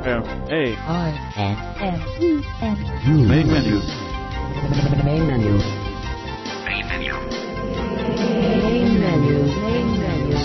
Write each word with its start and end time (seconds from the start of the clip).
M 0.00 0.22
A. 0.48 0.74
I. 0.88 1.12
N 1.36 1.56
M 1.92 2.00
E. 2.22 2.42
N 2.62 2.76
U. 3.04 3.16
Main 3.28 3.46
menu. 3.52 3.76
main 5.04 5.26
menu. 5.26 5.52
Main 6.64 6.88
menu. 6.88 7.12
Main 8.64 10.00
menu. 10.00 10.36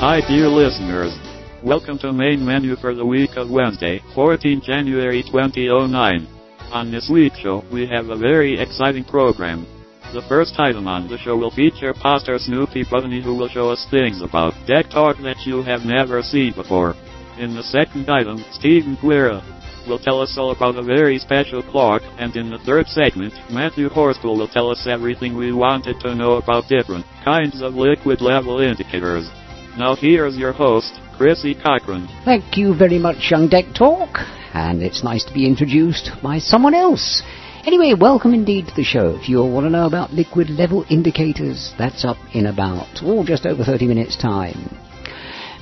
Hi 0.00 0.20
dear 0.26 0.48
listeners. 0.48 1.16
Welcome 1.62 1.98
to 1.98 2.12
main 2.12 2.44
menu 2.44 2.74
for 2.74 2.92
the 2.92 3.06
week 3.06 3.36
of 3.36 3.50
Wednesday, 3.50 4.02
14 4.16 4.62
January 4.64 5.22
2009. 5.22 6.26
On 6.72 6.90
this 6.90 7.08
week's 7.08 7.38
show, 7.38 7.62
we 7.72 7.86
have 7.86 8.08
a 8.08 8.18
very 8.18 8.58
exciting 8.58 9.04
program. 9.04 9.64
The 10.12 10.22
first 10.22 10.58
item 10.58 10.88
on 10.88 11.06
the 11.06 11.18
show 11.18 11.36
will 11.36 11.52
feature 11.52 11.94
Pastor 11.94 12.36
Snoopi 12.36 12.82
Bunny 12.90 13.22
who 13.22 13.36
will 13.36 13.48
show 13.48 13.70
us 13.70 13.86
things 13.92 14.20
about 14.22 14.54
DECtalk 14.66 15.22
that 15.22 15.46
you 15.46 15.62
have 15.62 15.84
never 15.84 16.20
seen 16.20 16.52
before. 16.52 16.96
In 17.38 17.54
the 17.54 17.62
second 17.62 18.10
item, 18.10 18.44
Stephen 18.50 18.98
Guerra 19.00 19.40
will 19.86 20.00
tell 20.00 20.20
us 20.20 20.36
all 20.36 20.50
about 20.50 20.74
a 20.74 20.82
very 20.82 21.16
special 21.18 21.62
clock, 21.62 22.02
and 22.18 22.34
in 22.34 22.50
the 22.50 22.58
third 22.58 22.88
segment, 22.88 23.32
Matthew 23.50 23.88
Horspool 23.88 24.36
will 24.36 24.48
tell 24.48 24.68
us 24.68 24.84
everything 24.88 25.36
we 25.36 25.52
wanted 25.52 26.00
to 26.00 26.16
know 26.16 26.32
about 26.42 26.66
different 26.68 27.06
kinds 27.24 27.62
of 27.62 27.74
liquid 27.74 28.20
level 28.20 28.58
indicators. 28.58 29.30
Now 29.78 29.94
here's 29.94 30.36
your 30.36 30.52
host, 30.52 30.92
Chrissy 31.16 31.54
Cochran. 31.54 32.08
Thank 32.24 32.56
you 32.56 32.74
very 32.74 32.98
much, 32.98 33.30
Young 33.30 33.48
Deck 33.48 33.66
Talk, 33.78 34.18
and 34.54 34.82
it's 34.82 35.04
nice 35.04 35.24
to 35.26 35.32
be 35.32 35.46
introduced 35.46 36.10
by 36.20 36.40
someone 36.40 36.74
else. 36.74 37.22
Anyway, 37.66 37.92
welcome 37.92 38.32
indeed 38.32 38.66
to 38.66 38.74
the 38.74 38.82
show. 38.82 39.10
If 39.16 39.28
you 39.28 39.38
all 39.38 39.52
want 39.52 39.66
to 39.66 39.70
know 39.70 39.86
about 39.86 40.14
liquid 40.14 40.48
level 40.48 40.86
indicators, 40.88 41.74
that's 41.78 42.06
up 42.06 42.16
in 42.32 42.46
about, 42.46 42.88
oh, 43.02 43.22
just 43.22 43.44
over 43.44 43.62
30 43.62 43.86
minutes' 43.86 44.16
time. 44.16 44.78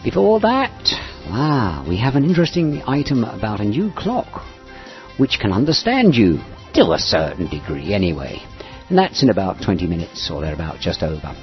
Before 0.04 0.38
that, 0.40 0.70
ah, 1.26 1.84
we 1.88 1.96
have 1.98 2.14
an 2.14 2.24
interesting 2.24 2.82
item 2.86 3.24
about 3.24 3.60
a 3.60 3.64
new 3.64 3.90
clock, 3.96 4.44
which 5.16 5.38
can 5.40 5.52
understand 5.52 6.14
you, 6.14 6.38
to 6.74 6.92
a 6.92 7.00
certain 7.00 7.48
degree 7.48 7.92
anyway. 7.92 8.38
And 8.88 8.96
that's 8.96 9.24
in 9.24 9.30
about 9.30 9.60
20 9.60 9.88
minutes 9.88 10.30
or 10.32 10.42
thereabout, 10.42 10.78
just 10.78 11.02
over. 11.02 11.34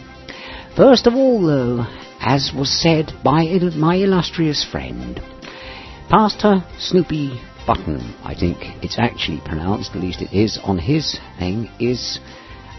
First 0.77 1.05
of 1.05 1.15
all, 1.15 1.45
though, 1.45 1.85
as 2.21 2.53
was 2.55 2.71
said 2.81 3.11
by 3.25 3.43
my 3.75 3.95
illustrious 3.95 4.63
friend, 4.63 5.19
Pastor 6.09 6.63
Snoopi 6.79 7.41
Botten, 7.67 8.13
I 8.23 8.35
think 8.35 8.57
it's 8.83 8.99
actually 8.99 9.41
pronounced, 9.43 9.95
at 9.95 10.01
least 10.01 10.21
it 10.21 10.31
is 10.31 10.59
on 10.63 10.77
his 10.77 11.19
thing, 11.39 11.69
is 11.79 12.19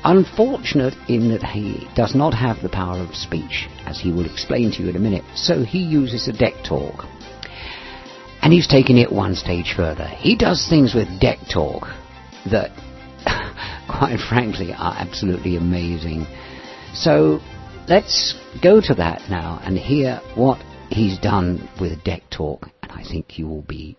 unfortunate 0.05 0.95
in 1.09 1.31
that 1.31 1.43
he 1.43 1.89
does 1.97 2.15
not 2.15 2.33
have 2.35 2.63
the 2.63 2.69
power 2.69 2.99
of 2.99 3.15
speech, 3.15 3.69
as 3.85 3.99
he 3.99 4.13
will 4.13 4.31
explain 4.31 4.71
to 4.71 4.83
you 4.83 4.89
in 4.89 4.97
a 4.97 5.01
minute. 5.01 5.25
So 5.35 5.65
he 5.65 5.81
uses 5.81 6.29
a 6.29 6.33
deck 6.33 6.55
talk. 6.65 7.05
And 8.43 8.53
he's 8.53 8.69
taken 8.69 8.97
it 8.97 9.11
one 9.11 9.35
stage 9.35 9.75
further. 9.77 10.07
He 10.07 10.37
does 10.37 10.69
things 10.69 10.95
with 10.95 11.21
deck 11.21 11.39
talk 11.53 11.89
that, 12.49 12.71
quite 13.89 14.21
frankly, 14.21 14.73
are 14.73 14.95
absolutely 14.97 15.57
amazing. 15.57 16.27
So 16.95 17.41
let's 17.89 18.39
go 18.63 18.81
to 18.81 18.95
that 18.95 19.29
now 19.29 19.61
and 19.65 19.77
hear 19.77 20.21
what 20.37 20.61
he's 20.91 21.19
done 21.19 21.69
with 21.81 22.05
DECtalk, 22.05 22.71
and 22.83 22.93
I 22.93 23.03
think 23.03 23.37
you 23.37 23.49
will 23.49 23.63
be 23.63 23.97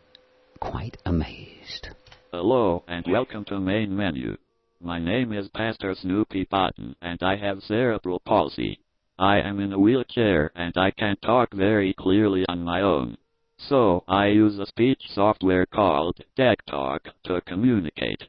quite 0.58 0.98
amazed. 1.06 1.90
Hello, 2.32 2.84
and 2.88 3.06
welcome 3.08 3.46
to 3.46 3.60
Main 3.60 3.96
Menu. 3.96 4.38
My 4.82 5.00
name 5.00 5.32
is 5.32 5.50
Pastor 5.50 5.94
Snoopi 5.94 6.46
Botten, 6.46 6.96
and 7.02 7.22
I 7.22 7.36
have 7.36 7.62
cerebral 7.62 8.20
palsy. 8.20 8.80
I 9.20 9.40
am 9.40 9.60
in 9.60 9.74
a 9.74 9.80
wheelchair, 9.80 10.52
and 10.56 10.74
I 10.76 10.92
can 10.92 11.18
talk 11.18 11.54
very 11.54 11.94
clearly 11.94 12.46
on 12.50 12.64
my 12.64 12.82
own. 12.82 13.18
So, 13.58 14.04
I 14.08 14.28
use 14.28 14.58
a 14.58 14.66
speech 14.66 15.02
software 15.10 15.66
called 15.66 16.22
DECtalk 16.36 17.00
to 17.26 17.42
communicate. 17.42 18.24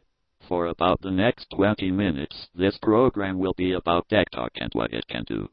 For 0.46 0.66
about 0.66 1.00
the 1.00 1.10
next 1.10 1.50
20 1.50 1.90
minutes, 1.90 2.48
this 2.54 2.78
program 2.78 3.38
will 3.38 3.54
be 3.54 3.72
about 3.72 4.08
DECtalk 4.08 4.50
and 4.56 4.72
what 4.74 4.92
it 4.92 5.06
can 5.08 5.24
do. 5.24 5.48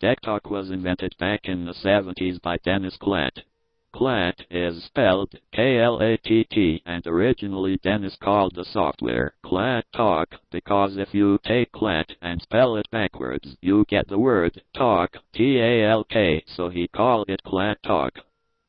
DECtalk 0.00 0.50
was 0.50 0.70
invented 0.70 1.16
back 1.18 1.40
in 1.44 1.64
the 1.64 1.74
70s 1.74 2.40
by 2.40 2.56
Dennis 2.58 2.96
Klatt. 2.96 3.42
Klatt 3.92 4.44
is 4.50 4.84
spelled 4.84 5.34
K-L-A-T-T, 5.50 6.82
and 6.86 7.06
originally 7.08 7.76
Dennis 7.76 8.14
called 8.14 8.54
the 8.54 8.64
software 8.64 9.34
Klatt 9.44 9.82
Talk 9.92 10.36
because 10.52 10.96
if 10.96 11.12
you 11.12 11.38
take 11.42 11.72
Klatt 11.72 12.14
and 12.22 12.40
spell 12.40 12.76
it 12.76 12.88
backwards, 12.92 13.56
you 13.60 13.84
get 13.88 14.06
the 14.06 14.18
word 14.18 14.62
talk, 14.72 15.16
T-A-L-K, 15.32 16.44
so 16.46 16.68
he 16.68 16.86
called 16.86 17.28
it 17.28 17.42
Klatt 17.44 17.82
Talk. 17.82 18.20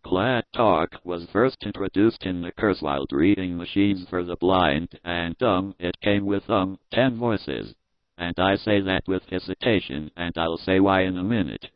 Klatt 0.04 0.46
Talk 0.54 0.96
was 1.04 1.30
first 1.30 1.64
introduced 1.64 2.26
in 2.26 2.42
the 2.42 2.52
Kurzweil 2.52 3.06
reading 3.12 3.56
machines 3.56 4.08
for 4.10 4.24
the 4.24 4.36
blind, 4.36 5.00
and 5.04 5.42
um, 5.44 5.76
it 5.78 6.02
came 6.02 6.26
with 6.26 6.50
um, 6.50 6.80
10 6.94 7.18
voices. 7.18 7.76
And 8.18 8.40
I 8.40 8.56
say 8.56 8.82
that 8.82 9.08
with 9.08 9.30
hesitation, 9.30 10.10
and 10.18 10.36
I'll 10.36 10.58
say 10.58 10.80
why 10.80 11.04
in 11.04 11.20
a 11.20 11.24
minute. 11.24 11.68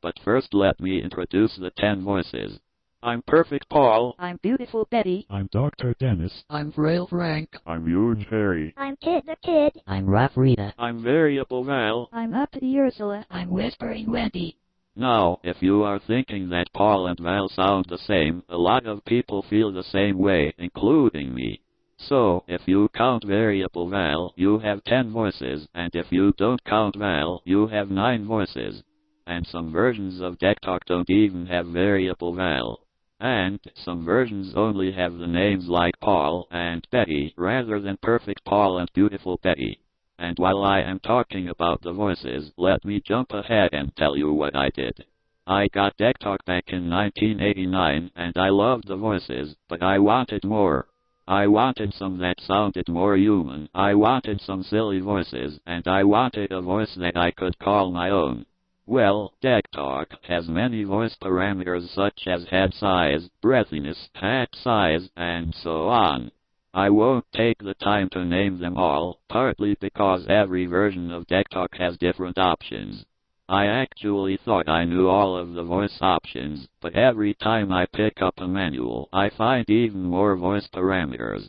But 0.00 0.18
first 0.24 0.54
let 0.54 0.80
me 0.80 1.02
introduce 1.02 1.56
the 1.56 1.70
10 1.70 2.02
voices. 2.02 2.60
I'm 3.04 3.20
Perfect 3.20 3.68
Paul. 3.68 4.14
I'm 4.18 4.38
beautiful 4.42 4.88
Betty 4.90 5.26
I'm 5.28 5.50
Dr. 5.52 5.94
Dennis. 6.00 6.32
I'm 6.48 6.72
Frail 6.72 7.06
Frank. 7.06 7.50
I'm 7.66 7.86
Huge 7.86 8.26
Harry. 8.30 8.72
I'm 8.78 8.96
Kit 8.96 9.26
the 9.26 9.36
Kid 9.44 9.78
I'm 9.86 10.06
Rough 10.06 10.32
Rita. 10.36 10.72
I'm 10.78 11.02
Variable 11.02 11.64
Val. 11.64 12.08
I'm 12.14 12.32
Uppity 12.32 12.78
Ursula 12.78 13.26
I'm 13.30 13.50
Whispering 13.50 14.10
Wendy. 14.10 14.56
Now, 14.96 15.38
if 15.44 15.58
you 15.60 15.82
are 15.82 15.98
thinking 15.98 16.48
that 16.48 16.72
Paul 16.72 17.06
and 17.08 17.20
Val 17.20 17.50
sound 17.50 17.84
the 17.90 17.98
same, 17.98 18.42
a 18.48 18.56
lot 18.56 18.86
of 18.86 19.04
people 19.04 19.44
feel 19.50 19.70
the 19.70 19.82
same 19.82 20.16
way, 20.16 20.54
including 20.56 21.34
me. 21.34 21.60
So, 21.98 22.44
if 22.48 22.62
you 22.64 22.88
count 22.94 23.26
variable 23.26 23.86
Val, 23.90 24.32
you 24.36 24.60
have 24.60 24.82
10 24.84 25.12
voices, 25.12 25.68
and 25.74 25.94
if 25.94 26.06
you 26.08 26.32
don't 26.38 26.64
count 26.64 26.96
Val, 26.96 27.42
you 27.44 27.66
have 27.66 27.90
9 27.90 28.24
voices. 28.24 28.82
And 29.26 29.46
some 29.46 29.72
versions 29.72 30.22
of 30.22 30.38
DECtalk 30.38 30.80
don't 30.86 31.10
even 31.10 31.44
have 31.46 31.66
variable 31.66 32.34
Val. 32.34 32.80
And 33.20 33.60
some 33.74 34.04
versions 34.04 34.54
only 34.56 34.90
have 34.92 35.18
the 35.18 35.26
names 35.26 35.68
like 35.68 36.00
Paul 36.00 36.48
and 36.50 36.86
Betty 36.90 37.32
rather 37.36 37.80
than 37.80 37.96
Perfect 37.98 38.44
Paul 38.44 38.78
and 38.78 38.92
Beautiful 38.92 39.38
Betty. 39.42 39.78
And 40.18 40.38
while 40.38 40.62
I 40.62 40.80
am 40.80 41.00
talking 41.00 41.48
about 41.48 41.82
the 41.82 41.92
voices, 41.92 42.52
let 42.56 42.84
me 42.84 43.00
jump 43.00 43.32
ahead 43.32 43.70
and 43.72 43.94
tell 43.96 44.16
you 44.16 44.32
what 44.32 44.56
I 44.56 44.70
did. 44.70 45.04
I 45.46 45.68
got 45.68 45.96
DECtalk 45.96 46.44
back 46.44 46.72
in 46.72 46.88
1989, 46.88 48.10
and 48.16 48.36
I 48.36 48.48
loved 48.48 48.88
the 48.88 48.96
voices, 48.96 49.54
but 49.68 49.82
I 49.82 49.98
wanted 49.98 50.42
more. 50.42 50.88
I 51.28 51.46
wanted 51.46 51.94
some 51.94 52.18
that 52.18 52.40
sounded 52.40 52.88
more 52.88 53.16
human, 53.16 53.68
I 53.74 53.94
wanted 53.94 54.40
some 54.40 54.62
silly 54.62 55.00
voices, 55.00 55.60
and 55.66 55.86
I 55.86 56.04
wanted 56.04 56.50
a 56.50 56.60
voice 56.60 56.94
that 56.96 57.16
I 57.16 57.30
could 57.30 57.58
call 57.58 57.90
my 57.90 58.10
own. 58.10 58.46
Well, 58.86 59.32
DECtalk 59.42 60.24
has 60.24 60.46
many 60.46 60.84
voice 60.84 61.16
parameters 61.16 61.88
such 61.88 62.26
as 62.26 62.46
head 62.48 62.74
size, 62.74 63.30
breathiness, 63.42 64.10
hat 64.14 64.54
size, 64.54 65.08
and 65.16 65.54
so 65.54 65.88
on. 65.88 66.30
I 66.74 66.90
won't 66.90 67.24
take 67.32 67.62
the 67.62 67.72
time 67.72 68.10
to 68.10 68.26
name 68.26 68.58
them 68.58 68.76
all, 68.76 69.20
partly 69.26 69.74
because 69.80 70.26
every 70.26 70.66
version 70.66 71.10
of 71.10 71.26
DECtalk 71.28 71.78
has 71.78 71.96
different 71.96 72.36
options. 72.36 73.06
I 73.48 73.68
actually 73.68 74.36
thought 74.36 74.68
I 74.68 74.84
knew 74.84 75.08
all 75.08 75.34
of 75.34 75.54
the 75.54 75.64
voice 75.64 75.96
options, 76.02 76.68
but 76.82 76.94
every 76.94 77.32
time 77.32 77.72
I 77.72 77.86
pick 77.86 78.20
up 78.20 78.34
a 78.36 78.46
manual, 78.46 79.08
I 79.14 79.30
find 79.30 79.68
even 79.70 80.02
more 80.02 80.36
voice 80.36 80.68
parameters. 80.68 81.48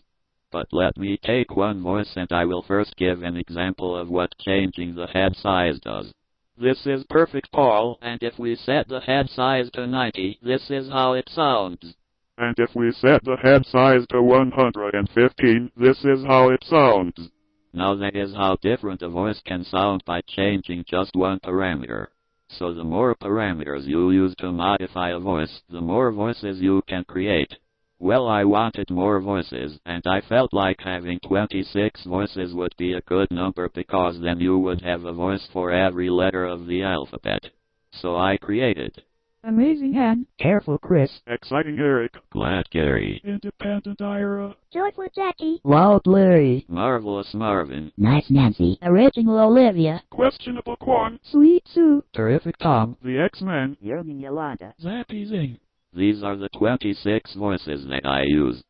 But 0.51 0.67
let 0.71 0.95
me 0.95 1.17
take 1.17 1.53
one 1.53 1.83
voice 1.83 2.15
and 2.15 2.31
I 2.31 2.45
will 2.45 2.61
first 2.61 2.95
give 2.95 3.23
an 3.23 3.35
example 3.35 3.93
of 3.93 4.09
what 4.09 4.37
changing 4.39 4.95
the 4.95 5.07
head 5.07 5.35
size 5.35 5.81
does. 5.81 6.13
This 6.57 6.85
is 6.85 7.03
Perfect 7.09 7.51
Paul, 7.51 7.99
and 8.01 8.23
if 8.23 8.39
we 8.39 8.55
set 8.55 8.87
the 8.87 9.01
head 9.01 9.29
size 9.29 9.69
to 9.71 9.85
90, 9.85 10.39
this 10.41 10.69
is 10.69 10.87
how 10.87 11.11
it 11.11 11.27
sounds. 11.27 11.95
And 12.37 12.57
if 12.57 12.73
we 12.73 12.93
set 12.93 13.25
the 13.25 13.35
head 13.35 13.65
size 13.65 14.07
to 14.07 14.21
115, 14.21 15.71
this 15.75 16.05
is 16.05 16.23
how 16.23 16.49
it 16.49 16.63
sounds. 16.63 17.29
Now 17.73 17.93
that 17.95 18.15
is 18.15 18.33
how 18.33 18.55
different 18.61 19.01
a 19.01 19.09
voice 19.09 19.41
can 19.41 19.65
sound 19.65 20.05
by 20.05 20.21
changing 20.21 20.85
just 20.87 21.13
one 21.13 21.41
parameter. 21.41 22.07
So 22.47 22.73
the 22.73 22.85
more 22.85 23.15
parameters 23.15 23.85
you 23.85 24.11
use 24.11 24.33
to 24.35 24.53
modify 24.53 25.09
a 25.09 25.19
voice, 25.19 25.61
the 25.69 25.81
more 25.81 26.13
voices 26.13 26.61
you 26.61 26.81
can 26.87 27.03
create. 27.03 27.57
Well, 27.99 28.27
I 28.27 28.43
wanted 28.43 28.89
more 28.89 29.19
voices, 29.21 29.79
and 29.85 30.03
I 30.05 30.21
felt 30.21 30.53
like 30.53 30.81
having 30.81 31.19
26 31.19 32.03
voices 32.03 32.53
would 32.53 32.75
be 32.77 32.93
a 32.93 33.01
good 33.01 33.31
number 33.31 33.69
because 33.69 34.19
then 34.19 34.39
you 34.39 34.57
would 34.59 34.81
have 34.81 35.05
a 35.05 35.13
voice 35.13 35.47
for 35.53 35.71
every 35.71 36.09
letter 36.09 36.45
of 36.45 36.67
the 36.67 36.83
alphabet. 36.83 37.49
So 37.91 38.17
I 38.17 38.37
created 38.37 39.01
Amazing 39.47 39.95
Ann. 39.95 40.25
Careful 40.39 40.79
Chris. 40.79 41.21
Exciting 41.27 41.77
Eric. 41.77 42.15
Glad 42.31 42.67
Gary. 42.71 43.21
Independent 43.23 44.01
Ira. 44.01 44.55
Joyful 44.73 45.05
Jackie. 45.13 45.61
Loud 45.63 46.07
Larry. 46.07 46.65
Marvelous 46.67 47.31
Marvin. 47.35 47.91
Nice 47.95 48.25
Nancy. 48.31 48.79
Original 48.81 49.37
Olivia. 49.37 50.01
Questionable 50.09 50.77
Quan. 50.77 51.19
Sweet 51.31 51.61
Sue. 51.67 52.03
Terrific 52.11 52.57
Tom. 52.57 52.97
The 53.03 53.19
X-Men. 53.19 53.77
Young 53.81 54.19
Yolanda. 54.19 54.73
Zappy 54.83 55.27
Zing. 55.27 55.59
These 55.95 56.23
are 56.23 56.35
the 56.35 56.49
26 56.49 57.35
voices 57.35 57.87
that 57.87 58.05
I 58.05 58.23
use. 58.23 58.61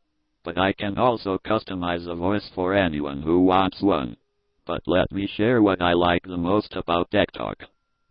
But 0.43 0.59
I 0.59 0.73
can 0.73 0.99
also 0.99 1.39
customize 1.39 2.05
a 2.05 2.13
voice 2.13 2.47
for 2.53 2.75
anyone 2.75 3.23
who 3.23 3.41
wants 3.41 3.81
one. 3.81 4.17
But 4.63 4.83
let 4.85 5.11
me 5.11 5.25
share 5.25 5.59
what 5.59 5.81
I 5.81 5.93
like 5.93 6.21
the 6.21 6.37
most 6.37 6.75
about 6.75 7.09
DECtalk. 7.09 7.65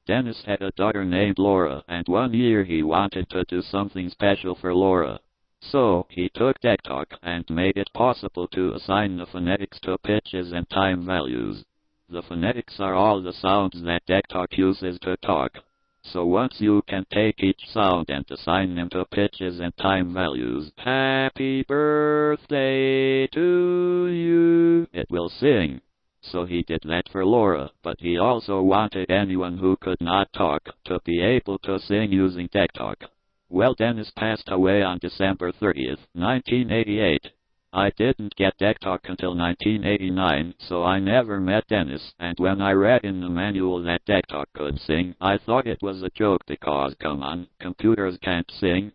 Dennis 0.04 0.44
had 0.44 0.62
a 0.62 0.72
daughter 0.72 1.04
named 1.04 1.38
Laura, 1.38 1.84
and 1.86 2.08
one 2.08 2.34
year 2.34 2.64
he 2.64 2.82
wanted 2.82 3.30
to 3.30 3.44
do 3.44 3.62
something 3.62 4.08
special 4.08 4.56
for 4.56 4.74
Laura. 4.74 5.20
So, 5.60 6.08
he 6.10 6.28
took 6.28 6.60
DECtalk 6.60 7.16
and 7.22 7.48
made 7.48 7.76
it 7.76 7.92
possible 7.94 8.48
to 8.48 8.74
assign 8.74 9.16
the 9.16 9.26
phonetics 9.26 9.78
to 9.82 9.96
pitches 9.96 10.50
and 10.50 10.68
time 10.68 11.06
values. 11.06 11.64
The 12.08 12.22
phonetics 12.22 12.80
are 12.80 12.94
all 12.94 13.22
the 13.22 13.32
sounds 13.32 13.80
that 13.82 14.06
DECtalk 14.06 14.58
uses 14.58 14.98
to 15.02 15.16
talk. 15.18 15.62
So 16.06 16.26
once 16.26 16.60
you 16.60 16.82
can 16.86 17.06
take 17.10 17.42
each 17.42 17.66
sound 17.68 18.10
and 18.10 18.30
assign 18.30 18.74
them 18.74 18.90
to 18.90 19.04
pitches 19.06 19.58
and 19.58 19.74
time 19.76 20.12
values, 20.12 20.70
Happy 20.76 21.62
birthday 21.62 23.26
to 23.28 24.06
you, 24.08 24.86
it 24.92 25.10
will 25.10 25.30
sing. 25.30 25.80
So 26.20 26.44
he 26.44 26.62
did 26.62 26.82
that 26.84 27.08
for 27.10 27.24
Laura, 27.24 27.70
but 27.82 28.00
he 28.00 28.18
also 28.18 28.62
wanted 28.62 29.10
anyone 29.10 29.58
who 29.58 29.76
could 29.76 30.00
not 30.00 30.32
talk 30.32 30.68
to 30.84 31.00
be 31.04 31.20
able 31.20 31.58
to 31.60 31.78
sing 31.78 32.12
using 32.12 32.48
Talk. 32.48 33.04
Well, 33.48 33.74
Dennis 33.74 34.10
passed 34.10 34.50
away 34.50 34.82
on 34.82 34.98
December 34.98 35.52
30th, 35.52 36.06
1988. 36.12 37.30
I 37.76 37.90
didn't 37.90 38.36
get 38.36 38.56
DECtalk 38.58 39.00
until 39.08 39.36
1989, 39.36 40.54
so 40.60 40.84
I 40.84 41.00
never 41.00 41.40
met 41.40 41.66
Dennis, 41.66 42.14
and 42.20 42.38
when 42.38 42.62
I 42.62 42.70
read 42.70 43.04
in 43.04 43.20
the 43.20 43.28
manual 43.28 43.82
that 43.82 44.06
DECtalk 44.06 44.46
could 44.54 44.78
sing, 44.78 45.16
I 45.20 45.38
thought 45.38 45.66
it 45.66 45.82
was 45.82 46.00
a 46.00 46.10
joke 46.10 46.46
because, 46.46 46.94
come 47.00 47.24
on, 47.24 47.48
computers 47.58 48.16
can't 48.22 48.48
sing. 48.48 48.92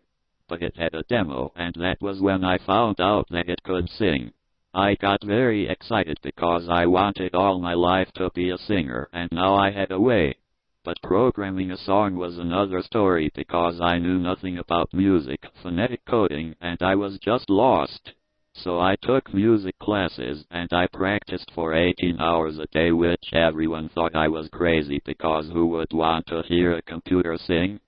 But 0.48 0.62
it 0.62 0.78
had 0.78 0.94
a 0.94 1.02
demo, 1.02 1.52
and 1.56 1.74
that 1.74 2.00
was 2.00 2.22
when 2.22 2.42
I 2.42 2.56
found 2.56 3.02
out 3.02 3.28
that 3.28 3.50
it 3.50 3.62
could 3.64 3.90
sing. 3.90 4.32
I 4.72 4.94
got 4.94 5.22
very 5.22 5.68
excited 5.68 6.18
because 6.22 6.66
I 6.66 6.86
wanted 6.86 7.34
all 7.34 7.58
my 7.58 7.74
life 7.74 8.10
to 8.14 8.30
be 8.30 8.48
a 8.48 8.56
singer, 8.56 9.10
and 9.12 9.30
now 9.30 9.56
I 9.56 9.72
had 9.72 9.90
a 9.90 10.00
way. 10.00 10.36
But 10.84 11.02
programming 11.02 11.70
a 11.70 11.76
song 11.76 12.16
was 12.16 12.38
another 12.38 12.80
story 12.80 13.30
because 13.34 13.78
I 13.78 13.98
knew 13.98 14.18
nothing 14.18 14.56
about 14.56 14.94
music, 14.94 15.44
phonetic 15.62 16.06
coding, 16.06 16.56
and 16.62 16.80
I 16.80 16.94
was 16.94 17.18
just 17.18 17.50
lost. 17.50 18.14
So 18.52 18.80
I 18.80 18.96
took 18.96 19.32
music 19.32 19.78
classes, 19.78 20.44
and 20.50 20.72
I 20.72 20.88
practiced 20.88 21.52
for 21.52 21.72
18 21.72 22.20
hours 22.20 22.58
a 22.58 22.66
day 22.66 22.90
which 22.90 23.32
everyone 23.32 23.88
thought 23.90 24.16
I 24.16 24.26
was 24.26 24.48
crazy 24.48 25.00
because 25.04 25.48
who 25.48 25.66
would 25.68 25.92
want 25.92 26.26
to 26.26 26.42
hear 26.42 26.72
a 26.72 26.82
computer 26.82 27.38
sing? 27.38 27.78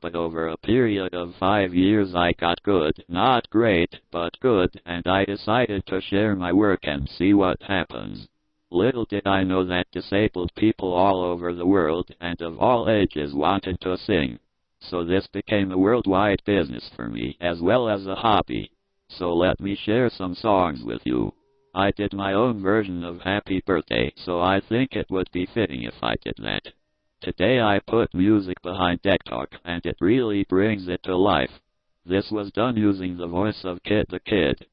But 0.00 0.14
over 0.14 0.46
a 0.46 0.56
period 0.56 1.12
of 1.12 1.34
five 1.34 1.74
years 1.74 2.14
I 2.14 2.32
got 2.32 2.62
good, 2.62 3.04
not 3.08 3.50
great, 3.50 4.00
but 4.10 4.38
good, 4.38 4.80
and 4.86 5.06
I 5.06 5.24
decided 5.24 5.86
to 5.86 6.00
share 6.00 6.36
my 6.36 6.52
work 6.52 6.80
and 6.84 7.08
see 7.08 7.34
what 7.34 7.60
happens. 7.62 8.28
Little 8.70 9.04
did 9.04 9.26
I 9.26 9.42
know 9.42 9.64
that 9.64 9.90
disabled 9.90 10.54
people 10.54 10.92
all 10.92 11.22
over 11.22 11.52
the 11.52 11.66
world 11.66 12.10
and 12.20 12.40
of 12.40 12.58
all 12.58 12.88
ages 12.88 13.34
wanted 13.34 13.80
to 13.80 13.98
sing. 13.98 14.38
So 14.78 15.04
this 15.04 15.26
became 15.26 15.72
a 15.72 15.78
worldwide 15.78 16.42
business 16.46 16.88
for 16.96 17.08
me, 17.08 17.36
as 17.40 17.60
well 17.60 17.88
as 17.88 18.06
a 18.06 18.14
hobby. 18.14 18.70
So 19.18 19.34
let 19.34 19.60
me 19.60 19.76
share 19.76 20.08
some 20.08 20.34
songs 20.34 20.82
with 20.82 21.02
you. 21.04 21.34
I 21.74 21.90
did 21.90 22.12
my 22.12 22.32
own 22.32 22.62
version 22.62 23.04
of 23.04 23.20
Happy 23.20 23.62
Birthday, 23.66 24.12
so 24.16 24.40
I 24.40 24.60
think 24.60 24.94
it 24.94 25.10
would 25.10 25.30
be 25.32 25.46
fitting 25.46 25.82
if 25.82 25.94
I 26.02 26.14
did 26.22 26.34
that. 26.38 26.72
Today 27.20 27.60
I 27.60 27.78
put 27.86 28.14
music 28.14 28.60
behind 28.62 29.02
DECtalk, 29.02 29.48
and 29.64 29.84
it 29.84 29.96
really 30.00 30.44
brings 30.44 30.88
it 30.88 31.02
to 31.04 31.16
life. 31.16 31.60
This 32.04 32.30
was 32.30 32.50
done 32.52 32.76
using 32.76 33.16
the 33.16 33.28
voice 33.28 33.64
of 33.64 33.82
Kit 33.84 34.08
the 34.08 34.20
Kid. 34.20 34.66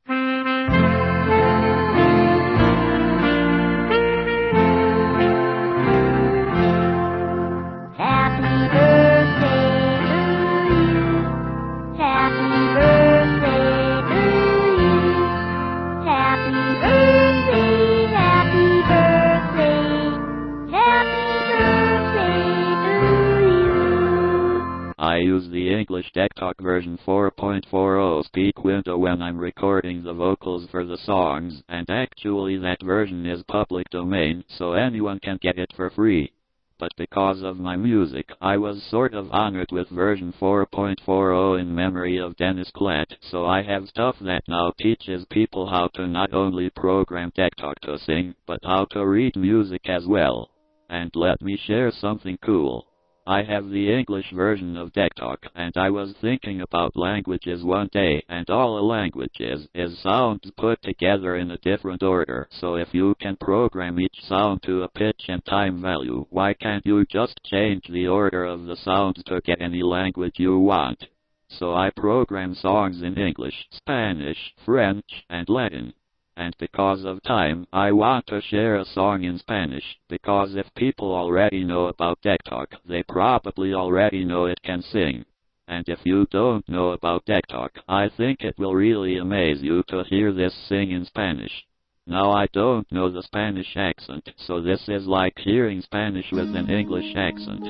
When 29.09 29.23
I'm 29.23 29.39
recording 29.39 30.03
the 30.03 30.13
vocals 30.13 30.67
for 30.69 30.85
the 30.85 31.00
songs, 31.00 31.63
and 31.67 31.89
actually 31.89 32.57
that 32.57 32.83
version 32.83 33.25
is 33.25 33.41
public 33.47 33.89
domain, 33.89 34.44
so 34.47 34.73
anyone 34.73 35.17
can 35.19 35.39
get 35.41 35.57
it 35.57 35.73
for 35.75 35.89
free. 35.89 36.31
But 36.77 36.91
because 36.95 37.41
of 37.41 37.57
my 37.57 37.75
music, 37.75 38.31
I 38.39 38.57
was 38.57 38.83
sort 38.83 39.15
of 39.15 39.31
honored 39.31 39.71
with 39.71 39.89
version 39.89 40.31
4.40 40.39 41.59
in 41.59 41.73
memory 41.73 42.17
of 42.17 42.35
Dennis 42.35 42.69
Klatt, 42.69 43.15
so 43.19 43.47
I 43.47 43.63
have 43.63 43.89
stuff 43.89 44.19
that 44.19 44.47
now 44.47 44.73
teaches 44.79 45.25
people 45.31 45.65
how 45.65 45.88
to 45.95 46.05
not 46.05 46.31
only 46.31 46.69
program 46.69 47.31
Talk 47.31 47.79
to 47.81 47.97
sing, 47.97 48.35
but 48.45 48.59
how 48.63 48.85
to 48.91 49.07
read 49.07 49.35
music 49.35 49.89
as 49.89 50.05
well. 50.05 50.51
And 50.88 51.09
let 51.15 51.41
me 51.41 51.57
share 51.57 51.89
something 51.89 52.38
cool. 52.44 52.88
I 53.29 53.43
have 53.43 53.69
the 53.69 53.93
English 53.93 54.31
version 54.31 54.75
of 54.75 54.91
DECtalk, 54.91 55.49
and 55.53 55.77
I 55.77 55.91
was 55.91 56.15
thinking 56.19 56.61
about 56.61 56.95
languages 56.95 57.63
one 57.63 57.87
day, 57.91 58.23
and 58.27 58.49
all 58.49 58.79
a 58.79 58.81
language 58.81 59.39
is, 59.39 59.67
is 59.75 60.01
sounds 60.01 60.49
put 60.57 60.81
together 60.81 61.35
in 61.35 61.51
a 61.51 61.59
different 61.59 62.01
order. 62.01 62.47
So 62.49 62.73
if 62.73 62.91
you 62.91 63.13
can 63.21 63.35
program 63.35 63.99
each 63.99 64.19
sound 64.23 64.63
to 64.63 64.81
a 64.81 64.89
pitch 64.89 65.25
and 65.27 65.45
time 65.45 65.79
value, 65.79 66.25
why 66.31 66.55
can't 66.55 66.83
you 66.87 67.05
just 67.05 67.39
change 67.45 67.83
the 67.87 68.07
order 68.07 68.45
of 68.45 68.65
the 68.65 68.77
sounds 68.77 69.21
to 69.25 69.41
get 69.41 69.61
any 69.61 69.83
language 69.83 70.39
you 70.39 70.57
want? 70.57 71.05
So 71.49 71.75
I 71.75 71.91
program 71.91 72.55
songs 72.55 73.03
in 73.03 73.15
English, 73.15 73.67
Spanish, 73.69 74.55
French, 74.65 75.23
and 75.29 75.47
Latin. 75.47 75.93
And 76.39 76.56
because 76.57 77.03
of 77.03 77.21
time, 77.24 77.68
I 77.74 77.91
want 77.91 78.27
to 78.27 78.41
share 78.41 78.77
a 78.77 78.86
song 78.86 79.25
in 79.25 79.39
Spanish, 79.39 79.83
because 80.07 80.56
if 80.56 80.74
people 80.74 81.13
already 81.13 81.65
know 81.65 81.88
about 81.88 82.21
DECtalk, 82.21 82.68
they 82.88 83.03
probably 83.03 83.74
already 83.74 84.24
know 84.24 84.46
it 84.46 84.63
can 84.63 84.81
sing. 84.81 85.25
And 85.67 85.84
if 85.89 86.00
you 86.05 86.27
don't 86.31 86.67
know 86.69 86.91
about 86.91 87.25
DECtalk, 87.25 87.72
I 87.89 88.08
think 88.08 88.39
it 88.39 88.58
will 88.58 88.74
really 88.74 89.17
amaze 89.17 89.62
you 89.62 89.84
to 89.89 90.05
hear 90.05 90.31
this 90.31 90.55
sing 90.69 90.91
in 90.91 91.03
Spanish. 91.03 91.65
Now 92.08 92.31
I 92.31 92.48
don't 92.53 92.89
know 92.89 93.10
the 93.10 93.24
Spanish 93.24 93.75
accent, 93.75 94.29
so 94.38 94.62
this 94.62 94.88
is 94.88 95.05
like 95.05 95.38
hearing 95.39 95.81
Spanish 95.81 96.31
with 96.31 96.55
an 96.55 96.69
English 96.69 97.17
accent. 97.17 97.65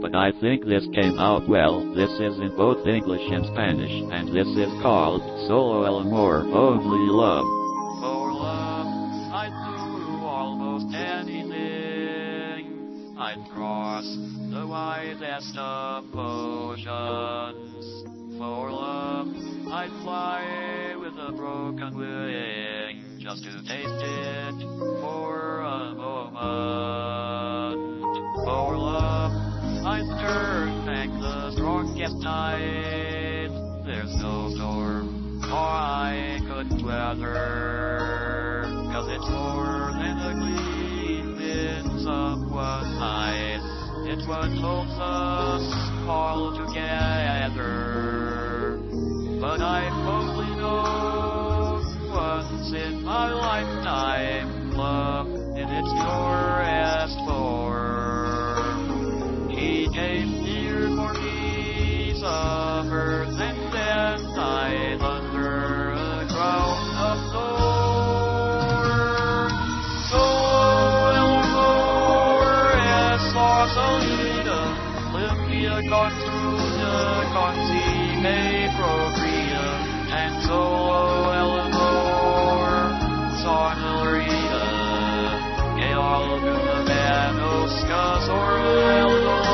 But 0.00 0.16
I 0.16 0.32
think 0.40 0.64
this 0.64 0.88
came 0.92 1.20
out 1.20 1.48
well, 1.48 1.94
this 1.94 2.10
is 2.10 2.40
in 2.40 2.56
both 2.56 2.84
English 2.84 3.30
and 3.30 3.46
Spanish, 3.46 4.12
and 4.12 4.34
this 4.34 4.48
is 4.48 4.82
called 4.82 5.22
Solo 5.46 5.84
El 5.84 6.00
Amor, 6.00 6.40
Only 6.52 7.12
Love. 7.12 7.57
I'd 13.20 13.50
cross 13.52 14.04
the 14.52 14.64
widest 14.64 15.58
of 15.58 16.04
oceans. 16.14 18.04
For 18.38 18.70
love, 18.70 19.26
I'd 19.72 19.90
fly 20.04 20.94
with 21.00 21.14
a 21.18 21.32
broken 21.32 21.98
wing 21.98 23.18
just 23.18 23.42
to 23.42 23.50
taste 23.66 23.90
it 23.90 24.54
for 25.00 25.62
a 25.62 25.94
moment. 25.96 26.38
For 28.44 28.78
love, 28.78 29.32
I'd 29.84 30.06
turn 30.22 30.86
back 30.86 31.08
the 31.08 31.50
strongest 31.56 32.22
tide. 32.22 33.50
There's 33.84 34.14
no 34.22 34.48
storm 34.54 35.42
or 35.42 35.54
I 35.58 36.38
couldn't 36.46 36.84
weather. 36.86 38.62
Cause 38.92 39.08
it's 39.10 39.28
more 39.28 39.90
than 39.98 40.18
a 40.18 40.34
gleam 40.38 41.40
in 41.40 41.98
It's 44.10 44.26
what 44.26 44.50
holds 44.50 44.98
us 44.98 45.62
all 46.08 46.56
together. 46.66 47.62
But 49.40 49.60
I 49.60 49.88
only 50.08 50.56
know 50.56 51.80
once 52.10 52.72
in 52.72 53.04
my 53.04 53.32
lifetime 53.32 54.72
love 54.72 55.28
in 55.28 55.68
its 55.68 55.92
purest 55.92 57.27
limpia 75.88 75.96
construida, 75.96 77.24
concime 77.32 78.70
procria, 78.76 79.64
and 80.10 80.42
solo 80.42 81.32
el 81.32 81.60
amor, 81.60 82.68
Sarnelrita, 83.42 84.64
Geol 85.76 86.40
Gumanosca, 86.40 88.02
Sorla 88.26 88.98
Eleanor, 88.98 89.47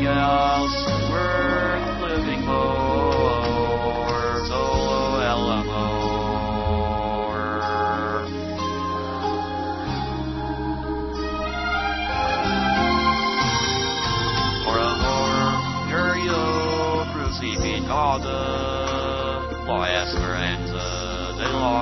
nothing 0.00 0.16
else 0.18 0.76
worth 1.10 2.00
living 2.00 2.42
for. 2.44 3.42
Solo 4.48 5.20
Eleanor. 5.20 6.00
Por 14.64 14.78
amor, 14.78 15.34
Curio 15.90 16.44
crucificado, 17.12 18.38
la 19.66 19.80
esperanza 20.02 20.86
de 21.36 21.46
la 21.52 21.78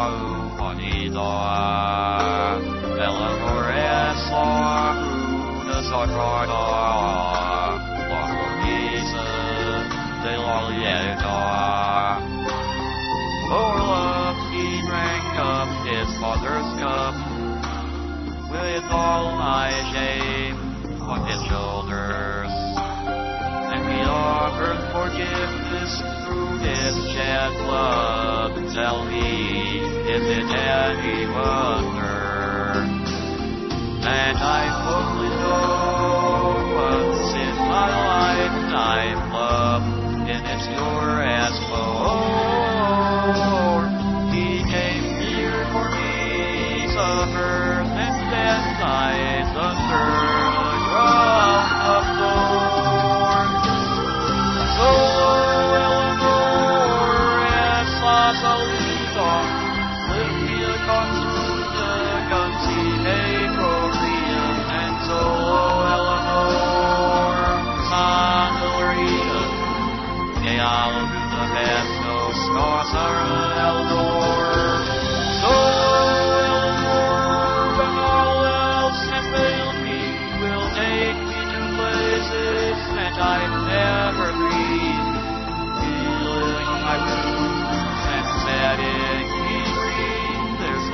humanidad. 0.58 1.38
El 2.98 3.16
amor 3.30 3.66
es 3.70 4.20
la 4.30 4.94
cruz 4.98 5.38
sagrada, 5.88 6.47
my 19.48 19.72
shame 19.94 20.56
on 21.00 21.24
his 21.24 21.40
shoulders. 21.48 22.52
And 23.72 23.80
we 23.88 23.98
offered 24.04 24.80
forgiveness 24.92 25.92
through 26.22 26.58
his 26.68 26.94
shed 27.14 27.50
blood. 27.64 28.52
Tell 28.76 29.06
me, 29.06 29.80
is 30.16 30.24
it 30.38 30.48
any 30.52 31.20
wonder? 31.32 32.84
And 34.04 34.36
I 34.36 34.62
fully 34.84 35.17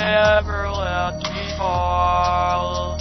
never 0.05 0.69
let 0.69 1.17
me 1.33 1.45
fall. 1.57 3.01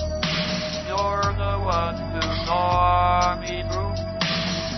You're 0.88 1.36
the 1.36 1.56
one 1.60 1.98
who 2.16 2.24
saw 2.48 3.36
me 3.44 3.60
through, 3.68 3.96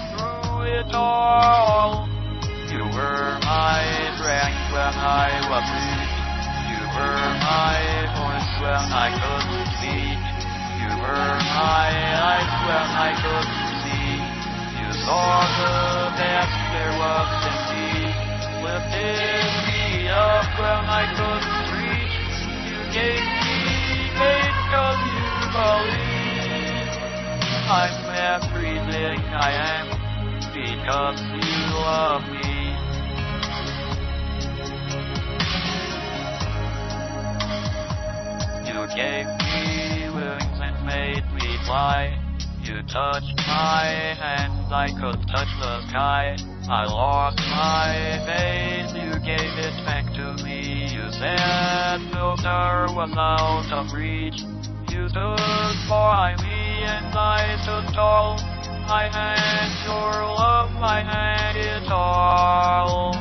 through 0.09 0.61
it 0.73 0.89
all. 0.93 2.09
You 2.73 2.81
were 2.97 3.29
my 3.45 3.81
strength 4.17 4.65
when 4.73 4.93
I 4.97 5.29
was 5.53 5.65
weak. 5.69 6.11
You 6.73 6.81
were 6.97 7.29
my 7.45 7.77
voice 8.17 8.51
when 8.57 8.85
I 8.89 9.07
couldn't 9.21 9.69
speak. 9.77 10.21
You 10.81 10.91
were 10.97 11.37
my 11.53 11.89
light 12.25 12.51
when 12.65 12.87
I 13.05 13.11
couldn't 13.21 13.69
see. 13.85 14.17
You 14.81 14.89
saw 15.05 15.45
the 15.61 15.77
best 16.17 16.57
there 16.73 16.95
was 16.97 17.29
in 17.49 17.57
me. 17.69 17.85
Lifted 18.65 19.45
me 19.69 20.09
up 20.09 20.47
when 20.57 20.81
I 20.89 21.05
couldn't 21.13 21.64
me 22.95 23.01
cause 24.71 25.03
you 25.03 25.27
believe. 25.51 26.95
I'm 27.67 28.07
everything 28.15 29.19
I 29.35 29.51
am 29.51 29.87
because 30.55 31.19
you 31.19 31.59
love 31.75 32.23
me. 32.31 32.55
You 38.63 38.79
gave 38.95 39.27
me 39.43 40.07
wings 40.15 40.59
and 40.63 40.77
made 40.85 41.27
me 41.33 41.57
fly. 41.65 42.17
You 42.63 42.81
touched 42.83 43.35
my 43.45 44.15
hands, 44.17 44.71
I 44.71 44.87
could 44.87 45.19
touch 45.27 45.51
the 45.59 45.81
sky. 45.89 46.37
I 46.69 46.85
lost 46.85 47.39
my 47.39 48.23
faith, 48.25 48.95
you 48.95 49.19
gave 49.19 49.59
it 49.59 49.85
back 49.85 50.04
said 51.19 51.99
filter 52.11 52.91
was 52.91 53.11
out 53.15 53.71
of 53.71 53.93
reach. 53.93 54.43
You 54.91 55.07
stood 55.07 55.77
by 55.87 56.35
me 56.43 56.83
and 56.83 57.07
I 57.15 57.55
stood 57.63 57.93
tall. 57.95 58.35
I 58.87 59.07
had 59.07 59.71
your 59.87 60.11
love, 60.35 60.75
I 60.83 60.99
had 61.01 61.55
it 61.55 61.87
all. 61.89 63.15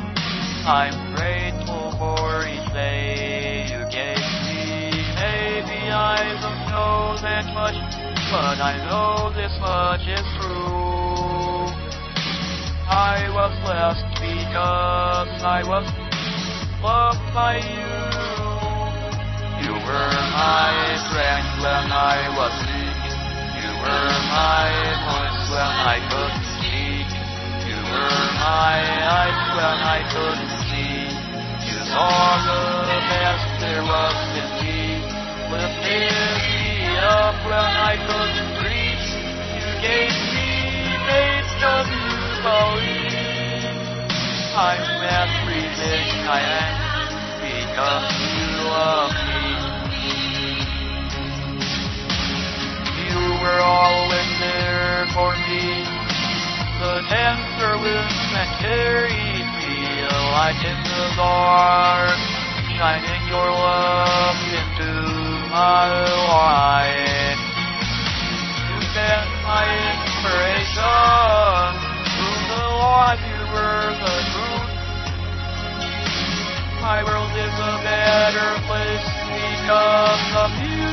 I'm 0.66 1.14
grateful 1.14 1.94
for 1.98 2.42
each 2.42 2.66
day 2.74 3.70
you 3.70 3.80
gave 3.94 4.26
me. 4.42 4.90
Maybe 5.14 5.78
I 5.94 6.34
don't 6.42 6.62
know 6.74 7.14
that 7.22 7.46
much, 7.54 7.78
but 8.34 8.58
I 8.58 8.74
know 8.90 9.30
this 9.38 9.54
much 9.60 10.02
is 10.10 10.26
true. 10.42 11.70
I 12.90 13.30
was 13.30 13.54
blessed 13.62 14.08
because 14.18 15.42
I 15.42 15.62
was 15.64 16.03
loved 16.84 17.24
by 17.32 17.56
you. 17.64 17.92
You 19.64 19.72
were 19.72 20.16
my 20.36 20.72
strength 21.08 21.52
when 21.64 21.86
I 21.88 22.28
was 22.36 22.54
weak. 22.68 23.02
You 23.56 23.72
were 23.80 24.12
my 24.28 24.68
voice 25.08 25.42
when 25.48 25.72
I 25.80 25.96
couldn't 26.12 26.46
speak. 26.60 27.08
You 27.64 27.78
were 27.88 28.20
my 28.36 28.76
eyes 29.16 29.40
when 29.56 29.78
I 29.96 30.00
couldn't 30.12 30.56
see. 30.68 31.08
You 31.72 31.78
saw 31.88 32.12
the 32.52 33.00
best 33.08 33.48
there 33.64 33.84
was 33.88 34.18
in 34.40 34.48
me. 34.60 34.84
Lifted 35.56 36.12
me 36.36 37.00
up 37.00 37.36
when 37.48 37.70
I 37.80 37.96
couldn't 37.96 38.52
reach. 38.60 39.08
You 39.56 39.68
gave 39.80 40.12
me 40.36 40.52
faith 41.08 41.48
you 41.64 42.12
believe. 42.44 42.93
I'm 44.56 45.02
everything 45.02 46.06
I 46.30 46.38
am 46.38 46.78
because 47.42 48.06
you 48.22 48.70
love 48.70 49.10
me. 49.26 49.50
You 53.02 53.18
were 53.42 53.58
always 53.66 54.30
there 54.38 55.10
for 55.10 55.34
me. 55.50 55.82
The 56.78 57.02
tender 57.10 57.82
winds 57.82 58.14
that 58.30 58.46
carried 58.62 59.42
me 59.58 60.06
like 60.38 60.62
in 60.62 60.78
the 60.86 61.06
dark, 61.18 62.14
shining 62.78 63.26
your 63.26 63.50
love 63.50 64.38
into 64.54 65.02
my 65.50 65.90
life. 66.30 67.42
You've 68.70 68.86
been 68.94 69.26
my 69.42 69.66
inspiration. 69.66 71.90
Through 72.14 72.38
the 72.54 72.70
light, 72.78 73.18
My 76.84 77.00
world 77.02 77.32
is 77.32 77.56
a 77.56 77.74
better 77.80 78.60
place 78.68 79.08
because 79.24 80.26
of 80.36 80.52
you. 80.60 80.84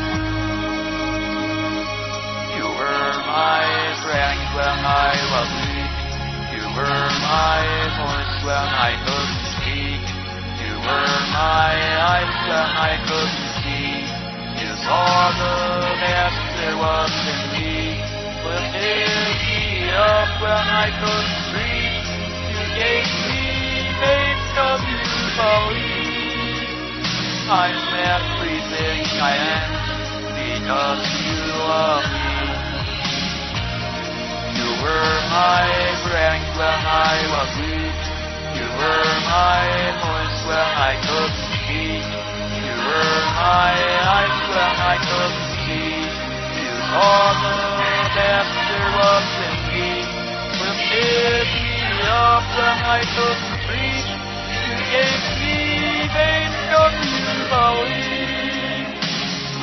You 2.55 2.65
were 2.79 3.11
my 3.27 3.67
strength 3.99 4.55
when 4.55 4.77
I 4.87 5.11
was 5.35 5.49
weak. 5.51 5.95
You 6.55 6.63
were 6.79 7.07
my 7.27 7.59
voice 7.99 8.35
when 8.39 8.67
I 8.71 8.95
couldn't 9.03 9.43
speak. 9.51 10.03
You 10.63 10.79
were 10.79 11.15
my 11.35 11.75
eyes 12.07 12.35
when 12.47 12.69
I 12.71 12.95
couldn't 13.03 13.51
see. 13.59 13.91
You 14.63 14.71
saw 14.87 15.11
the 15.43 15.91
best 15.99 16.39
there 16.55 16.77
was 16.79 17.11
in 17.35 17.41
me. 17.51 17.99
Lifted 18.47 19.11
me 19.43 19.91
up 19.91 20.39
when 20.39 20.65
I 20.71 20.87
couldn't 21.03 21.51
reach. 21.51 22.07
You 22.47 22.63
gave 22.79 23.11
me 23.27 23.51
faith 23.99 24.41
cause 24.55 24.83
you 24.87 25.10
believe. 25.37 26.11
I'm 27.51 27.75
everything 27.75 29.03
I 29.19 29.35
am 29.35 29.71
because 30.39 31.03
you 31.19 31.39
love 31.67 32.07
me. 32.07 32.31
You 34.55 34.69
were 34.83 35.15
my 35.31 35.67
strength 36.03 36.51
when 36.55 36.79
I 36.87 37.15
was 37.27 37.51
weak. 37.59 38.01
You 38.55 38.67
were 38.71 39.11
my 39.27 39.67
voice 39.99 40.39
when 40.47 40.69
I 40.79 40.93
couldn't 41.03 41.43
speak. 41.59 42.07
You 42.55 42.75
were 42.87 43.19
my 43.35 43.71
eyes 44.15 44.39
when 44.51 44.75
I 44.79 44.95
couldn't 44.95 45.47
see. 45.67 46.07
You 46.55 46.71
saw 46.87 47.35
the 47.35 47.55
best 48.15 48.51
there 48.67 48.91
was 48.95 49.27
in 49.47 49.55
me. 49.71 49.91
Lifted 50.55 51.47
me 51.51 51.73
up 52.07 52.43
when 52.55 52.77
I 52.79 53.01
couldn't 53.15 53.50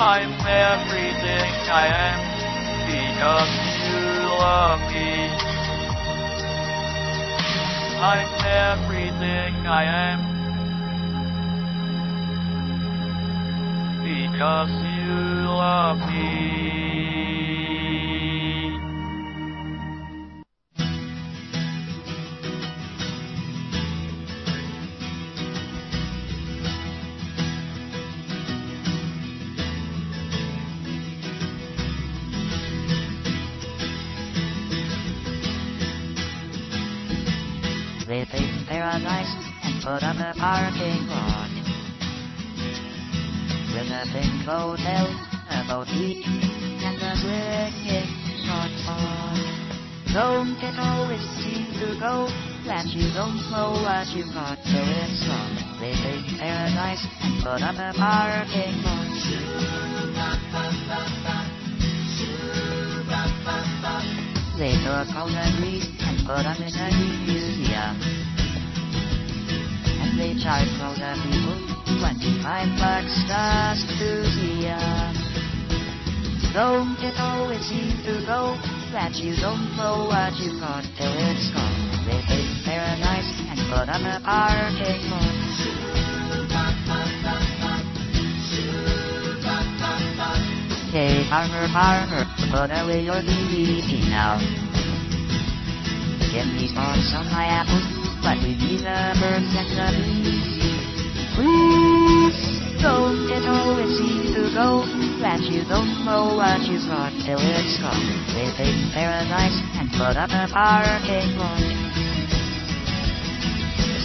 I'm 0.00 0.32
everything 0.46 1.52
I 1.68 1.86
am 2.06 2.20
because 2.86 3.52
you 3.84 4.00
love 4.38 4.80
me. 4.92 5.12
I'm 8.00 8.30
everything 8.46 9.66
I 9.66 9.84
am 10.08 10.20
because 14.02 14.70
you 14.70 15.14
love 15.50 15.98
me. 16.08 16.67
And 39.88 40.00
put 40.00 40.06
up 40.06 40.16
a 40.16 40.38
parking 40.38 41.06
lot. 41.08 41.50
With 43.72 43.90
a 43.90 44.04
pink 44.12 44.44
hotel, 44.44 45.06
a 45.50 45.64
boutique, 45.68 46.26
and 46.26 47.02
a 47.02 47.16
swinging 47.16 48.08
short. 48.44 48.72
Don't 50.12 50.56
it 50.62 50.78
always 50.78 51.20
seem 51.36 51.66
to 51.80 51.98
go 52.00 52.28
that 52.66 52.86
you 52.86 53.12
don't 53.14 53.36
know 53.50 53.72
what 53.84 54.08
you 54.08 54.24
got 54.32 54.58
till 54.64 54.88
it's 54.88 55.26
gone? 55.26 55.56
Living 55.80 56.24
in 56.24 56.38
paradise 56.38 57.06
and 57.20 57.42
put 57.42 57.62
up 57.62 57.76
a 57.76 57.92
parking 57.96 58.82
lot. 58.82 59.08
They 64.58 64.72
took 64.82 65.14
all 65.14 65.28
the 65.28 65.46
grease 65.58 65.86
and 66.00 66.26
put 66.26 66.40
in 66.40 66.74
a 66.74 66.90
museum. 67.26 68.27
They 70.18 70.34
charged 70.34 70.82
all 70.82 70.94
the 70.98 71.14
people 71.30 71.56
25 72.02 72.78
bucks 72.82 73.14
just 73.30 73.86
to 73.98 74.26
see 74.34 74.66
'em. 74.66 75.14
Don't 76.52 76.98
it 76.98 77.14
always 77.20 77.62
seem 77.66 78.02
to 78.02 78.26
go 78.26 78.58
that 78.90 79.14
you 79.14 79.36
don't 79.36 79.76
know 79.76 80.10
what 80.10 80.34
you 80.40 80.58
got 80.58 80.82
till 80.96 81.12
it's 81.12 81.50
gone? 81.54 81.76
They 82.06 82.18
take 82.26 82.50
paradise 82.64 83.30
and 83.46 83.58
put 83.70 83.86
on 83.88 84.02
a 84.06 84.18
parking 84.24 85.10
lot. 85.10 85.38
Hey, 90.90 91.22
farmer, 91.28 91.68
farmer, 91.68 92.24
put 92.50 92.70
away 92.72 93.04
your 93.04 93.22
DVD 93.22 94.08
now. 94.08 94.40
Give 96.32 96.48
me 96.56 96.66
spots 96.66 97.12
on 97.14 97.30
my 97.30 97.44
apples, 97.44 97.86
but 98.22 98.38
we 98.42 98.56
need 98.56 98.80
the 98.80 99.14
birds 99.20 99.52
and 99.52 99.68
the 99.76 100.07
you 105.50 105.64
don't 105.64 106.04
know 106.04 106.36
what 106.36 106.60
you've 106.68 106.84
got 106.86 107.10
till 107.24 107.38
it's 107.40 107.80
gone. 107.80 108.04
Live 108.34 108.60
in 108.60 108.90
paradise 108.92 109.56
and 109.80 109.90
put 109.92 110.16
up 110.16 110.28
a 110.30 110.46
parking 110.52 111.36
lot. 111.36 111.60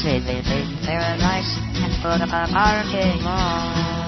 They 0.04 0.20
live 0.20 0.48
in 0.48 0.78
paradise 0.84 1.58
and 1.76 1.94
put 2.02 2.22
up 2.22 2.30
a 2.30 2.52
parking 2.52 3.24
lot. 3.24 4.03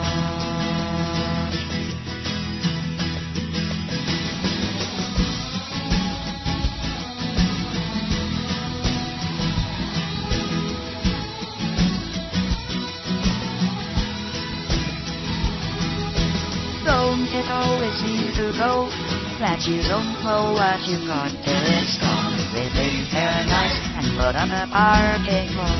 Seem 17.96 18.28
to 18.36 18.52
go 18.60 18.92
that 19.40 19.64
you 19.68 19.80
don't 19.88 20.20
know 20.24 20.52
what 20.56 20.80
you've 20.88 21.08
got 21.08 21.32
till 21.44 21.64
it's 21.64 21.96
gone. 22.00 22.36
Live 22.52 22.76
in 22.76 23.08
paradise 23.12 23.78
and 23.96 24.06
put 24.20 24.36
up 24.36 24.52
a 24.52 24.68
parking 24.68 25.52
lot. 25.56 25.80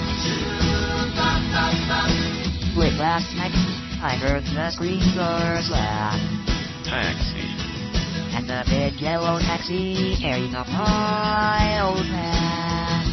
Late 2.76 3.00
last 3.00 3.32
night, 3.36 3.56
I 4.04 4.16
heard 4.20 4.44
the 4.56 4.72
screamers 4.72 5.68
laugh, 5.72 6.20
Taxi. 6.84 7.48
and 8.36 8.48
the 8.48 8.64
big 8.68 9.00
yellow 9.00 9.40
taxi 9.40 10.16
carrying 10.20 10.54
a 10.54 10.64
old 11.84 12.06
man. 12.12 13.04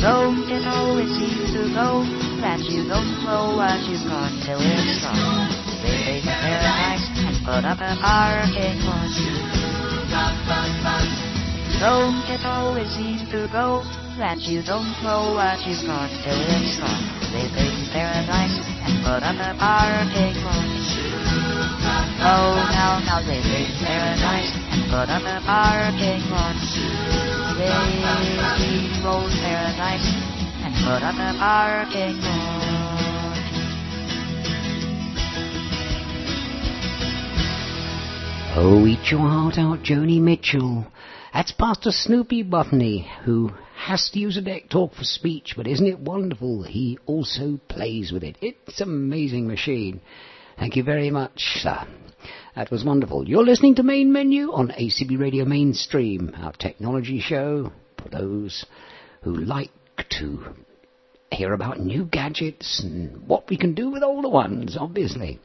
Don't 0.00 0.44
it 0.52 0.66
always 0.68 1.08
seem 1.16 1.48
to 1.56 1.72
go 1.72 2.04
that 2.40 2.60
you 2.60 2.88
don't 2.88 3.24
know 3.24 3.56
what 3.56 3.80
you've 3.88 4.04
got 4.04 4.32
till 4.44 4.60
it's 4.60 5.00
gone. 5.00 5.48
Live 5.84 6.08
in 6.08 6.22
paradise 6.24 7.13
put 7.44 7.60
up 7.60 7.76
a 7.76 7.92
parking 8.00 8.80
lot. 8.88 9.12
Don't 11.76 12.24
it 12.32 12.40
always 12.48 12.88
seem 12.96 13.20
to 13.28 13.44
go 13.52 13.84
that 14.16 14.40
you 14.48 14.64
don't 14.64 14.88
know 15.04 15.36
what 15.36 15.60
you've 15.68 15.84
got 15.84 16.08
till 16.24 16.40
it's 16.40 16.80
gone. 16.80 17.04
Live 17.36 17.52
in 17.52 17.76
paradise 17.92 18.56
and 18.88 18.96
put 19.04 19.20
up 19.20 19.36
a 19.36 19.52
parking 19.60 20.40
lot. 20.40 20.72
Oh, 22.24 22.64
now, 22.72 23.04
now 23.04 23.20
live 23.20 23.44
in 23.44 23.68
paradise 23.76 24.48
and 24.72 24.88
put 24.88 25.12
up 25.12 25.28
a 25.28 25.36
parking 25.44 26.24
lot. 26.32 26.56
Live 27.60 27.92
in 28.64 29.04
old 29.04 29.28
paradise 29.44 30.08
and 30.64 30.72
put 30.80 31.04
up 31.04 31.20
a 31.20 31.36
parking 31.36 32.16
lot. 32.24 32.53
Oh, 38.56 38.86
eat 38.86 39.10
your 39.10 39.18
heart 39.18 39.58
out, 39.58 39.80
Joni 39.80 40.20
Mitchell. 40.20 40.86
That's 41.32 41.50
Pastor 41.50 41.90
Snoopi 41.90 42.44
Buffney, 42.44 43.04
who 43.24 43.50
has 43.74 44.08
to 44.12 44.20
use 44.20 44.36
a 44.36 44.42
DECtalk 44.42 44.94
for 44.94 45.02
speech, 45.02 45.54
but 45.56 45.66
isn't 45.66 45.88
it 45.88 45.98
wonderful? 45.98 46.62
He 46.62 46.96
also 47.04 47.58
plays 47.68 48.12
with 48.12 48.22
it. 48.22 48.36
It's 48.40 48.80
an 48.80 48.88
amazing 48.90 49.48
machine. 49.48 50.00
Thank 50.56 50.76
you 50.76 50.84
very 50.84 51.10
much, 51.10 51.32
sir. 51.36 51.84
That 52.54 52.70
was 52.70 52.84
wonderful. 52.84 53.28
You're 53.28 53.44
listening 53.44 53.74
to 53.74 53.82
Main 53.82 54.12
Menu 54.12 54.52
on 54.52 54.68
ACB 54.68 55.18
Radio 55.18 55.44
Mainstream, 55.44 56.32
our 56.36 56.52
technology 56.52 57.18
show 57.18 57.72
for 58.00 58.08
those 58.08 58.64
who 59.22 59.34
like 59.34 59.72
to 60.20 60.54
hear 61.32 61.54
about 61.54 61.80
new 61.80 62.04
gadgets 62.04 62.80
and 62.84 63.26
what 63.26 63.50
we 63.50 63.56
can 63.56 63.74
do 63.74 63.90
with 63.90 64.04
older 64.04 64.28
ones, 64.28 64.76
obviously. 64.78 65.40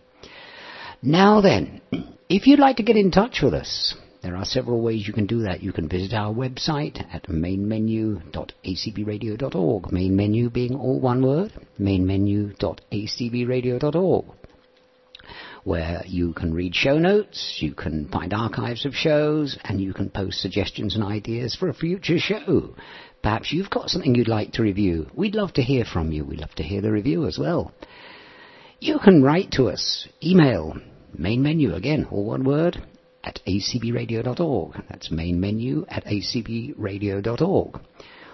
Now 1.01 1.39
then, 1.39 1.79
if 2.27 2.45
you'd 2.45 2.59
like 2.59 2.75
to 2.77 2.83
get 2.83 2.97
in 2.97 3.09
touch 3.09 3.39
with 3.41 3.53
us, 3.53 3.95
there 4.21 4.35
are 4.35 4.43
several 4.43 4.81
ways 4.81 5.07
you 5.07 5.13
can 5.13 5.27
do 5.27 5.43
that. 5.43 5.63
You 5.63 5.71
can 5.71 5.87
visit 5.87 6.13
our 6.13 6.33
website 6.33 7.01
at 7.13 7.29
mainmenu.acbradio.org. 7.29 9.91
Main 9.93 10.17
menu 10.17 10.49
being 10.49 10.75
all 10.75 10.99
one 10.99 11.25
word, 11.25 11.53
mainmenu.acbradio.org, 11.79 14.25
where 15.63 16.03
you 16.05 16.33
can 16.33 16.53
read 16.53 16.75
show 16.75 16.99
notes, 16.99 17.59
you 17.61 17.73
can 17.73 18.09
find 18.09 18.33
archives 18.33 18.85
of 18.85 18.93
shows, 18.93 19.57
and 19.63 19.79
you 19.79 19.93
can 19.93 20.09
post 20.09 20.41
suggestions 20.41 20.95
and 20.95 21.03
ideas 21.05 21.55
for 21.55 21.69
a 21.69 21.73
future 21.73 22.19
show. 22.19 22.75
Perhaps 23.23 23.53
you've 23.53 23.69
got 23.69 23.89
something 23.89 24.15
you'd 24.15 24.27
like 24.27 24.51
to 24.53 24.63
review. 24.63 25.07
We'd 25.15 25.35
love 25.35 25.53
to 25.53 25.61
hear 25.61 25.85
from 25.85 26.11
you. 26.11 26.25
We'd 26.25 26.41
love 26.41 26.55
to 26.55 26.63
hear 26.63 26.81
the 26.81 26.91
review 26.91 27.25
as 27.25 27.39
well. 27.39 27.71
You 28.81 28.99
can 28.99 29.23
write 29.23 29.51
to 29.51 29.67
us. 29.69 30.07
Email 30.23 30.77
main 31.17 31.43
menu 31.43 31.73
again, 31.73 32.07
all 32.11 32.25
one 32.25 32.45
word, 32.45 32.81
at 33.23 33.39
acbradio.org. 33.45 34.83
That's 34.89 35.11
main 35.11 35.39
menu 35.39 35.85
at 35.89 36.05
acbradio.org. 36.05 37.81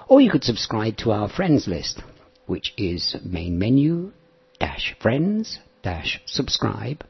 Or 0.07 0.21
you 0.21 0.29
could 0.29 0.43
subscribe 0.43 0.97
to 0.97 1.11
our 1.11 1.27
friends 1.27 1.67
list, 1.67 2.01
which 2.45 2.73
is 2.77 3.15
main 3.25 3.57
menu 3.57 4.11
dash 4.59 4.95
friends 5.01 5.57
dash 5.81 6.21
subscribe 6.25 7.03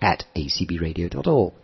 at 0.00 0.24
acbradio.org. 0.36 1.54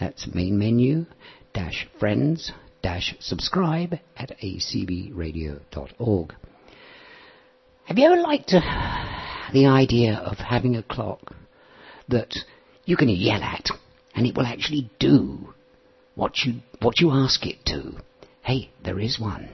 That's 0.00 0.26
main 0.34 0.58
menu 0.58 1.06
dash 1.54 1.88
friends 2.00 2.50
dash 2.82 3.14
subscribe 3.20 3.94
at 4.16 4.36
acbradio.org. 4.42 6.34
Have 7.84 7.96
you 7.98 8.06
ever 8.06 8.20
liked 8.20 8.52
uh, 8.52 8.60
the 9.52 9.66
idea 9.66 10.14
of 10.14 10.38
having 10.38 10.76
a 10.76 10.82
clock 10.82 11.34
that 12.08 12.34
you 12.84 12.96
can 12.96 13.08
yell 13.08 13.42
at 13.42 13.68
and 14.14 14.26
it 14.26 14.36
will 14.36 14.46
actually 14.46 14.90
do 14.98 15.54
what 16.14 16.38
you 16.44 16.60
what 16.80 17.00
you 17.00 17.10
ask 17.10 17.46
it 17.46 17.64
to? 17.66 17.92
Hey, 18.42 18.70
there 18.84 18.98
is 18.98 19.20
one. 19.20 19.48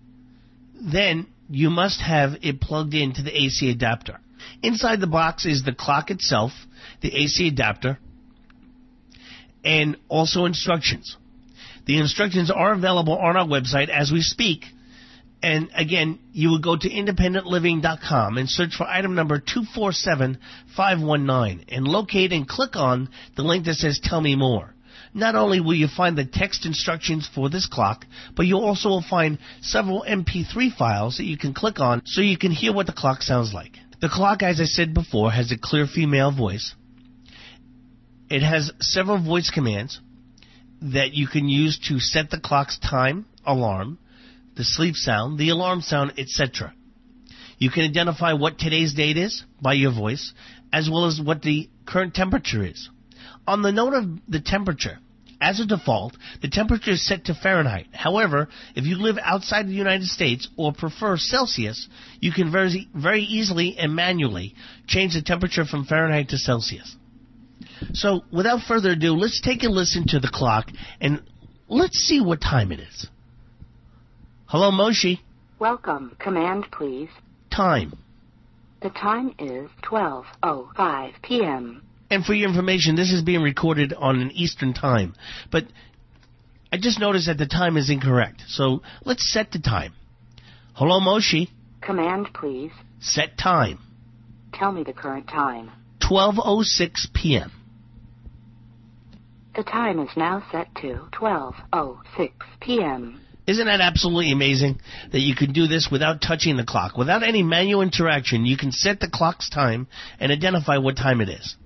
then 0.80 1.26
you 1.52 1.70
must 1.70 2.00
have 2.00 2.32
it 2.42 2.60
plugged 2.60 2.94
into 2.94 3.22
the 3.22 3.36
AC 3.36 3.70
adapter. 3.70 4.18
Inside 4.62 5.00
the 5.00 5.06
box 5.06 5.46
is 5.46 5.62
the 5.62 5.74
clock 5.74 6.10
itself, 6.10 6.52
the 7.00 7.14
AC 7.14 7.48
adapter, 7.48 7.98
and 9.64 9.96
also 10.08 10.46
instructions. 10.46 11.16
The 11.86 11.98
instructions 11.98 12.50
are 12.50 12.72
available 12.72 13.16
on 13.16 13.36
our 13.36 13.46
website 13.46 13.88
as 13.88 14.10
we 14.10 14.22
speak, 14.22 14.64
And 15.42 15.70
again, 15.74 16.20
you 16.32 16.52
would 16.52 16.62
go 16.62 16.76
to 16.76 16.88
independentliving.com 16.88 18.38
and 18.38 18.48
search 18.48 18.76
for 18.76 18.86
item 18.86 19.16
number 19.16 19.40
247519 19.40 21.64
and 21.68 21.88
locate 21.88 22.32
and 22.32 22.48
click 22.48 22.76
on 22.76 23.08
the 23.36 23.42
link 23.42 23.64
that 23.64 23.74
says 23.74 23.98
Tell 24.02 24.20
Me 24.20 24.36
More. 24.36 24.72
Not 25.14 25.34
only 25.34 25.60
will 25.60 25.74
you 25.74 25.88
find 25.88 26.16
the 26.16 26.24
text 26.24 26.64
instructions 26.64 27.28
for 27.34 27.50
this 27.50 27.66
clock, 27.66 28.06
but 28.34 28.46
you 28.46 28.56
also 28.56 28.88
will 28.88 29.04
find 29.08 29.38
several 29.60 30.04
MP3 30.08 30.74
files 30.74 31.18
that 31.18 31.24
you 31.24 31.36
can 31.36 31.52
click 31.52 31.80
on 31.80 32.02
so 32.06 32.22
you 32.22 32.38
can 32.38 32.50
hear 32.50 32.72
what 32.72 32.86
the 32.86 32.92
clock 32.92 33.22
sounds 33.22 33.52
like. 33.52 33.76
The 34.00 34.08
clock, 34.08 34.42
as 34.42 34.60
I 34.60 34.64
said 34.64 34.94
before, 34.94 35.30
has 35.30 35.52
a 35.52 35.58
clear 35.58 35.86
female 35.86 36.32
voice. 36.32 36.74
It 38.30 38.42
has 38.42 38.72
several 38.80 39.22
voice 39.22 39.50
commands 39.50 40.00
that 40.80 41.12
you 41.12 41.28
can 41.28 41.48
use 41.48 41.78
to 41.88 42.00
set 42.00 42.30
the 42.30 42.40
clock's 42.40 42.78
time, 42.78 43.26
alarm, 43.44 43.98
the 44.56 44.64
sleep 44.64 44.96
sound, 44.96 45.38
the 45.38 45.50
alarm 45.50 45.82
sound, 45.82 46.14
etc. 46.18 46.72
You 47.58 47.70
can 47.70 47.84
identify 47.84 48.32
what 48.32 48.58
today's 48.58 48.94
date 48.94 49.18
is 49.18 49.44
by 49.60 49.74
your 49.74 49.92
voice, 49.92 50.32
as 50.72 50.88
well 50.90 51.06
as 51.06 51.20
what 51.20 51.42
the 51.42 51.68
current 51.86 52.14
temperature 52.14 52.64
is. 52.64 52.88
On 53.46 53.62
the 53.62 53.72
note 53.72 53.94
of 53.94 54.04
the 54.28 54.40
temperature, 54.40 54.98
as 55.40 55.58
a 55.58 55.66
default, 55.66 56.16
the 56.40 56.48
temperature 56.48 56.92
is 56.92 57.04
set 57.04 57.24
to 57.24 57.34
Fahrenheit. 57.34 57.88
However, 57.92 58.48
if 58.76 58.86
you 58.86 58.96
live 58.96 59.18
outside 59.20 59.66
the 59.66 59.72
United 59.72 60.06
States 60.06 60.48
or 60.56 60.72
prefer 60.72 61.16
Celsius, 61.16 61.88
you 62.20 62.30
can 62.30 62.52
very, 62.52 62.88
very 62.94 63.22
easily 63.24 63.76
and 63.76 63.94
manually 63.94 64.54
change 64.86 65.14
the 65.14 65.22
temperature 65.22 65.64
from 65.64 65.84
Fahrenheit 65.84 66.28
to 66.28 66.38
Celsius. 66.38 66.96
So, 67.92 68.22
without 68.32 68.62
further 68.62 68.90
ado, 68.90 69.14
let's 69.14 69.40
take 69.40 69.64
a 69.64 69.68
listen 69.68 70.06
to 70.08 70.20
the 70.20 70.30
clock 70.32 70.68
and 71.00 71.20
let's 71.68 71.98
see 71.98 72.20
what 72.20 72.40
time 72.40 72.70
it 72.70 72.78
is. 72.78 73.08
Hello, 74.46 74.70
Moshi. 74.70 75.22
Welcome. 75.58 76.16
Command, 76.20 76.66
please. 76.70 77.08
Time. 77.50 77.92
The 78.80 78.90
time 78.90 79.34
is 79.38 79.68
12.05 79.82 81.12
p.m. 81.22 81.82
And 82.12 82.26
for 82.26 82.34
your 82.34 82.46
information, 82.46 82.94
this 82.94 83.10
is 83.10 83.22
being 83.22 83.40
recorded 83.40 83.94
on 83.94 84.20
an 84.20 84.32
Eastern 84.32 84.74
time. 84.74 85.14
But 85.50 85.64
I 86.70 86.76
just 86.76 87.00
noticed 87.00 87.26
that 87.26 87.38
the 87.38 87.46
time 87.46 87.78
is 87.78 87.88
incorrect. 87.88 88.42
So 88.48 88.82
let's 89.02 89.32
set 89.32 89.50
the 89.50 89.58
time. 89.58 89.94
Hello, 90.74 91.00
Moshi. 91.00 91.48
Command, 91.80 92.28
please. 92.34 92.70
Set 93.00 93.38
time. 93.38 93.78
Tell 94.52 94.72
me 94.72 94.84
the 94.84 94.92
current 94.92 95.26
time. 95.26 95.70
12.06 96.02 97.14
p.m. 97.14 97.50
The 99.56 99.62
time 99.62 99.98
is 99.98 100.10
now 100.14 100.44
set 100.52 100.68
to 100.82 101.08
12.06 101.18 102.28
p.m. 102.60 103.22
Isn't 103.46 103.66
that 103.66 103.80
absolutely 103.80 104.32
amazing 104.32 104.80
that 105.12 105.20
you 105.20 105.34
can 105.34 105.54
do 105.54 105.66
this 105.66 105.88
without 105.90 106.20
touching 106.20 106.58
the 106.58 106.64
clock? 106.64 106.98
Without 106.98 107.22
any 107.22 107.42
manual 107.42 107.80
interaction, 107.80 108.44
you 108.44 108.58
can 108.58 108.70
set 108.70 109.00
the 109.00 109.08
clock's 109.08 109.48
time 109.48 109.88
and 110.20 110.30
identify 110.30 110.76
what 110.76 110.98
time 110.98 111.22
it 111.22 111.30
is. 111.30 111.56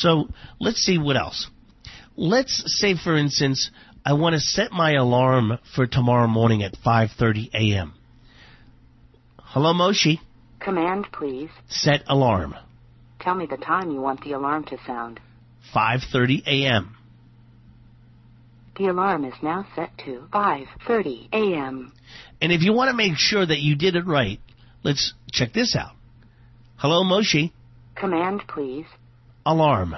So 0.00 0.28
let's 0.58 0.78
see 0.78 0.96
what 0.96 1.16
else. 1.18 1.50
Let's 2.16 2.62
say, 2.78 2.94
for 2.96 3.16
instance, 3.18 3.70
I 4.02 4.14
want 4.14 4.32
to 4.32 4.40
set 4.40 4.72
my 4.72 4.92
alarm 4.92 5.58
for 5.74 5.86
tomorrow 5.86 6.26
morning 6.26 6.62
at 6.62 6.74
5:30 6.74 7.50
a.m. 7.52 7.92
Hello, 9.38 9.74
Moshi. 9.74 10.20
Command, 10.58 11.06
please. 11.12 11.50
Set 11.68 12.02
alarm. 12.06 12.54
Tell 13.20 13.34
me 13.34 13.44
the 13.44 13.58
time 13.58 13.90
you 13.90 14.00
want 14.00 14.24
the 14.24 14.32
alarm 14.32 14.64
to 14.64 14.78
sound. 14.86 15.20
5:30 15.74 16.46
a.m. 16.46 16.96
The 18.78 18.86
alarm 18.86 19.26
is 19.26 19.34
now 19.42 19.66
set 19.76 19.98
to 20.06 20.26
5:30 20.32 21.28
a.m. 21.34 21.92
And 22.40 22.52
if 22.52 22.62
you 22.62 22.72
want 22.72 22.88
to 22.88 22.96
make 22.96 23.18
sure 23.18 23.44
that 23.44 23.60
you 23.60 23.76
did 23.76 23.96
it 23.96 24.06
right, 24.06 24.40
let's 24.82 25.12
check 25.30 25.52
this 25.52 25.76
out. 25.76 25.92
Hello, 26.76 27.04
Moshi. 27.04 27.52
Command, 27.96 28.48
please. 28.48 28.86
Alarm. 29.46 29.96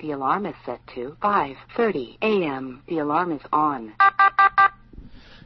The 0.00 0.10
alarm 0.10 0.46
is 0.46 0.54
set 0.64 0.80
to 0.94 1.16
5:30 1.22 2.18
a.m. 2.20 2.82
The 2.88 2.98
alarm 2.98 3.32
is 3.32 3.40
on. 3.52 3.94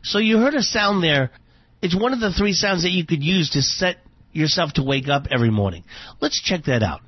So 0.03 0.19
you 0.19 0.39
heard 0.39 0.55
a 0.55 0.63
sound 0.63 1.05
there. 1.05 1.31
It's 1.83 1.95
one 1.95 2.13
of 2.13 2.21
the 2.21 2.33
three 2.33 2.53
sounds 2.53 2.83
that 2.83 2.91
you 2.91 3.05
could 3.07 3.23
use 3.23 3.51
to 3.51 3.63
set 3.63 3.99
yourself 4.33 4.73
to 4.75 4.83
wake 4.83 5.09
up 5.09 5.27
every 5.31 5.51
morning. 5.51 5.85
Let's 6.21 6.41
check 6.43 6.65
that 6.65 6.83
out. 6.83 7.01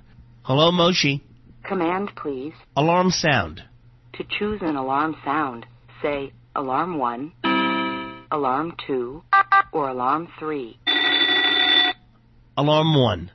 Hello, 0.42 0.70
Moshi. 0.70 1.22
Command, 1.64 2.10
please. 2.16 2.52
Alarm 2.76 3.10
sound. 3.10 3.62
To 4.14 4.24
choose 4.38 4.60
an 4.62 4.76
alarm 4.76 5.16
sound, 5.24 5.66
say 6.02 6.32
alarm 6.54 6.98
1, 6.98 7.32
alarm 8.30 8.74
2, 8.86 9.22
or 9.72 9.88
alarm 9.88 10.28
3. 10.38 10.78
Alarm 12.56 12.94
1. 12.94 13.30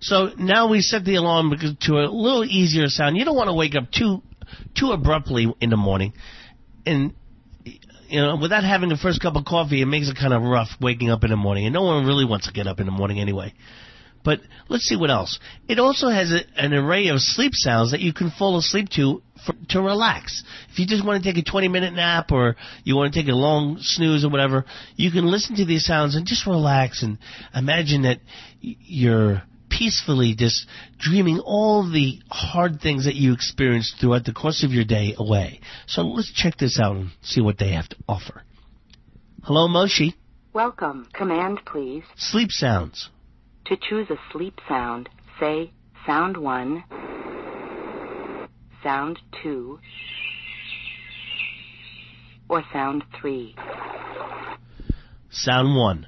So 0.00 0.30
now 0.38 0.68
we 0.68 0.80
set 0.80 1.04
the 1.04 1.14
alarm 1.16 1.52
to 1.82 1.92
a 1.94 2.06
little 2.10 2.44
easier 2.44 2.88
sound. 2.88 3.16
You 3.16 3.24
don't 3.24 3.36
want 3.36 3.48
to 3.48 3.54
wake 3.54 3.74
up 3.74 3.90
too 3.90 4.22
too 4.76 4.92
abruptly 4.92 5.52
in 5.60 5.70
the 5.70 5.76
morning, 5.76 6.12
and 6.84 7.14
you 7.64 8.20
know 8.20 8.36
without 8.36 8.64
having 8.64 8.88
the 8.88 8.96
first 8.96 9.20
cup 9.20 9.36
of 9.36 9.44
coffee, 9.44 9.82
it 9.82 9.86
makes 9.86 10.08
it 10.08 10.16
kind 10.16 10.32
of 10.32 10.42
rough 10.42 10.68
waking 10.80 11.10
up 11.10 11.24
in 11.24 11.30
the 11.30 11.36
morning, 11.36 11.66
and 11.66 11.74
no 11.74 11.82
one 11.82 12.06
really 12.06 12.24
wants 12.24 12.46
to 12.46 12.52
get 12.52 12.66
up 12.66 12.80
in 12.80 12.86
the 12.86 12.92
morning 12.92 13.20
anyway. 13.20 13.54
But 14.26 14.40
let's 14.68 14.82
see 14.82 14.96
what 14.96 15.08
else. 15.08 15.38
It 15.68 15.78
also 15.78 16.08
has 16.08 16.32
a, 16.32 16.40
an 16.60 16.74
array 16.74 17.08
of 17.08 17.20
sleep 17.20 17.52
sounds 17.54 17.92
that 17.92 18.00
you 18.00 18.12
can 18.12 18.32
fall 18.32 18.58
asleep 18.58 18.88
to 18.96 19.22
for, 19.46 19.54
to 19.68 19.80
relax. 19.80 20.42
If 20.72 20.80
you 20.80 20.86
just 20.86 21.06
want 21.06 21.22
to 21.22 21.32
take 21.32 21.40
a 21.40 21.48
20 21.48 21.68
minute 21.68 21.94
nap 21.94 22.32
or 22.32 22.56
you 22.82 22.96
want 22.96 23.14
to 23.14 23.20
take 23.20 23.30
a 23.30 23.36
long 23.36 23.78
snooze 23.80 24.24
or 24.24 24.28
whatever, 24.28 24.64
you 24.96 25.12
can 25.12 25.26
listen 25.26 25.54
to 25.56 25.64
these 25.64 25.84
sounds 25.84 26.16
and 26.16 26.26
just 26.26 26.44
relax 26.44 27.04
and 27.04 27.18
imagine 27.54 28.02
that 28.02 28.18
you're 28.60 29.42
peacefully 29.68 30.34
just 30.34 30.66
dreaming 30.98 31.40
all 31.40 31.90
the 31.90 32.18
hard 32.30 32.80
things 32.80 33.04
that 33.04 33.14
you 33.14 33.32
experienced 33.32 33.96
throughout 34.00 34.24
the 34.24 34.32
course 34.32 34.64
of 34.64 34.72
your 34.72 34.84
day 34.84 35.14
away. 35.16 35.60
So 35.86 36.02
let's 36.02 36.32
check 36.32 36.56
this 36.56 36.78
out 36.80 36.96
and 36.96 37.10
see 37.22 37.40
what 37.40 37.58
they 37.58 37.72
have 37.72 37.88
to 37.88 37.96
offer. 38.08 38.42
Hello, 39.42 39.68
Moshi. 39.68 40.14
Welcome. 40.52 41.08
Command, 41.12 41.60
please. 41.66 42.02
Sleep 42.16 42.50
sounds. 42.50 43.10
To 43.66 43.76
choose 43.76 44.08
a 44.10 44.16
sleep 44.32 44.58
sound, 44.68 45.08
say 45.38 45.70
sound 46.06 46.36
1, 46.36 46.84
sound 48.82 49.18
2, 49.42 49.78
or 52.48 52.64
sound 52.72 53.04
3. 53.20 53.54
Sound 55.30 55.76
one. 55.76 56.06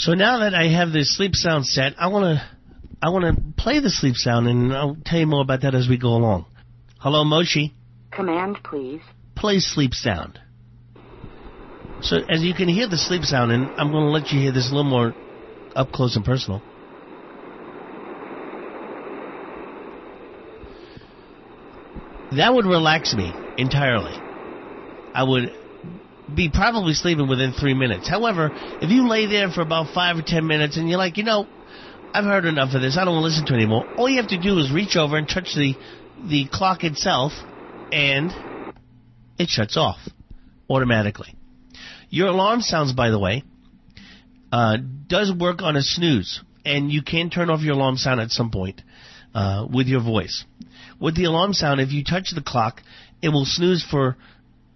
So 0.00 0.14
now 0.14 0.38
that 0.38 0.54
I 0.54 0.68
have 0.68 0.92
the 0.92 1.04
sleep 1.04 1.34
sound 1.34 1.66
set, 1.66 1.92
I 1.98 2.06
want 2.06 2.24
to 2.24 2.42
I 3.02 3.10
want 3.10 3.36
to 3.36 3.62
play 3.62 3.80
the 3.80 3.90
sleep 3.90 4.16
sound, 4.16 4.48
and 4.48 4.72
I'll 4.72 4.96
tell 5.04 5.18
you 5.18 5.26
more 5.26 5.42
about 5.42 5.60
that 5.60 5.74
as 5.74 5.88
we 5.90 5.98
go 5.98 6.08
along. 6.08 6.46
Hello, 6.98 7.22
Moshi. 7.22 7.74
Command, 8.10 8.64
please. 8.64 9.02
Play 9.36 9.58
sleep 9.58 9.92
sound. 9.92 10.40
So 12.00 12.16
as 12.16 12.42
you 12.42 12.54
can 12.54 12.66
hear 12.68 12.88
the 12.88 12.96
sleep 12.96 13.24
sound, 13.24 13.52
and 13.52 13.68
I'm 13.76 13.90
going 13.90 14.04
to 14.04 14.10
let 14.10 14.32
you 14.32 14.40
hear 14.40 14.52
this 14.52 14.70
a 14.70 14.74
little 14.74 14.90
more 14.90 15.12
up 15.76 15.92
close 15.92 16.16
and 16.16 16.24
personal. 16.24 16.62
That 22.38 22.54
would 22.54 22.64
relax 22.64 23.14
me 23.14 23.34
entirely. 23.58 24.14
I 25.14 25.24
would 25.24 25.52
be 26.34 26.50
probably 26.50 26.94
sleeping 26.94 27.28
within 27.28 27.52
three 27.52 27.74
minutes. 27.74 28.08
However, 28.08 28.50
if 28.54 28.90
you 28.90 29.08
lay 29.08 29.26
there 29.26 29.50
for 29.50 29.62
about 29.62 29.92
five 29.94 30.16
or 30.16 30.22
ten 30.22 30.46
minutes 30.46 30.76
and 30.76 30.88
you're 30.88 30.98
like, 30.98 31.16
you 31.16 31.24
know, 31.24 31.46
I've 32.12 32.24
heard 32.24 32.44
enough 32.44 32.74
of 32.74 32.82
this, 32.82 32.96
I 32.96 33.04
don't 33.04 33.14
want 33.14 33.24
to 33.24 33.28
listen 33.28 33.46
to 33.46 33.54
anymore, 33.54 33.86
all 33.96 34.08
you 34.08 34.16
have 34.16 34.30
to 34.30 34.40
do 34.40 34.58
is 34.58 34.72
reach 34.72 34.96
over 34.96 35.16
and 35.16 35.28
touch 35.28 35.54
the 35.54 35.74
the 36.28 36.46
clock 36.52 36.84
itself 36.84 37.32
and 37.92 38.30
it 39.38 39.48
shuts 39.48 39.76
off 39.76 39.98
automatically. 40.68 41.34
Your 42.10 42.28
alarm 42.28 42.60
sounds, 42.60 42.92
by 42.92 43.10
the 43.10 43.18
way, 43.18 43.44
uh, 44.52 44.76
does 45.06 45.32
work 45.32 45.62
on 45.62 45.76
a 45.76 45.82
snooze, 45.82 46.42
and 46.64 46.90
you 46.90 47.02
can 47.02 47.30
turn 47.30 47.50
off 47.50 47.60
your 47.60 47.74
alarm 47.74 47.96
sound 47.96 48.20
at 48.20 48.30
some 48.30 48.50
point 48.50 48.82
uh, 49.34 49.66
with 49.72 49.86
your 49.86 50.02
voice. 50.02 50.44
With 51.00 51.16
the 51.16 51.24
alarm 51.24 51.54
sound, 51.54 51.80
if 51.80 51.92
you 51.92 52.04
touch 52.04 52.32
the 52.34 52.42
clock, 52.42 52.82
it 53.22 53.28
will 53.28 53.46
snooze 53.46 53.84
for 53.88 54.16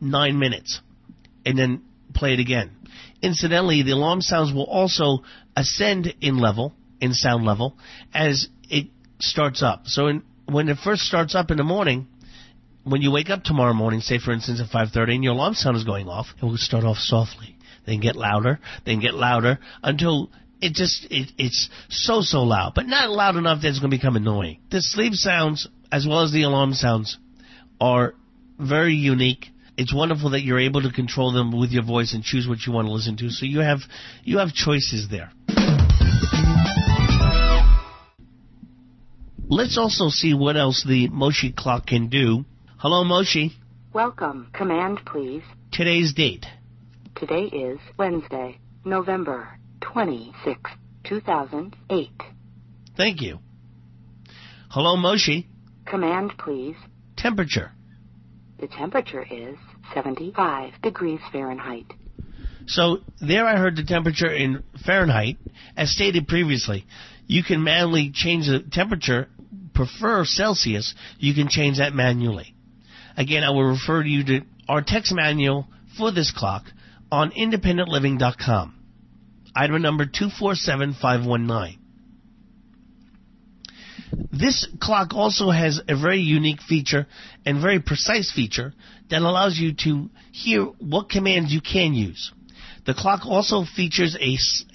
nine 0.00 0.38
minutes 0.38 0.80
and 1.44 1.58
then 1.58 1.82
play 2.14 2.34
it 2.34 2.40
again. 2.40 2.70
Incidentally, 3.22 3.82
the 3.82 3.92
alarm 3.92 4.20
sounds 4.20 4.52
will 4.52 4.64
also 4.64 5.24
ascend 5.56 6.14
in 6.20 6.38
level, 6.38 6.74
in 7.00 7.12
sound 7.12 7.44
level, 7.44 7.76
as 8.12 8.48
it 8.68 8.88
starts 9.20 9.62
up. 9.62 9.86
So 9.86 10.06
in, 10.08 10.22
when 10.46 10.68
it 10.68 10.78
first 10.78 11.02
starts 11.02 11.34
up 11.34 11.50
in 11.50 11.56
the 11.56 11.64
morning, 11.64 12.06
when 12.84 13.00
you 13.02 13.10
wake 13.10 13.30
up 13.30 13.42
tomorrow 13.42 13.72
morning, 13.72 14.00
say 14.00 14.18
for 14.18 14.32
instance 14.32 14.60
at 14.60 14.68
5:30, 14.70 15.14
and 15.14 15.24
your 15.24 15.32
alarm 15.32 15.54
sound 15.54 15.76
is 15.76 15.84
going 15.84 16.08
off, 16.08 16.26
it 16.36 16.44
will 16.44 16.56
start 16.56 16.84
off 16.84 16.98
softly, 16.98 17.56
then 17.86 18.00
get 18.00 18.14
louder, 18.14 18.60
then 18.84 19.00
get 19.00 19.14
louder 19.14 19.58
until 19.82 20.30
it 20.60 20.74
just 20.74 21.06
it, 21.10 21.32
it's 21.38 21.68
so 21.88 22.20
so 22.20 22.42
loud, 22.42 22.72
but 22.74 22.86
not 22.86 23.10
loud 23.10 23.36
enough 23.36 23.62
that 23.62 23.68
it's 23.68 23.78
going 23.78 23.90
to 23.90 23.96
become 23.96 24.16
annoying. 24.16 24.60
The 24.70 24.80
sleep 24.80 25.14
sounds 25.14 25.66
as 25.90 26.06
well 26.06 26.22
as 26.22 26.32
the 26.32 26.42
alarm 26.42 26.74
sounds 26.74 27.18
are 27.80 28.14
very 28.58 28.94
unique 28.94 29.50
It's 29.76 29.92
wonderful 29.92 30.30
that 30.30 30.42
you're 30.42 30.60
able 30.60 30.82
to 30.82 30.92
control 30.92 31.32
them 31.32 31.58
with 31.58 31.70
your 31.70 31.82
voice 31.82 32.14
and 32.14 32.22
choose 32.22 32.46
what 32.46 32.64
you 32.64 32.72
want 32.72 32.86
to 32.86 32.92
listen 32.92 33.16
to. 33.16 33.30
So 33.30 33.44
you 33.44 33.60
have 33.60 33.80
you 34.22 34.38
have 34.38 34.52
choices 34.52 35.08
there. 35.10 35.32
Let's 39.48 39.76
also 39.76 40.08
see 40.08 40.32
what 40.32 40.56
else 40.56 40.84
the 40.86 41.08
Moshi 41.08 41.52
clock 41.52 41.86
can 41.86 42.08
do. 42.08 42.44
Hello, 42.78 43.04
Moshi. 43.04 43.52
Welcome. 43.92 44.48
Command, 44.52 45.00
please. 45.04 45.42
Today's 45.70 46.14
date. 46.14 46.46
Today 47.14 47.44
is 47.44 47.78
Wednesday, 47.98 48.58
November 48.84 49.58
26, 49.80 50.70
2008. 51.04 52.10
Thank 52.96 53.20
you. 53.20 53.38
Hello, 54.70 54.96
Moshi. 54.96 55.46
Command, 55.86 56.32
please. 56.38 56.76
Temperature. 57.16 57.72
The 58.60 58.68
temperature 58.68 59.24
is 59.28 59.56
75 59.92 60.80
degrees 60.82 61.20
Fahrenheit. 61.32 61.86
So 62.66 62.98
there 63.20 63.46
I 63.46 63.56
heard 63.56 63.76
the 63.76 63.84
temperature 63.84 64.32
in 64.32 64.62
Fahrenheit. 64.84 65.36
As 65.76 65.90
stated 65.90 66.28
previously, 66.28 66.86
you 67.26 67.42
can 67.42 67.62
manually 67.62 68.10
change 68.14 68.46
the 68.46 68.60
temperature, 68.60 69.28
prefer 69.74 70.24
Celsius, 70.24 70.94
you 71.18 71.34
can 71.34 71.48
change 71.48 71.78
that 71.78 71.94
manually. 71.94 72.54
Again, 73.16 73.44
I 73.44 73.50
will 73.50 73.70
refer 73.70 74.02
you 74.02 74.24
to 74.24 74.40
our 74.68 74.82
text 74.82 75.12
manual 75.12 75.68
for 75.98 76.10
this 76.10 76.30
clock 76.30 76.64
on 77.10 77.32
independentliving.com. 77.32 78.74
Item 79.54 79.82
number 79.82 80.04
247519. 80.06 81.83
This 84.32 84.66
clock 84.80 85.14
also 85.14 85.50
has 85.50 85.80
a 85.88 85.96
very 85.96 86.20
unique 86.20 86.60
feature 86.60 87.06
and 87.46 87.60
very 87.60 87.80
precise 87.80 88.32
feature 88.32 88.74
that 89.10 89.22
allows 89.22 89.58
you 89.58 89.74
to 89.84 90.10
hear 90.32 90.64
what 90.64 91.08
commands 91.08 91.52
you 91.52 91.60
can 91.60 91.94
use. 91.94 92.32
The 92.86 92.94
clock 92.94 93.20
also 93.24 93.64
features 93.64 94.16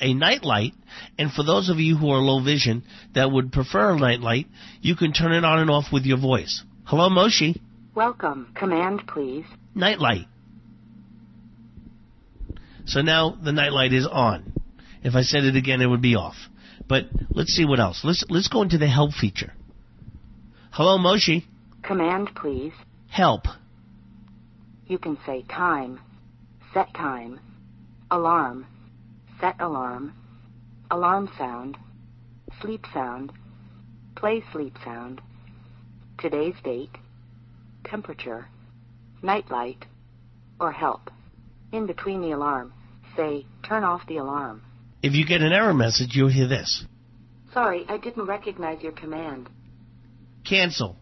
a 0.02 0.14
night 0.14 0.44
light, 0.44 0.74
and 1.18 1.32
for 1.32 1.44
those 1.44 1.70
of 1.70 1.78
you 1.78 1.96
who 1.96 2.10
are 2.10 2.18
low 2.18 2.44
vision 2.44 2.84
that 3.14 3.32
would 3.32 3.52
prefer 3.52 3.92
a 3.92 4.00
night 4.00 4.22
light, 4.22 4.48
you 4.82 4.96
can 4.96 5.14
turn 5.14 5.32
it 5.32 5.46
on 5.46 5.60
and 5.60 5.70
off 5.70 5.92
with 5.92 6.06
your 6.06 6.18
voice. 6.18 6.64
Hello, 6.86 7.10
Moshi. 7.10 7.62
Welcome. 7.94 8.52
Command, 8.56 9.06
please. 9.08 9.46
Night 9.76 10.00
light. 10.00 10.26
So 12.86 13.02
now 13.02 13.38
the 13.44 13.52
night 13.52 13.72
light 13.72 13.94
is 13.94 14.08
on. 14.08 14.54
If 15.04 15.14
I 15.14 15.22
said 15.22 15.44
it 15.44 15.56
again, 15.56 15.82
it 15.82 15.86
would 15.86 16.02
be 16.02 16.16
off. 16.16 16.36
But 16.90 17.06
let's 17.30 17.54
see 17.54 17.66
what 17.66 17.80
else. 17.80 18.02
Let's 18.04 18.26
let's 18.30 18.48
go 18.48 18.64
into 18.64 18.80
the 18.80 18.88
help 18.88 19.14
feature. 19.14 19.54
Hello, 20.72 20.98
Moshi. 20.98 21.46
Command, 21.84 22.32
please. 22.36 22.74
Help. 23.10 23.44
You 24.88 24.98
can 24.98 25.18
say 25.24 25.44
time, 25.44 26.00
set 26.74 26.92
time, 26.96 27.40
alarm, 28.10 28.66
set 29.40 29.56
alarm, 29.60 30.16
alarm 30.90 31.30
sound, 31.38 31.78
sleep 32.60 32.86
sound, 32.92 33.32
play 34.16 34.44
sleep 34.52 34.76
sound, 34.84 35.22
today's 36.18 36.56
date, 36.64 36.98
temperature, 37.86 38.48
night 39.22 39.52
light, 39.52 39.86
or 40.60 40.72
help. 40.72 41.12
In 41.72 41.86
between 41.86 42.22
the 42.22 42.32
alarm, 42.32 42.74
say 43.16 43.46
turn 43.64 43.84
off 43.84 44.02
the 44.08 44.18
alarm. 44.18 44.64
If 45.02 45.14
you 45.14 45.26
get 45.26 45.42
an 45.42 45.54
error 45.54 45.74
message, 45.74 46.16
you'll 46.16 46.30
hear 46.30 46.48
this. 46.48 46.84
Sorry, 47.54 47.86
I 47.88 47.98
didn't 47.98 48.26
recognize 48.26 48.82
your 48.82 48.92
command. 48.92 49.50
Cancel. 50.48 50.98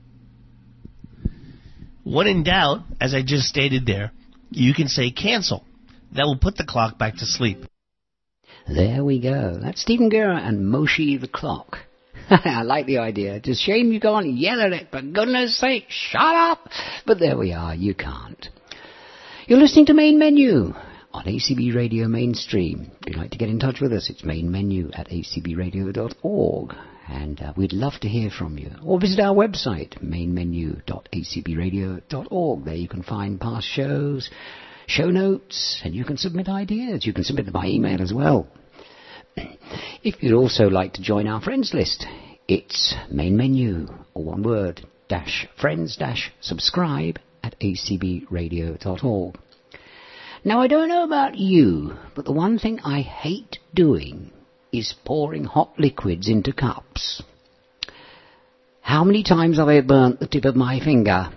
When 2.03 2.27
in 2.27 2.43
doubt, 2.43 2.83
as 3.01 3.13
I 3.13 3.21
just 3.21 3.47
stated 3.47 3.85
there, 3.85 4.11
you 4.49 4.73
can 4.73 4.87
say 4.87 5.11
cancel. 5.11 5.65
That 6.13 6.25
will 6.25 6.37
put 6.37 6.55
the 6.55 6.63
clock 6.65 6.97
back 6.97 7.15
to 7.15 7.25
sleep. 7.25 7.65
There 8.67 9.03
we 9.03 9.19
go. 9.19 9.59
That's 9.61 9.81
Stephen 9.81 10.09
Guerra 10.09 10.37
and 10.37 10.69
Moshi 10.69 11.17
the 11.17 11.27
Clock. 11.27 11.79
I 12.29 12.63
like 12.63 12.85
the 12.85 12.99
idea. 12.99 13.35
It's 13.35 13.49
a 13.49 13.55
shame 13.55 13.91
you 13.91 13.99
can't 13.99 14.37
yell 14.37 14.61
at 14.61 14.73
it. 14.73 14.91
For 14.91 15.01
goodness 15.01 15.57
sake, 15.57 15.85
shut 15.89 16.21
up! 16.21 16.69
But 17.05 17.19
there 17.19 17.37
we 17.37 17.53
are. 17.53 17.73
You 17.75 17.93
can't. 17.93 18.47
You're 19.47 19.59
listening 19.59 19.85
to 19.87 19.93
Main 19.93 20.19
Menu 20.19 20.73
on 21.17 21.25
ACB 21.25 21.73
Radio 21.73 22.07
Mainstream. 22.07 22.91
If 23.01 23.07
you'd 23.07 23.17
like 23.17 23.31
to 23.31 23.39
get 23.39 23.49
in 23.49 23.59
touch 23.59 23.81
with 23.81 23.91
us, 23.91 24.11
it's 24.11 24.23
main 24.23 24.51
menu 24.51 24.91
at 24.93 25.09
acbradio.org. 25.09 26.75
And 27.09 27.41
uh, 27.41 27.53
we'd 27.57 27.73
love 27.73 27.99
to 28.01 28.07
hear 28.07 28.29
from 28.29 28.59
you. 28.59 28.69
Or 28.85 28.99
visit 28.99 29.19
our 29.19 29.33
website, 29.33 29.99
mainmenu.acbradio.org. 30.03 32.65
There 32.65 32.75
you 32.75 32.87
can 32.87 33.01
find 33.01 33.41
past 33.41 33.65
shows, 33.65 34.29
show 34.85 35.09
notes, 35.09 35.81
and 35.83 35.95
you 35.95 36.05
can 36.05 36.17
submit 36.17 36.49
ideas. 36.49 37.07
You 37.07 37.13
can 37.13 37.23
submit 37.23 37.45
them 37.45 37.53
by 37.53 37.65
email 37.65 37.99
as 37.99 38.13
well. 38.13 38.47
If 40.03 40.21
you'd 40.21 40.35
also 40.35 40.67
like 40.67 40.93
to 40.93 41.01
join 41.01 41.27
our 41.27 41.41
friends 41.41 41.73
list, 41.73 42.05
it's 42.47 42.93
main 43.11 43.35
menu, 43.35 43.87
or 44.13 44.23
one 44.23 44.43
word, 44.43 44.85
dash 45.09 45.47
friends 45.59 45.97
dash 45.97 46.31
subscribe 46.41 47.17
at 47.43 47.59
acbradio.org. 47.59 49.39
Now 50.47 50.61
I 50.61 50.67
don't 50.67 50.87
know 50.87 51.03
about 51.03 51.37
you, 51.37 51.97
but 52.15 52.23
the 52.23 52.31
one 52.31 52.57
thing 52.57 52.79
I 52.79 53.01
hate 53.01 53.59
doing 53.73 54.31
is 54.71 54.95
pouring 55.03 55.43
hot 55.43 55.77
liquids 55.77 56.29
into 56.29 56.53
cups. 56.53 57.21
How 58.79 59.03
many 59.03 59.23
times 59.23 59.57
have 59.57 59.67
I 59.67 59.81
burnt 59.81 60.21
the 60.21 60.25
tip 60.25 60.45
of 60.45 60.55
my 60.55 60.79
finger? 60.79 61.31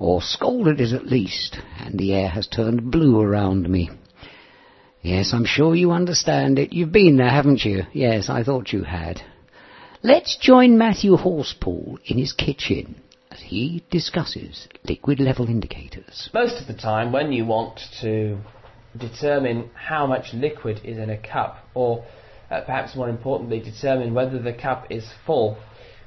Or 0.00 0.20
scalded 0.20 0.80
it 0.80 0.92
at 0.92 1.06
least, 1.06 1.58
and 1.78 1.96
the 1.96 2.12
air 2.12 2.28
has 2.30 2.48
turned 2.48 2.90
blue 2.90 3.20
around 3.20 3.68
me. 3.68 3.90
Yes, 5.00 5.30
I'm 5.32 5.44
sure 5.44 5.76
you 5.76 5.92
understand 5.92 6.58
it. 6.58 6.72
You've 6.72 6.90
been 6.90 7.18
there, 7.18 7.30
haven't 7.30 7.64
you? 7.64 7.84
Yes, 7.92 8.28
I 8.28 8.42
thought 8.42 8.72
you 8.72 8.82
had. 8.82 9.22
Let's 10.02 10.36
join 10.38 10.76
Matthew 10.76 11.16
Horspool 11.16 11.98
in 12.04 12.18
his 12.18 12.32
kitchen 12.32 13.00
he 13.50 13.84
discusses 13.90 14.68
liquid 14.84 15.18
level 15.18 15.48
indicators. 15.48 16.30
Most 16.32 16.60
of 16.60 16.68
the 16.68 16.80
time, 16.80 17.10
when 17.10 17.32
you 17.32 17.44
want 17.44 17.80
to 18.00 18.38
determine 18.96 19.70
how 19.74 20.06
much 20.06 20.32
liquid 20.32 20.80
is 20.84 20.98
in 20.98 21.10
a 21.10 21.18
cup, 21.18 21.58
or 21.74 22.04
uh, 22.48 22.60
perhaps 22.60 22.94
more 22.94 23.08
importantly, 23.08 23.58
determine 23.58 24.14
whether 24.14 24.40
the 24.40 24.52
cup 24.52 24.86
is 24.88 25.04
full, 25.26 25.58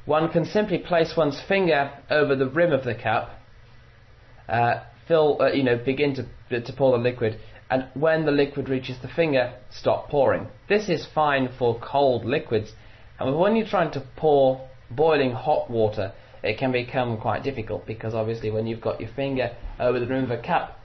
one 0.06 0.32
can 0.32 0.46
simply 0.46 0.78
place 0.78 1.16
one's 1.18 1.42
finger 1.46 1.92
over 2.10 2.34
the 2.34 2.48
rim 2.48 2.72
of 2.72 2.86
the 2.86 2.96
cup, 2.96 3.32
uh, 4.48 4.76
fill, 5.06 5.42
uh, 5.42 5.52
you 5.52 5.64
know, 5.64 5.78
begin 5.78 6.16
to 6.16 6.62
to 6.62 6.72
pour 6.72 6.98
the 6.98 7.04
liquid, 7.04 7.38
and 7.70 7.88
when 7.94 8.26
the 8.26 8.32
liquid 8.32 8.70
reaches 8.70 8.98
the 9.02 9.10
finger, 9.10 9.54
stop 9.70 10.08
pouring. 10.08 10.48
This 10.70 10.88
is 10.88 11.06
fine 11.14 11.50
for 11.60 11.78
cold 11.82 12.24
liquids, 12.24 12.72
and 13.20 13.38
when 13.38 13.58
you're 13.58 13.68
trying 13.68 13.92
to 13.92 14.04
pour 14.16 14.70
boiling 14.90 15.32
hot 15.32 15.70
water, 15.70 16.14
it 16.44 16.58
can 16.58 16.72
become 16.72 17.18
quite 17.18 17.44
difficult 17.44 17.86
because 17.88 18.14
obviously 18.14 18.52
when 18.52 18.68
you've 18.68 18.82
got 18.82 19.00
your 19.00 19.10
finger 19.16 19.56
over 19.80 20.00
the 20.00 20.08
rim 20.08 20.26
of 20.26 20.32
a 20.32 20.42
cup, 20.42 20.80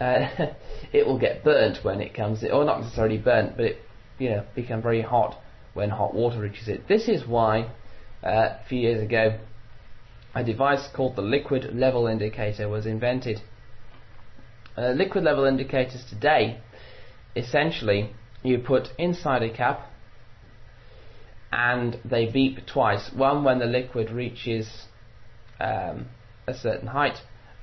uh, 0.00 0.26
it 0.92 1.06
will 1.06 1.18
get 1.18 1.44
burnt 1.44 1.78
when 1.84 2.00
it 2.00 2.14
comes, 2.14 2.42
or 2.44 2.64
not 2.64 2.80
necessarily 2.80 3.18
burnt, 3.18 3.56
but 3.56 3.66
it 3.66 3.76
you 4.18 4.30
know 4.30 4.44
become 4.54 4.82
very 4.82 5.02
hot 5.02 5.36
when 5.74 5.90
hot 5.90 6.14
water 6.14 6.40
reaches 6.40 6.68
it. 6.68 6.88
This 6.88 7.08
is 7.08 7.26
why 7.26 7.70
uh, 8.22 8.58
a 8.60 8.60
few 8.68 8.80
years 8.80 9.02
ago 9.02 9.38
a 10.34 10.42
device 10.42 10.88
called 10.94 11.14
the 11.14 11.22
liquid 11.22 11.74
level 11.74 12.06
indicator 12.06 12.68
was 12.68 12.86
invented. 12.86 13.40
Uh, 14.76 14.88
liquid 14.88 15.22
level 15.22 15.44
indicators 15.44 16.04
today, 16.10 16.58
essentially, 17.36 18.10
you 18.42 18.58
put 18.58 18.88
inside 18.98 19.42
a 19.42 19.56
cup 19.56 19.88
and 21.52 22.00
they 22.04 22.30
beep 22.30 22.66
twice. 22.66 23.10
One 23.14 23.44
when 23.44 23.60
the 23.60 23.66
liquid 23.66 24.10
reaches 24.10 24.86
um, 25.60 26.06
a 26.46 26.54
certain 26.54 26.88
height, 26.88 27.18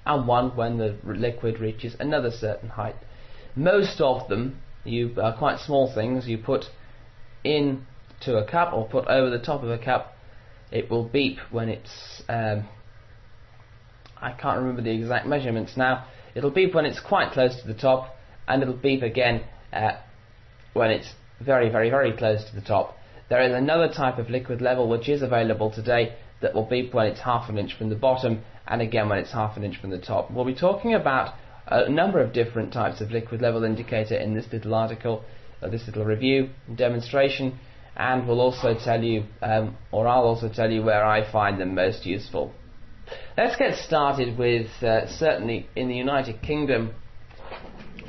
and 0.06 0.28
one 0.28 0.56
when 0.56 0.78
the 0.78 0.96
liquid 1.04 1.60
reaches 1.60 1.96
another 2.00 2.32
certain 2.32 2.70
height. 2.70 2.96
Most 3.56 4.02
of 4.02 4.28
them, 4.30 4.60
you 4.84 5.16
are 5.22 5.38
quite 5.38 5.60
small 5.60 5.94
things. 5.94 6.28
You 6.28 6.38
put 6.38 6.66
in 7.44 7.86
to 8.22 8.38
a 8.38 8.50
cup 8.50 8.74
or 8.74 8.88
put 8.88 9.08
over 9.08 9.30
the 9.30 9.44
top 9.44 9.64
of 9.64 9.70
a 9.70 9.78
cup. 9.78 10.14
It 10.72 10.90
will 10.90 11.04
beep 11.04 11.38
when 11.52 11.70
it's. 11.70 12.24
Um, 12.30 12.68
I 14.18 14.32
can't 14.32 14.60
remember 14.60 14.84
the 14.84 14.92
exact 14.92 15.28
measurements 15.28 15.76
now. 15.76 16.06
It'll 16.36 16.52
beep 16.52 16.74
when 16.74 16.86
it's 16.86 17.00
quite 17.00 17.32
close 17.34 17.60
to 17.62 17.68
the 17.68 17.74
top, 17.74 18.16
and 18.48 18.62
it'll 18.62 18.76
beep 18.76 19.02
again 19.02 19.44
uh, 19.74 19.94
when 20.74 20.92
it's 20.92 21.14
very, 21.40 21.70
very, 21.70 21.90
very 21.90 22.16
close 22.16 22.44
to 22.50 22.56
the 22.56 22.62
top. 22.62 22.96
There 23.30 23.42
is 23.42 23.54
another 23.54 23.92
type 23.92 24.18
of 24.18 24.30
liquid 24.30 24.62
level 24.62 24.88
which 24.88 25.10
is 25.10 25.22
available 25.22 25.72
today 25.72 26.16
that 26.42 26.54
will 26.54 26.66
beep 26.66 26.94
when 26.94 27.08
it's 27.08 27.22
half 27.22 27.50
an 27.50 27.58
inch 27.58 27.78
from 27.78 27.90
the 27.90 27.96
bottom 27.96 28.42
and 28.68 28.82
again 28.82 29.10
when 29.10 29.20
it's 29.20 29.32
half 29.32 29.58
an 29.58 29.64
inch 29.64 29.80
from 29.80 29.90
the 29.90 29.98
top. 29.98 30.32
We'll 30.32 30.46
be 30.46 30.56
talking 30.56 30.94
about 30.94 31.36
a 31.68 31.90
number 31.90 32.20
of 32.20 32.34
different 32.34 32.74
types 32.74 33.02
of 33.02 33.12
liquid 33.12 33.42
level 33.42 33.64
indicator 33.64 34.16
in 34.16 34.34
this 34.34 34.46
little 34.52 34.74
article, 34.74 35.24
uh, 35.62 35.70
this 35.70 35.86
little 35.88 36.06
review, 36.06 36.50
demonstration, 36.76 37.60
and 37.96 38.28
we'll 38.28 38.42
also 38.42 38.74
tell 38.74 39.04
you, 39.04 39.26
um, 39.42 39.78
or 39.92 40.08
I'll 40.08 40.24
also 40.24 40.50
tell 40.50 40.72
you 40.72 40.82
where 40.82 41.06
I 41.06 41.30
find 41.32 41.60
them 41.60 41.76
most 41.76 42.06
useful. 42.06 42.54
Let's 43.38 43.58
get 43.58 43.76
started 43.76 44.38
with 44.38 44.68
uh, 44.82 45.08
certainly 45.08 45.68
in 45.76 45.88
the 45.88 45.96
United 45.96 46.42
Kingdom 46.42 46.94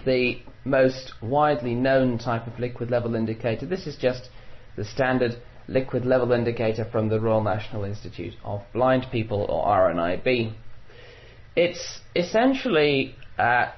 the 0.05 0.41
most 0.65 1.13
widely 1.21 1.75
known 1.75 2.19
type 2.19 2.47
of 2.47 2.59
liquid 2.59 2.91
level 2.91 3.15
indicator. 3.15 3.67
This 3.67 3.87
is 3.87 3.97
just 3.97 4.29
the 4.77 4.85
standard 4.85 5.37
liquid 5.73 6.05
level 6.05 6.33
indicator 6.33 6.85
from 6.85 7.09
the 7.09 7.19
Royal 7.19 7.43
National 7.43 7.85
Institute 7.85 8.35
of 8.45 8.63
Blind 8.73 9.07
People 9.11 9.47
or 9.49 9.67
RNIB. 9.67 10.55
It's 11.57 12.01
essentially, 12.15 13.15
uh, 13.39 13.73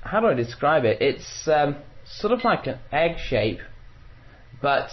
how 0.00 0.20
do 0.20 0.26
I 0.26 0.34
describe 0.34 0.84
it? 0.84 1.00
It's 1.00 1.46
um, 1.48 1.76
sort 2.06 2.32
of 2.32 2.44
like 2.44 2.66
an 2.66 2.78
egg 2.90 3.18
shape, 3.18 3.60
but 4.62 4.90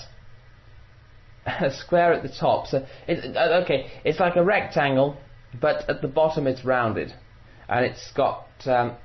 a 1.45 1.71
square 1.71 2.13
at 2.13 2.23
the 2.23 2.29
top. 2.29 2.67
So, 2.67 2.85
it, 3.07 3.35
uh, 3.35 3.61
okay, 3.63 3.91
it's 4.03 4.19
like 4.19 4.35
a 4.35 4.43
rectangle, 4.43 5.17
but 5.59 5.89
at 5.89 6.01
the 6.01 6.07
bottom 6.07 6.47
it's 6.47 6.65
rounded, 6.65 7.13
and 7.69 7.85
it's 7.85 8.11
got 8.13 8.47
um, 8.65 8.95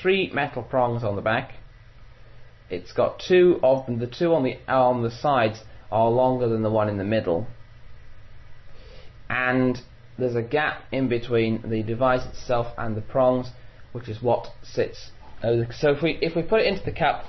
three 0.00 0.30
metal 0.32 0.62
prongs 0.62 1.04
on 1.04 1.16
the 1.16 1.22
back. 1.22 1.54
It's 2.68 2.92
got 2.92 3.22
two 3.26 3.60
of 3.62 3.86
them. 3.86 4.00
The 4.00 4.08
two 4.08 4.34
on 4.34 4.42
the 4.42 4.58
on 4.68 5.02
the 5.04 5.10
sides 5.10 5.60
are 5.90 6.10
longer 6.10 6.48
than 6.48 6.62
the 6.62 6.70
one 6.70 6.88
in 6.88 6.98
the 6.98 7.04
middle, 7.04 7.46
and 9.28 9.80
there's 10.18 10.36
a 10.36 10.42
gap 10.42 10.82
in 10.92 11.08
between 11.08 11.62
the 11.68 11.82
device 11.82 12.24
itself 12.26 12.68
and 12.78 12.96
the 12.96 13.00
prongs, 13.00 13.50
which 13.92 14.08
is 14.08 14.22
what 14.22 14.48
sits. 14.62 15.10
So 15.42 15.90
if 15.90 16.02
we 16.02 16.18
if 16.22 16.34
we 16.34 16.42
put 16.42 16.60
it 16.60 16.66
into 16.66 16.84
the 16.84 16.92
cap, 16.92 17.24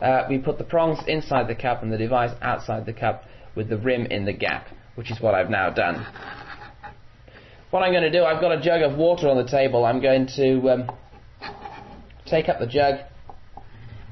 uh, 0.00 0.24
we 0.28 0.38
put 0.38 0.58
the 0.58 0.64
prongs 0.64 0.98
inside 1.06 1.48
the 1.48 1.54
cap 1.54 1.82
and 1.82 1.92
the 1.92 1.98
device 1.98 2.30
outside 2.40 2.86
the 2.86 2.92
cap 2.92 3.24
with 3.56 3.68
the 3.68 3.76
rim 3.76 4.06
in 4.06 4.24
the 4.24 4.32
gap, 4.32 4.68
which 4.94 5.10
is 5.10 5.20
what 5.20 5.34
I've 5.34 5.50
now 5.50 5.70
done. 5.70 6.06
What 7.70 7.82
I'm 7.82 7.92
going 7.92 8.04
to 8.04 8.10
do, 8.10 8.24
I've 8.24 8.40
got 8.40 8.52
a 8.52 8.60
jug 8.60 8.80
of 8.80 8.96
water 8.96 9.28
on 9.28 9.36
the 9.36 9.50
table. 9.50 9.84
I'm 9.84 10.00
going 10.00 10.26
to 10.36 10.70
um, 10.70 10.90
take 12.24 12.48
up 12.48 12.60
the 12.60 12.66
jug 12.66 13.00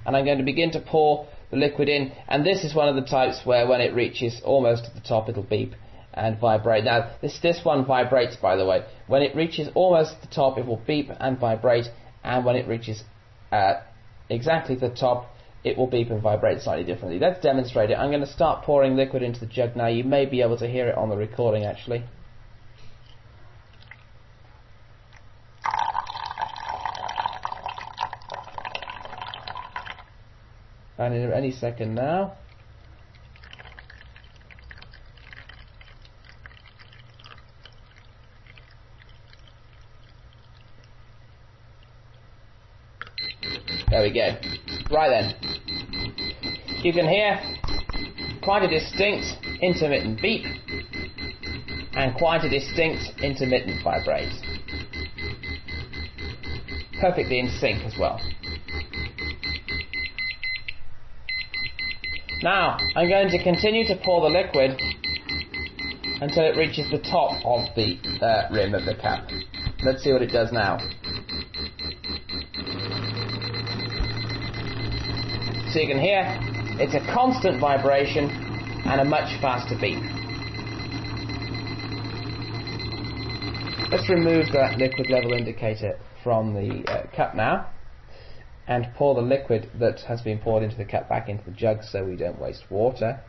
and 0.05 0.17
I'm 0.17 0.25
going 0.25 0.39
to 0.39 0.45
begin 0.45 0.71
to 0.73 0.81
pour 0.81 1.27
the 1.59 1.67
liquid 1.67 1.89
in. 1.89 2.13
And 2.29 2.45
this 2.45 2.65
is 2.65 2.75
one 2.75 2.89
of 2.89 2.95
the 2.95 3.09
types 3.09 3.41
where 3.45 3.67
when 3.67 3.81
it 3.81 3.95
reaches 3.95 4.41
almost 4.45 4.85
at 4.85 4.95
the 4.95 5.01
top, 5.01 5.29
it'll 5.29 5.43
beep 5.43 5.75
and 6.15 6.39
vibrate. 6.39 6.85
Now, 6.85 7.11
this, 7.21 7.39
this 7.43 7.61
one 7.63 7.85
vibrates, 7.85 8.37
by 8.37 8.57
the 8.57 8.65
way. 8.65 8.85
When 9.07 9.23
it 9.23 9.37
reaches 9.37 9.69
almost 9.75 10.21
the 10.23 10.29
top, 10.29 10.59
it 10.59 10.67
will 10.67 10.83
beep 10.87 11.11
and 11.21 11.39
vibrate. 11.39 11.87
And 12.25 12.45
when 12.45 12.57
it 12.57 12.67
reaches 12.67 13.03
uh, 13.53 13.75
exactly 14.29 14.77
the 14.77 14.89
top, 14.89 15.31
it 15.63 15.77
will 15.77 15.87
beep 15.89 16.11
and 16.11 16.23
vibrate 16.23 16.63
slightly 16.63 16.85
differently. 16.85 17.19
Let's 17.19 17.43
demonstrate 17.43 17.91
it. 17.91 17.95
I'm 17.95 18.11
going 18.11 18.21
to 18.21 18.33
start 18.33 18.65
pouring 18.65 18.97
liquid 18.97 19.23
into 19.23 19.41
the 19.41 19.47
jug 19.47 19.77
now. 19.77 19.89
You 19.89 20.05
may 20.05 20.25
be 20.25 20.41
able 20.43 20.57
to 20.59 20.69
hear 20.69 20.89
it 20.89 20.97
on 20.97 21.09
the 21.09 21.17
recording, 21.17 21.65
actually. 21.65 22.05
And 30.99 31.15
in 31.15 31.33
any 31.33 31.53
second 31.53 31.95
now. 31.95 32.37
There 43.91 44.03
we 44.03 44.13
go. 44.13 44.37
Right 44.91 45.09
then. 45.09 45.35
You 46.83 46.93
can 46.93 47.09
hear 47.09 47.41
quite 48.43 48.63
a 48.63 48.69
distinct 48.69 49.27
intermittent 49.61 50.21
beep 50.23 50.45
and 51.95 52.15
quite 52.15 52.45
a 52.45 52.49
distinct 52.49 53.21
intermittent 53.23 53.83
vibrate. 53.83 54.33
Perfectly 57.01 57.39
in 57.39 57.49
sync 57.61 57.85
as 57.85 57.99
well. 57.99 58.21
Now, 62.47 62.77
I'm 62.95 63.09
going 63.09 63.29
to 63.31 63.43
continue 63.43 63.85
to 63.89 63.97
pour 64.05 64.21
the 64.21 64.29
liquid 64.29 64.81
until 66.21 66.45
it 66.45 66.57
reaches 66.57 66.89
the 66.93 66.99
top 66.99 67.45
of 67.45 67.75
the 67.75 67.99
uh, 68.25 68.55
rim 68.55 68.73
of 68.73 68.85
the 68.85 68.95
cap. 68.95 69.29
Let's 69.83 70.05
see 70.05 70.13
what 70.13 70.23
it 70.23 70.31
does 70.31 70.53
now. 70.53 70.79
So 75.73 75.81
you 75.81 75.89
can 75.89 75.99
hear 75.99 76.23
it's 76.79 76.95
a 76.95 77.05
constant 77.13 77.61
vibration 77.61 78.31
and 78.31 79.01
a 79.01 79.05
much 79.05 79.27
faster 79.41 79.75
beat. 79.81 79.99
Let's 83.91 84.09
remove 84.09 84.53
that 84.53 84.79
liquid 84.79 85.11
level 85.11 85.33
indicator 85.33 85.99
from 86.23 86.55
the 86.55 86.85
uh, 86.89 87.07
cup 87.17 87.35
now 87.35 87.71
and 88.67 88.89
pour 88.95 89.15
the 89.15 89.21
liquid 89.21 89.71
that 89.79 90.01
has 90.03 90.21
been 90.23 90.39
poured 90.39 90.63
into 90.63 90.77
the 90.77 90.85
cup 90.85 91.09
back 91.09 91.29
into 91.29 91.45
the 91.45 91.51
jug 91.53 91.83
so 91.85 92.05
we 92.05 92.17
don't 92.17 92.39
waste 92.39 92.65
water. 92.71 93.21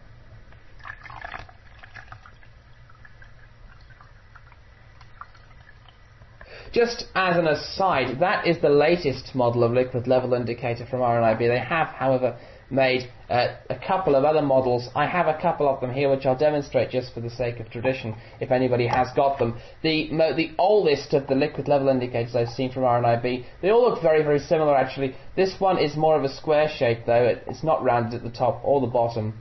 Just 6.74 7.06
as 7.16 7.38
an 7.38 7.48
aside, 7.48 8.20
that 8.20 8.46
is 8.46 8.62
the 8.62 8.70
latest 8.70 9.34
model 9.34 9.64
of 9.64 9.72
liquid 9.72 10.08
level 10.08 10.34
indicator 10.34 10.86
from 10.86 11.00
RNIB. 11.00 11.40
They 11.40 11.60
have, 11.60 11.88
however, 11.88 12.38
made 12.70 13.09
uh, 13.30 13.55
a 13.70 13.76
couple 13.76 14.15
of 14.15 14.26
other 14.26 14.41
models. 14.41 14.89
I 14.95 15.05
have 15.05 15.28
a 15.28 15.39
couple 15.41 15.68
of 15.70 15.80
them 15.82 15.93
here, 15.93 16.09
which 16.09 16.26
I'll 16.26 16.38
demonstrate 16.38 16.89
just 16.89 17.13
for 17.13 17.22
the 17.22 17.30
sake 17.30 17.59
of 17.59 17.70
tradition, 17.70 18.15
if 18.39 18.51
anybody 18.51 18.88
has 18.88 19.07
got 19.15 19.39
them. 19.39 19.57
The 19.84 20.09
the 20.36 20.51
oldest 20.57 21.13
of 21.13 21.28
the 21.28 21.36
liquid 21.36 21.68
level 21.68 21.88
indicators 21.89 22.36
I've 22.36 22.49
seen 22.49 22.72
from 22.72 22.84
RNIB, 22.84 23.45
they 23.61 23.70
all 23.70 23.89
look 23.89 24.01
very 24.01 24.24
very 24.24 24.39
similar 24.39 24.76
actually. 24.76 25.15
This 25.36 25.59
one 25.59 25.78
is 25.78 25.95
more 25.95 26.18
of 26.18 26.24
a 26.24 26.30
square 26.30 26.70
shape 26.70 27.05
though; 27.05 27.24
it, 27.24 27.43
it's 27.47 27.63
not 27.63 27.84
rounded 27.84 28.15
at 28.15 28.24
the 28.24 28.38
top 28.38 28.61
or 28.63 28.82
the 28.82 28.88
bottom, 28.88 29.34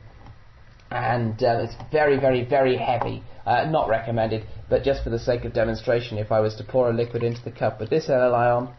and 0.91 1.43
uh, 1.43 1.65
it's 1.65 1.75
very 1.91 2.19
very 2.19 2.45
very 2.45 2.77
heavy. 2.77 3.23
Uh, 3.45 3.65
not 3.65 3.89
recommended, 3.89 4.45
but 4.69 4.83
just 4.83 5.05
for 5.05 5.11
the 5.11 5.21
sake 5.21 5.45
of 5.45 5.53
demonstration, 5.53 6.19
if 6.19 6.33
I 6.33 6.41
was 6.41 6.57
to 6.57 6.65
pour 6.65 6.91
a 6.91 6.93
liquid 6.93 7.23
into 7.23 7.43
the 7.45 7.53
cup 7.53 7.79
with 7.79 7.91
this 7.91 8.09
LLI 8.09 8.57
on, 8.57 8.75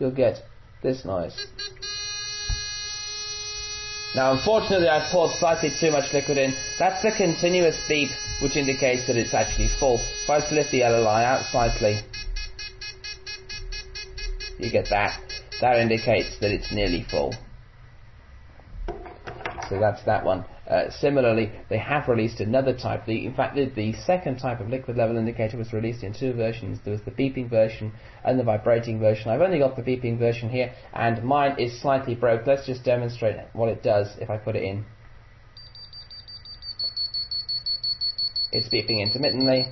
you'll 0.00 0.10
get 0.10 0.42
this 0.82 1.04
noise. 1.04 1.46
Now, 4.14 4.32
unfortunately, 4.32 4.88
I've 4.88 5.10
poured 5.12 5.32
slightly 5.38 5.70
too 5.78 5.90
much 5.90 6.12
liquid 6.12 6.38
in. 6.38 6.54
That's 6.78 7.02
the 7.02 7.12
continuous 7.12 7.78
beep, 7.88 8.10
which 8.40 8.56
indicates 8.56 9.06
that 9.06 9.16
it's 9.16 9.34
actually 9.34 9.68
full. 9.78 10.00
If 10.24 10.30
I 10.30 10.38
lift 10.54 10.70
the 10.70 10.80
LLI 10.80 11.24
out 11.24 11.44
slightly, 11.50 12.00
you 14.58 14.70
get 14.70 14.88
that. 14.90 15.20
That 15.60 15.78
indicates 15.78 16.38
that 16.40 16.50
it's 16.50 16.72
nearly 16.72 17.04
full. 17.10 17.34
So 19.68 19.78
that's 19.78 20.02
that 20.04 20.24
one. 20.24 20.44
Uh, 20.68 20.90
similarly, 20.90 21.50
they 21.70 21.78
have 21.78 22.08
released 22.08 22.40
another 22.40 22.76
type. 22.76 23.06
The, 23.06 23.24
in 23.24 23.34
fact, 23.34 23.56
the, 23.56 23.64
the, 23.74 23.94
second 23.94 24.38
type 24.38 24.60
of 24.60 24.68
liquid 24.68 24.98
level 24.98 25.16
indicator 25.16 25.56
was 25.56 25.72
released 25.72 26.02
in 26.02 26.12
two 26.12 26.34
versions. 26.34 26.78
There 26.84 26.92
was 26.92 27.00
the 27.02 27.10
beeping 27.10 27.48
version 27.48 27.92
and 28.22 28.38
the 28.38 28.44
vibrating 28.44 29.00
version. 29.00 29.30
I've 29.30 29.40
only 29.40 29.58
got 29.58 29.76
the 29.76 29.82
beeping 29.82 30.18
version 30.18 30.50
here, 30.50 30.74
and 30.92 31.24
mine 31.24 31.58
is 31.58 31.80
slightly 31.80 32.14
broke. 32.14 32.46
Let's 32.46 32.66
just 32.66 32.84
demonstrate 32.84 33.36
what 33.54 33.70
it 33.70 33.82
does 33.82 34.08
if 34.20 34.28
I 34.28 34.36
put 34.36 34.56
it 34.56 34.62
in. 34.62 34.84
It's 38.52 38.68
beeping 38.68 39.00
intermittently 39.00 39.64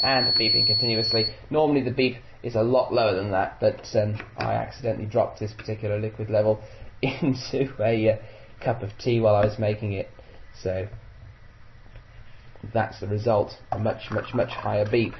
and 0.00 0.34
beeping 0.34 0.66
continuously. 0.66 1.26
Normally 1.48 1.82
the 1.82 1.92
beep 1.92 2.16
is 2.42 2.56
a 2.56 2.62
lot 2.62 2.92
lower 2.92 3.14
than 3.14 3.30
that, 3.30 3.58
but 3.60 3.86
um, 3.94 4.18
I 4.36 4.54
accidentally 4.54 5.06
dropped 5.06 5.38
this 5.38 5.52
particular 5.52 6.00
liquid 6.00 6.28
level 6.28 6.60
into 7.02 7.72
a 7.80 8.10
uh, 8.10 8.16
cup 8.60 8.82
of 8.82 8.90
tea 8.98 9.20
while 9.20 9.34
I 9.34 9.44
was 9.44 9.58
making 9.58 9.92
it. 9.92 10.08
So 10.62 10.88
that's 12.72 13.00
the 13.00 13.06
result. 13.06 13.52
A 13.72 13.78
much, 13.78 14.10
much, 14.10 14.34
much 14.34 14.50
higher 14.50 14.88
beep. 14.88 15.14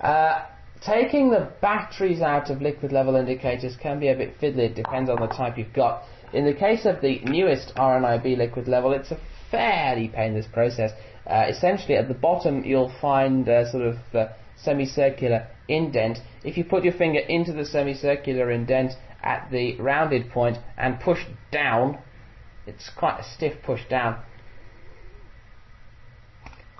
Uh, 0.00 0.46
taking 0.84 1.30
the 1.30 1.52
batteries 1.60 2.20
out 2.20 2.50
of 2.50 2.60
liquid 2.60 2.92
level 2.92 3.14
indicators 3.16 3.76
can 3.80 4.00
be 4.00 4.08
a 4.08 4.16
bit 4.16 4.38
fiddly. 4.40 4.70
It 4.70 4.74
depends 4.74 5.08
on 5.08 5.20
the 5.20 5.28
type 5.28 5.56
you've 5.58 5.72
got. 5.72 6.02
In 6.32 6.44
the 6.44 6.54
case 6.54 6.86
of 6.86 7.00
the 7.00 7.20
newest 7.24 7.74
RNIB 7.76 8.36
liquid 8.38 8.66
level, 8.66 8.92
it's 8.92 9.10
a 9.10 9.20
fairly 9.50 10.08
painless 10.08 10.46
process. 10.52 10.92
Uh, 11.26 11.44
essentially, 11.48 11.94
at 11.94 12.08
the 12.08 12.14
bottom, 12.14 12.64
you'll 12.64 12.92
find 13.00 13.46
a 13.48 13.70
sort 13.70 13.84
of 13.84 13.96
uh, 14.14 14.28
semicircular 14.56 15.46
indent. 15.68 16.18
If 16.42 16.56
you 16.56 16.64
put 16.64 16.84
your 16.84 16.94
finger 16.94 17.20
into 17.20 17.52
the 17.52 17.64
semicircular 17.64 18.50
indent 18.50 18.92
at 19.22 19.50
the 19.50 19.80
rounded 19.80 20.30
point 20.30 20.58
and 20.76 21.00
push 21.00 21.20
down. 21.50 21.98
It's 22.66 22.90
quite 22.96 23.20
a 23.20 23.24
stiff 23.24 23.62
push 23.62 23.80
down. 23.88 24.22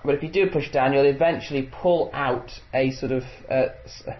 But 0.05 0.15
if 0.15 0.23
you 0.23 0.29
do 0.29 0.49
push 0.49 0.69
down, 0.71 0.93
you'll 0.93 1.05
eventually 1.05 1.69
pull 1.81 2.09
out 2.13 2.51
a 2.73 2.91
sort 2.91 3.13
of. 3.13 3.23
Uh, 3.49 3.67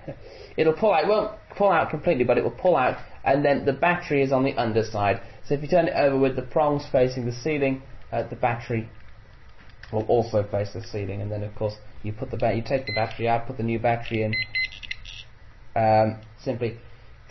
it'll 0.58 0.74
pull 0.74 0.94
out. 0.94 1.04
It 1.04 1.08
won't 1.10 1.32
pull 1.58 1.70
out 1.70 1.90
completely, 1.90 2.24
but 2.24 2.38
it 2.38 2.44
will 2.44 2.52
pull 2.52 2.78
out, 2.78 2.98
and 3.24 3.44
then 3.44 3.66
the 3.66 3.74
battery 3.74 4.24
is 4.24 4.32
on 4.32 4.46
the 4.46 4.54
underside. 4.54 5.22
So 5.46 5.56
if 5.56 5.62
you 5.62 5.68
turn 5.68 5.88
it 5.88 5.96
over 5.96 6.18
with 6.18 6.38
the 6.38 6.42
prongs 6.42 6.86
facing 6.90 7.26
the 7.26 7.34
ceiling, 7.34 7.82
uh, 8.12 8.24
the 8.24 8.38
battery 8.38 8.90
will 9.92 10.04
also 10.04 10.44
face 10.44 10.72
the 10.74 10.82
ceiling, 10.82 11.22
and 11.22 11.30
then 11.30 11.44
of 11.44 11.54
course 11.56 11.76
you 12.02 12.14
put 12.14 12.32
the 12.32 12.38
ba- 12.38 12.54
you 12.56 12.62
take 12.62 12.86
the 12.86 12.94
battery 12.94 13.28
out, 13.28 13.46
put 13.46 13.58
the 13.58 13.64
new 13.64 13.80
battery 13.80 14.24
in, 14.24 14.34
um, 15.76 16.22
simply 16.42 16.78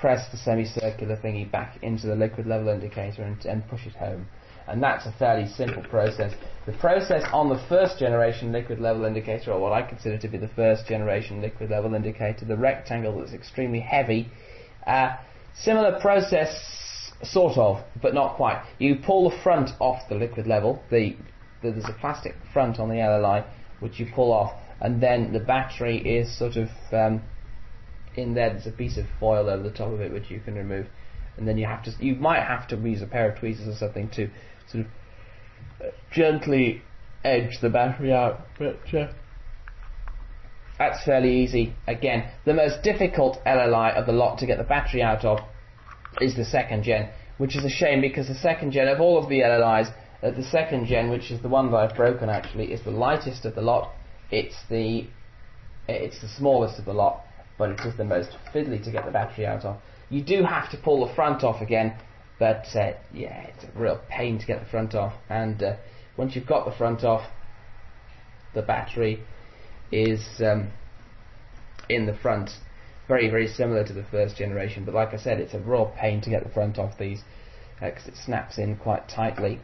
press 0.03 0.29
the 0.33 0.37
semicircular 0.37 1.17
thingy 1.17 1.49
back 1.49 1.79
into 1.81 2.09
the 2.09 2.17
liquid 2.17 2.45
level 2.45 2.69
indicator 2.69 3.23
and, 3.23 3.47
and 3.47 3.67
push 3.69 3.87
it 3.87 3.95
home. 3.95 4.27
And 4.67 4.83
that's 4.83 5.07
a 5.07 5.13
fairly 5.13 5.47
simple 5.47 5.85
process. 5.85 6.35
The 6.67 6.73
process 6.73 7.23
on 7.33 7.49
the 7.49 7.65
first 7.69 8.01
generation 8.01 8.51
liquid 8.51 8.81
level 8.81 9.05
indicator, 9.05 9.53
or 9.53 9.61
what 9.61 9.73
I 9.73 9.83
consider 9.83 10.19
to 10.19 10.27
be 10.27 10.39
the 10.39 10.49
first 10.49 10.89
generation 10.89 11.41
liquid 11.41 11.71
level 11.71 11.95
indicator, 11.95 12.45
the 12.45 12.57
rectangle 12.57 13.21
that's 13.21 13.33
extremely 13.33 13.79
heavy, 13.79 14.29
uh, 14.89 15.19
similar 15.55 16.01
process, 16.01 16.51
sort 17.23 17.57
of, 17.57 17.85
but 18.03 18.13
not 18.13 18.35
quite. 18.35 18.61
You 18.81 18.97
pull 19.07 19.31
the 19.31 19.37
front 19.45 19.71
off 19.79 20.09
the 20.09 20.17
liquid 20.17 20.49
level, 20.49 20.83
the, 20.91 21.17
the, 21.63 21.71
there's 21.71 21.85
a 21.85 21.97
plastic 22.01 22.35
front 22.53 22.81
on 22.81 22.89
the 22.89 22.97
LLI 22.97 23.45
which 23.79 24.01
you 24.01 24.09
pull 24.13 24.33
off, 24.33 24.53
and 24.81 25.01
then 25.01 25.33
the 25.33 25.39
battery 25.39 25.99
is 25.99 26.37
sort 26.37 26.57
of 26.57 26.69
um, 26.93 27.23
in 28.17 28.35
there. 28.35 28.51
There's 28.51 28.67
a 28.67 28.73
piece 28.73 28.97
of 28.97 29.07
foil 29.21 29.49
over 29.49 29.63
the 29.63 29.71
top 29.71 29.93
of 29.93 30.01
it 30.01 30.13
which 30.13 30.31
you 30.31 30.41
can 30.41 30.55
remove, 30.55 30.87
and 31.37 31.47
then 31.47 31.59
you 31.59 31.67
have 31.67 31.83
to 31.85 31.93
you 32.01 32.15
might 32.17 32.43
have 32.43 32.69
to 32.69 32.77
use 32.77 33.03
a 33.03 33.07
pair 33.07 33.31
of 33.31 33.39
tweezers 33.39 33.69
or 33.69 33.77
something 33.77 34.09
to 34.11 34.31
sort 34.71 34.87
of 34.87 34.91
uh, 35.81 35.91
gently 36.13 36.83
edge 37.25 37.59
the 37.61 37.71
battery 37.71 38.13
out, 38.13 38.41
but. 38.59 38.79
Uh, 38.95 39.13
that's 40.79 41.05
fairly 41.05 41.43
easy. 41.43 41.75
Again, 41.87 42.29
the 42.45 42.55
most 42.55 42.83
difficult 42.83 43.39
LLI 43.47 43.95
of 43.95 44.07
the 44.07 44.13
lot 44.13 44.39
to 44.39 44.47
get 44.47 44.59
the 44.59 44.65
battery 44.65 45.01
out 45.01 45.25
of 45.25 45.39
is 46.21 46.35
the 46.35 46.45
second 46.45 46.83
gen, 46.83 47.11
which 47.39 47.57
is 47.57 47.65
a 47.65 47.69
shame 47.69 48.01
because 48.01 48.27
the 48.27 48.35
second 48.35 48.73
gen 48.73 48.89
of 48.89 49.01
all 49.01 49.17
of 49.17 49.29
the 49.29 49.41
LLIs, 49.41 49.95
uh, 50.23 50.31
the 50.33 50.43
second 50.43 50.87
gen, 50.87 51.09
which 51.09 51.31
is 51.31 51.41
the 51.41 51.49
one 51.49 51.71
that 51.71 51.77
I've 51.77 51.97
broken 51.97 52.29
actually, 52.29 52.73
is 52.73 52.83
the 52.83 52.91
lightest 52.91 53.45
of 53.45 53.55
the 53.55 53.63
lot. 53.63 53.93
It's 54.31 54.57
the 54.69 55.07
it's 55.89 56.21
the 56.21 56.29
smallest 56.29 56.79
of 56.79 56.85
the 56.85 56.93
lot, 56.93 57.25
but 57.63 57.71
it 57.71 57.87
is 57.87 57.97
the 57.97 58.05
most 58.05 58.37
fiddly 58.53 58.83
to 58.83 58.91
get 58.91 59.05
the 59.05 59.13
battery 59.13 59.47
out 59.47 59.65
of. 59.65 59.77
You 60.11 60.21
do 60.21 60.43
have 60.43 60.69
to 60.73 60.77
pull 60.77 61.07
the 61.07 61.15
front 61.15 61.45
off 61.45 61.63
again, 61.63 61.97
but 62.41 62.65
uh, 62.75 62.95
yeah, 63.15 63.47
it's 63.47 63.63
a 63.63 63.79
real 63.79 64.01
pain 64.09 64.41
to 64.41 64.47
get 64.47 64.59
the 64.59 64.69
front 64.69 64.97
off. 64.97 65.13
And 65.31 65.63
uh, 65.63 65.77
once 66.17 66.35
you've 66.35 66.47
got 66.49 66.65
the 66.65 66.77
front 66.77 67.05
off, 67.05 67.31
the 68.53 68.63
battery 68.63 69.23
is 69.93 70.25
um, 70.41 70.73
in 71.89 72.07
the 72.07 72.17
front 72.17 72.51
very, 73.07 73.31
very 73.31 73.47
similar 73.47 73.85
to 73.85 73.93
the 73.93 74.05
first 74.11 74.37
generation, 74.37 74.85
but 74.85 74.93
like 74.93 75.15
I 75.15 75.19
said, 75.19 75.39
it's 75.39 75.55
a 75.55 75.61
real 75.61 75.95
pain 75.97 76.21
to 76.23 76.31
get 76.31 76.43
the 76.43 76.51
front 76.51 76.79
off 76.79 76.99
these 76.99 77.23
because 77.79 78.07
uh, 78.07 78.11
it 78.11 78.17
snaps 78.25 78.59
in 78.59 78.77
quite 78.77 79.09
tightly. 79.09 79.61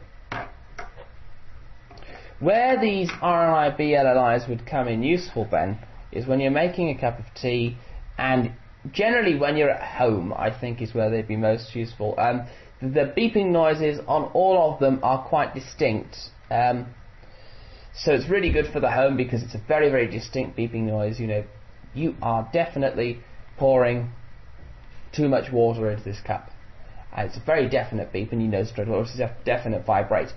Where 2.39 2.79
these 2.79 3.09
RNIB 3.09 3.79
LLIs 3.79 4.47
would 4.47 4.65
come 4.65 4.87
in 4.87 5.03
useful, 5.03 5.43
Ben, 5.43 5.79
is 6.13 6.25
when 6.25 6.39
you're 6.39 6.51
making 6.51 6.89
a 6.89 6.97
cup 6.97 7.19
of 7.19 7.25
tea, 7.35 7.77
and 8.19 8.51
generally 8.91 9.35
when 9.37 9.57
you're 9.57 9.69
at 9.69 9.97
home, 9.97 10.33
I 10.33 10.57
think 10.57 10.81
is 10.81 10.93
where 10.93 11.09
they'd 11.09 11.27
be 11.27 11.35
most 11.35 11.75
useful. 11.75 12.15
Um, 12.17 12.47
the 12.81 13.13
beeping 13.17 13.51
noises 13.51 13.99
on 14.07 14.23
all 14.33 14.73
of 14.73 14.79
them 14.79 14.99
are 15.03 15.27
quite 15.27 15.53
distinct. 15.53 16.15
Um, 16.49 16.87
so 17.93 18.13
it's 18.13 18.29
really 18.29 18.51
good 18.51 18.67
for 18.71 18.79
the 18.79 18.91
home 18.91 19.17
because 19.17 19.43
it's 19.43 19.55
a 19.55 19.61
very, 19.67 19.89
very 19.89 20.07
distinct 20.07 20.57
beeping 20.57 20.83
noise. 20.83 21.19
You 21.19 21.27
know, 21.27 21.43
you 21.93 22.15
are 22.21 22.49
definitely 22.53 23.19
pouring 23.57 24.11
too 25.15 25.27
much 25.27 25.51
water 25.51 25.91
into 25.91 26.03
this 26.03 26.19
cup. 26.25 26.49
And 27.15 27.27
it's 27.27 27.37
a 27.37 27.43
very 27.45 27.67
definite 27.67 28.13
beep, 28.13 28.31
and 28.31 28.41
you 28.41 28.47
know 28.47 28.63
straight 28.63 28.87
away 28.87 28.99
it's 28.99 29.19
a 29.19 29.35
definite 29.43 29.85
vibrate. 29.85 30.29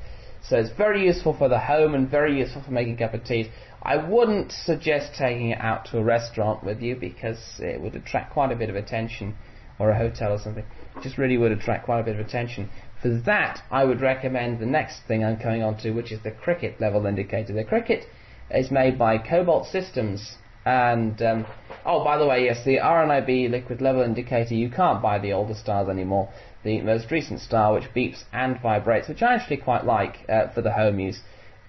So 0.49 0.57
it's 0.57 0.71
very 0.77 1.05
useful 1.07 1.37
for 1.37 1.49
the 1.49 1.59
home 1.59 1.95
and 1.95 2.11
very 2.11 2.39
useful 2.39 2.63
for 2.63 2.73
making 2.73 2.95
a 2.95 2.99
cup 2.99 3.15
of 3.15 3.25
tea. 3.25 3.51
I 3.85 3.97
wouldn't 3.97 4.53
suggest 4.53 5.15
taking 5.19 5.51
it 5.51 5.61
out 5.61 5.87
to 5.87 5.99
a 5.99 6.05
restaurant 6.05 6.63
with 6.63 6.81
you 6.81 6.95
because 6.95 7.59
it 7.59 7.81
would 7.81 7.97
attract 7.97 8.33
quite 8.33 8.53
a 8.53 8.57
bit 8.57 8.71
of 8.71 8.77
attention, 8.77 9.35
or 9.79 9.91
a 9.91 9.99
hotel 9.99 10.33
or 10.33 10.39
something. 10.39 10.65
It 10.97 11.03
just 11.03 11.19
really 11.19 11.37
would 11.37 11.51
attract 11.51 11.87
quite 11.87 11.99
a 11.99 12.05
bit 12.05 12.15
of 12.15 12.25
attention. 12.25 12.71
For 13.03 13.09
that, 13.09 13.61
I 13.73 13.83
would 13.83 14.01
recommend 14.01 14.61
the 14.61 14.67
next 14.67 15.01
thing 15.09 15.25
I'm 15.25 15.37
coming 15.37 15.65
on 15.65 15.79
to, 15.79 15.91
which 15.91 16.13
is 16.13 16.23
the 16.23 16.31
cricket 16.31 16.81
level 16.81 17.05
indicator. 17.07 17.53
The 17.53 17.65
cricket 17.65 18.07
is 18.51 18.71
made 18.71 18.97
by 18.97 19.19
Cobalt 19.19 19.67
Systems, 19.67 20.37
and 20.65 21.21
um, 21.21 21.47
oh, 21.85 22.05
by 22.05 22.19
the 22.19 22.27
way, 22.27 22.45
yes, 22.45 22.65
the 22.65 22.77
RNIB 22.77 23.51
liquid 23.51 23.81
level 23.81 24.03
indicator. 24.03 24.55
You 24.55 24.71
can't 24.71 25.03
buy 25.03 25.19
the 25.19 25.33
older 25.33 25.55
stars 25.55 25.89
anymore. 25.89 26.29
The 26.63 26.81
most 26.83 27.11
recent 27.11 27.41
star, 27.41 27.75
which 27.75 27.93
beeps 27.93 28.23
and 28.33 28.61
vibrates, 28.63 29.09
which 29.09 29.23
I 29.23 29.35
actually 29.35 29.57
quite 29.57 29.85
like 29.85 30.19
uh, 30.29 30.49
for 30.55 30.63
the 30.63 30.73
home 30.73 31.01
use, 31.01 31.21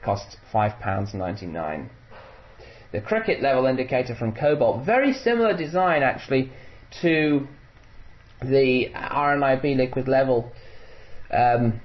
costs 0.03 0.37
five 0.51 0.79
pounds 0.79 1.15
ninety 1.15 1.47
nine. 1.47 1.89
The 2.93 3.01
cricket 3.01 3.41
level 3.41 3.65
indicator 3.65 4.15
from 4.15 4.33
Cobalt, 4.33 4.85
very 4.85 5.13
similar 5.13 5.57
design 5.57 6.03
actually 6.03 6.51
to 7.01 7.47
the 8.41 8.91
RNIB 8.93 9.75
liquid 9.77 10.07
level 10.07 10.51
um, 11.31 11.81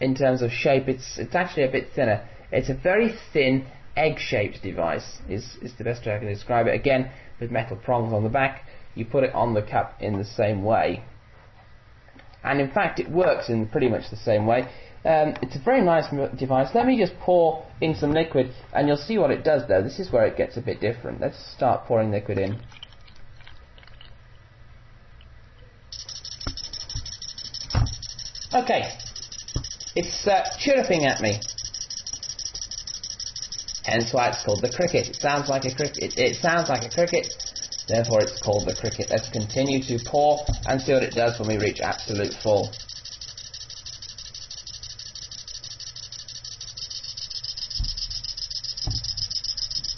in 0.00 0.16
terms 0.16 0.42
of 0.42 0.50
shape. 0.50 0.88
It's 0.88 1.16
it's 1.18 1.36
actually 1.36 1.62
a 1.62 1.70
bit 1.70 1.88
thinner. 1.94 2.28
It's 2.50 2.68
a 2.68 2.74
very 2.74 3.14
thin 3.32 3.66
egg-shaped 3.96 4.62
device 4.62 5.18
is, 5.28 5.56
is 5.62 5.72
the 5.76 5.84
best 5.84 6.06
way 6.06 6.14
I 6.14 6.18
can 6.18 6.28
describe 6.28 6.66
it. 6.66 6.74
Again, 6.74 7.10
with 7.40 7.50
metal 7.50 7.76
prongs 7.76 8.12
on 8.12 8.22
the 8.22 8.28
back, 8.28 8.64
you 8.94 9.04
put 9.04 9.24
it 9.24 9.34
on 9.34 9.54
the 9.54 9.62
cup 9.62 9.96
in 10.00 10.18
the 10.18 10.24
same 10.24 10.64
way. 10.64 11.04
And 12.42 12.60
in 12.60 12.70
fact, 12.70 13.00
it 13.00 13.10
works 13.10 13.48
in 13.48 13.68
pretty 13.68 13.88
much 13.88 14.10
the 14.10 14.16
same 14.16 14.46
way. 14.46 14.68
Um, 15.04 15.34
it's 15.42 15.54
a 15.54 15.60
very 15.64 15.80
nice 15.80 16.06
device. 16.36 16.68
Let 16.74 16.86
me 16.86 16.98
just 16.98 17.18
pour 17.20 17.64
in 17.80 17.94
some 17.94 18.12
liquid, 18.12 18.52
and 18.72 18.88
you'll 18.88 18.96
see 18.96 19.16
what 19.16 19.30
it 19.30 19.44
does 19.44 19.62
though. 19.68 19.82
This 19.82 19.98
is 19.98 20.12
where 20.12 20.26
it 20.26 20.36
gets 20.36 20.56
a 20.56 20.60
bit 20.60 20.80
different. 20.80 21.20
Let's 21.20 21.38
start 21.54 21.86
pouring 21.86 22.10
liquid 22.10 22.38
in. 22.38 22.60
Okay, 28.54 28.82
it's 29.94 30.26
uh, 30.26 30.42
chirruping 30.58 31.04
at 31.04 31.20
me. 31.20 31.38
Hence 33.84 34.12
why 34.12 34.28
it's 34.28 34.44
called 34.44 34.62
the 34.62 34.72
cricket. 34.74 35.08
It 35.08 35.16
sounds 35.16 35.48
like 35.48 35.64
a 35.64 35.74
cricket. 35.74 35.98
It, 35.98 36.18
it 36.18 36.36
sounds 36.42 36.68
like 36.68 36.82
a 36.82 36.90
cricket. 36.90 37.32
Therefore, 37.86 38.20
it's 38.20 38.40
called 38.42 38.66
the 38.66 38.74
cricket. 38.74 39.08
Let's 39.10 39.30
continue 39.30 39.82
to 39.84 39.98
pour 40.04 40.44
and 40.66 40.80
see 40.80 40.92
what 40.92 41.02
it 41.02 41.14
does 41.14 41.38
when 41.38 41.48
we 41.48 41.56
reach 41.56 41.80
absolute 41.80 42.34
full. 42.42 42.70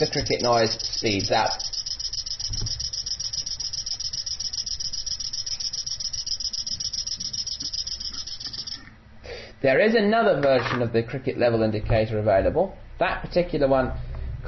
The 0.01 0.07
cricket 0.07 0.41
noise 0.41 0.79
speeds 0.81 1.31
up. 1.31 1.51
There 9.61 9.79
is 9.79 9.95
another 9.95 10.41
version 10.41 10.81
of 10.81 10.95
the 10.95 11.03
cricket 11.03 11.37
level 11.37 11.63
indicator 11.63 12.19
available. 12.19 12.79
That 12.99 13.21
particular 13.21 13.69
one 13.69 13.93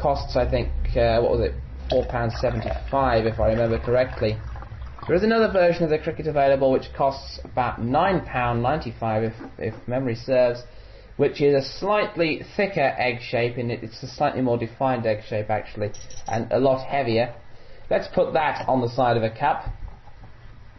costs, 0.00 0.36
I 0.36 0.48
think, 0.48 0.70
uh, 0.96 1.20
what 1.20 1.32
was 1.32 1.40
it, 1.40 1.54
£4.75 1.90 3.30
if 3.30 3.38
I 3.38 3.48
remember 3.48 3.78
correctly. 3.78 4.38
There 5.06 5.14
is 5.14 5.22
another 5.22 5.52
version 5.52 5.84
of 5.84 5.90
the 5.90 5.98
cricket 5.98 6.28
available 6.28 6.72
which 6.72 6.94
costs 6.96 7.40
about 7.44 7.78
£9.95 7.78 9.26
if, 9.26 9.34
if 9.58 9.86
memory 9.86 10.14
serves, 10.14 10.62
which 11.16 11.40
is 11.40 11.54
a 11.54 11.78
slightly 11.78 12.42
thicker 12.56 12.94
egg 12.98 13.20
shape 13.20 13.58
in 13.58 13.70
it. 13.70 13.82
It's 13.82 14.02
a 14.02 14.08
slightly 14.08 14.42
more 14.42 14.58
defined 14.58 15.06
egg 15.06 15.24
shape 15.28 15.50
actually, 15.50 15.92
and 16.26 16.50
a 16.52 16.58
lot 16.58 16.86
heavier. 16.86 17.34
Let's 17.90 18.08
put 18.14 18.32
that 18.32 18.66
on 18.68 18.80
the 18.80 18.88
side 18.88 19.16
of 19.16 19.22
a 19.22 19.30
cup 19.30 19.66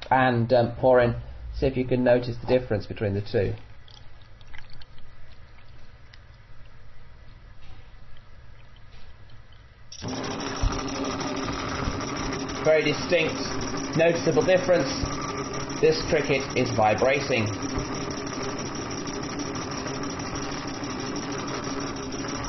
and 0.09 0.51
um, 0.53 0.73
pour 0.79 0.99
in, 0.99 1.15
see 1.57 1.67
if 1.67 1.77
you 1.77 1.85
can 1.85 2.03
notice 2.03 2.35
the 2.41 2.47
difference 2.47 2.85
between 2.85 3.13
the 3.13 3.21
two. 3.21 3.53
very 12.63 12.83
distinct, 12.83 13.35
noticeable 13.97 14.45
difference. 14.45 14.87
This 15.81 16.01
cricket 16.09 16.41
is 16.57 16.71
vibrating. 16.77 17.45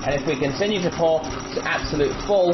And 0.07 0.21
if 0.21 0.27
we 0.27 0.39
continue 0.39 0.83
to 0.83 0.91
pour 0.91 1.23
to 1.23 1.63
absolute 1.65 2.15
full, 2.27 2.51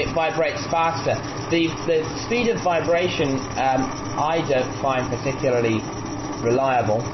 it 0.00 0.08
vibrates 0.14 0.64
faster. 0.68 1.14
The, 1.50 1.66
the 1.86 2.24
speed 2.24 2.48
of 2.48 2.62
vibration 2.62 3.36
um, 3.58 3.84
I 4.16 4.42
don't 4.48 4.80
find 4.80 5.10
particularly 5.10 5.82
reliable. 6.42 7.04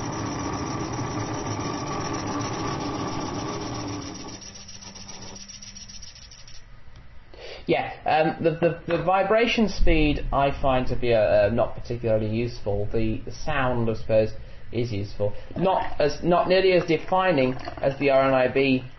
Yeah, 7.66 7.92
um, 8.04 8.44
the, 8.44 8.50
the, 8.50 8.80
the 8.86 9.02
vibration 9.02 9.68
speed 9.68 10.26
I 10.32 10.50
find 10.50 10.86
to 10.88 10.96
be 10.96 11.14
uh, 11.14 11.18
uh, 11.18 11.50
not 11.52 11.74
particularly 11.74 12.28
useful. 12.28 12.86
The, 12.92 13.22
the 13.24 13.32
sound, 13.32 13.90
I 13.90 13.94
suppose, 13.94 14.30
is 14.74 14.92
useful. 14.92 15.36
Not 15.56 16.00
as 16.00 16.22
not 16.22 16.48
nearly 16.48 16.72
as 16.72 16.84
defining 16.84 17.60
as 17.80 17.98
the 17.98 18.08
RNIB 18.08 18.90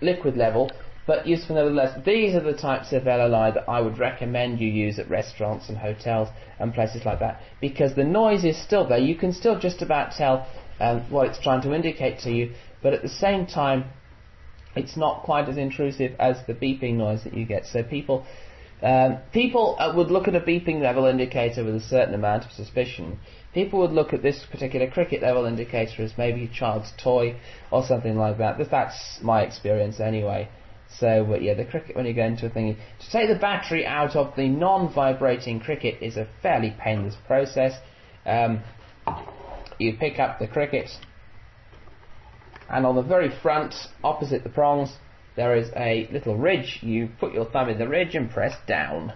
liquid 0.00 0.36
level, 0.36 0.76
but 1.06 1.26
useful 1.26 1.56
nevertheless. 1.56 2.00
These 2.04 2.34
are 2.34 2.40
the 2.40 2.54
types 2.54 2.92
of 2.92 3.04
LLI 3.04 3.54
that 3.54 3.68
I 3.68 3.80
would 3.80 3.98
recommend 3.98 4.60
you 4.60 4.68
use 4.68 4.98
at 4.98 5.08
restaurants 5.08 5.68
and 5.68 5.78
hotels 5.78 6.28
and 6.58 6.74
places 6.74 7.04
like 7.04 7.20
that 7.20 7.40
because 7.60 7.94
the 7.94 8.04
noise 8.04 8.44
is 8.44 8.60
still 8.62 8.86
there. 8.88 8.98
You 8.98 9.16
can 9.16 9.32
still 9.32 9.58
just 9.58 9.82
about 9.82 10.12
tell 10.12 10.46
um, 10.80 11.10
what 11.10 11.28
it's 11.28 11.40
trying 11.40 11.62
to 11.62 11.74
indicate 11.74 12.20
to 12.20 12.30
you, 12.30 12.54
but 12.82 12.92
at 12.92 13.02
the 13.02 13.08
same 13.08 13.46
time, 13.46 13.84
it's 14.76 14.96
not 14.96 15.22
quite 15.22 15.48
as 15.48 15.56
intrusive 15.56 16.14
as 16.18 16.36
the 16.46 16.54
beeping 16.54 16.94
noise 16.94 17.24
that 17.24 17.34
you 17.34 17.44
get. 17.46 17.66
So 17.66 17.82
people 17.82 18.26
um, 18.82 19.18
people 19.32 19.76
uh, 19.78 19.92
would 19.94 20.10
look 20.10 20.28
at 20.28 20.34
a 20.34 20.40
beeping 20.40 20.80
level 20.80 21.06
indicator 21.06 21.64
with 21.64 21.74
a 21.74 21.80
certain 21.80 22.14
amount 22.14 22.44
of 22.44 22.52
suspicion. 22.52 23.18
People 23.52 23.80
would 23.80 23.90
look 23.90 24.12
at 24.12 24.22
this 24.22 24.44
particular 24.50 24.88
cricket 24.88 25.22
level 25.22 25.46
indicator 25.46 26.02
as 26.02 26.12
maybe 26.16 26.44
a 26.44 26.48
child's 26.48 26.92
toy 27.02 27.36
or 27.72 27.84
something 27.84 28.16
like 28.16 28.38
that. 28.38 28.58
That's 28.70 29.18
my 29.22 29.42
experience 29.42 29.98
anyway. 29.98 30.48
So 30.98 31.26
uh, 31.32 31.38
yeah, 31.38 31.54
the 31.54 31.64
cricket 31.64 31.96
when 31.96 32.06
you 32.06 32.14
go 32.14 32.24
into 32.24 32.46
a 32.46 32.50
thing, 32.50 32.76
to 33.00 33.10
take 33.10 33.28
the 33.28 33.38
battery 33.38 33.84
out 33.84 34.16
of 34.16 34.34
the 34.36 34.48
non-vibrating 34.48 35.60
cricket 35.60 36.02
is 36.02 36.16
a 36.16 36.28
fairly 36.42 36.74
painless 36.78 37.16
process. 37.26 37.74
Um, 38.24 38.60
you 39.78 39.96
pick 39.98 40.18
up 40.18 40.38
the 40.38 40.46
cricket, 40.46 40.90
and 42.70 42.84
on 42.86 42.96
the 42.96 43.02
very 43.02 43.30
front, 43.42 43.74
opposite 44.02 44.44
the 44.44 44.50
prongs, 44.50 44.96
there 45.38 45.54
is 45.54 45.70
a 45.76 46.08
little 46.10 46.36
ridge. 46.36 46.80
You 46.82 47.10
put 47.20 47.32
your 47.32 47.44
thumb 47.44 47.68
in 47.68 47.78
the 47.78 47.86
ridge 47.86 48.16
and 48.16 48.28
press 48.28 48.56
down. 48.66 49.12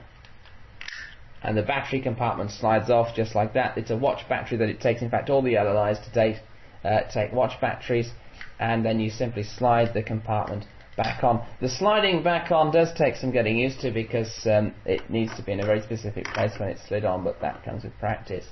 And 1.43 1.57
the 1.57 1.63
battery 1.63 2.01
compartment 2.01 2.53
slides 2.53 2.91
off 2.91 3.17
just 3.17 3.35
like 3.35 3.55
that. 3.55 3.77
It's 3.77 3.91
a 3.91 3.97
watch 3.97 4.29
battery 4.29 4.57
that 4.59 4.69
it 4.69 4.81
takes. 4.81 5.03
In 5.03 5.11
fact, 5.11 5.31
all 5.31 5.43
the 5.43 5.55
LLIs 5.55 6.03
to 6.05 6.11
date 6.13 6.37
uh, 6.85 7.01
take 7.13 7.33
watch 7.33 7.61
batteries. 7.61 8.13
And 8.61 8.85
then 8.85 9.01
you 9.01 9.11
simply 9.11 9.43
slide 9.43 9.95
the 9.95 10.03
compartment 10.05 10.65
back 10.97 11.25
on. 11.25 11.45
The 11.61 11.69
sliding 11.69 12.23
back 12.23 12.53
on 12.53 12.71
does 12.71 12.95
take 12.97 13.17
some 13.17 13.33
getting 13.33 13.59
used 13.59 13.81
to 13.81 13.91
because 13.91 14.47
um, 14.47 14.73
it 14.85 15.11
needs 15.11 15.35
to 15.35 15.43
be 15.43 15.51
in 15.51 15.59
a 15.59 15.67
very 15.67 15.81
specific 15.81 16.27
place 16.27 16.53
when 16.57 16.69
it's 16.69 16.87
slid 16.87 17.05
on, 17.05 17.25
but 17.25 17.41
that 17.41 17.65
comes 17.65 17.83
with 17.83 17.99
practice. 17.99 18.47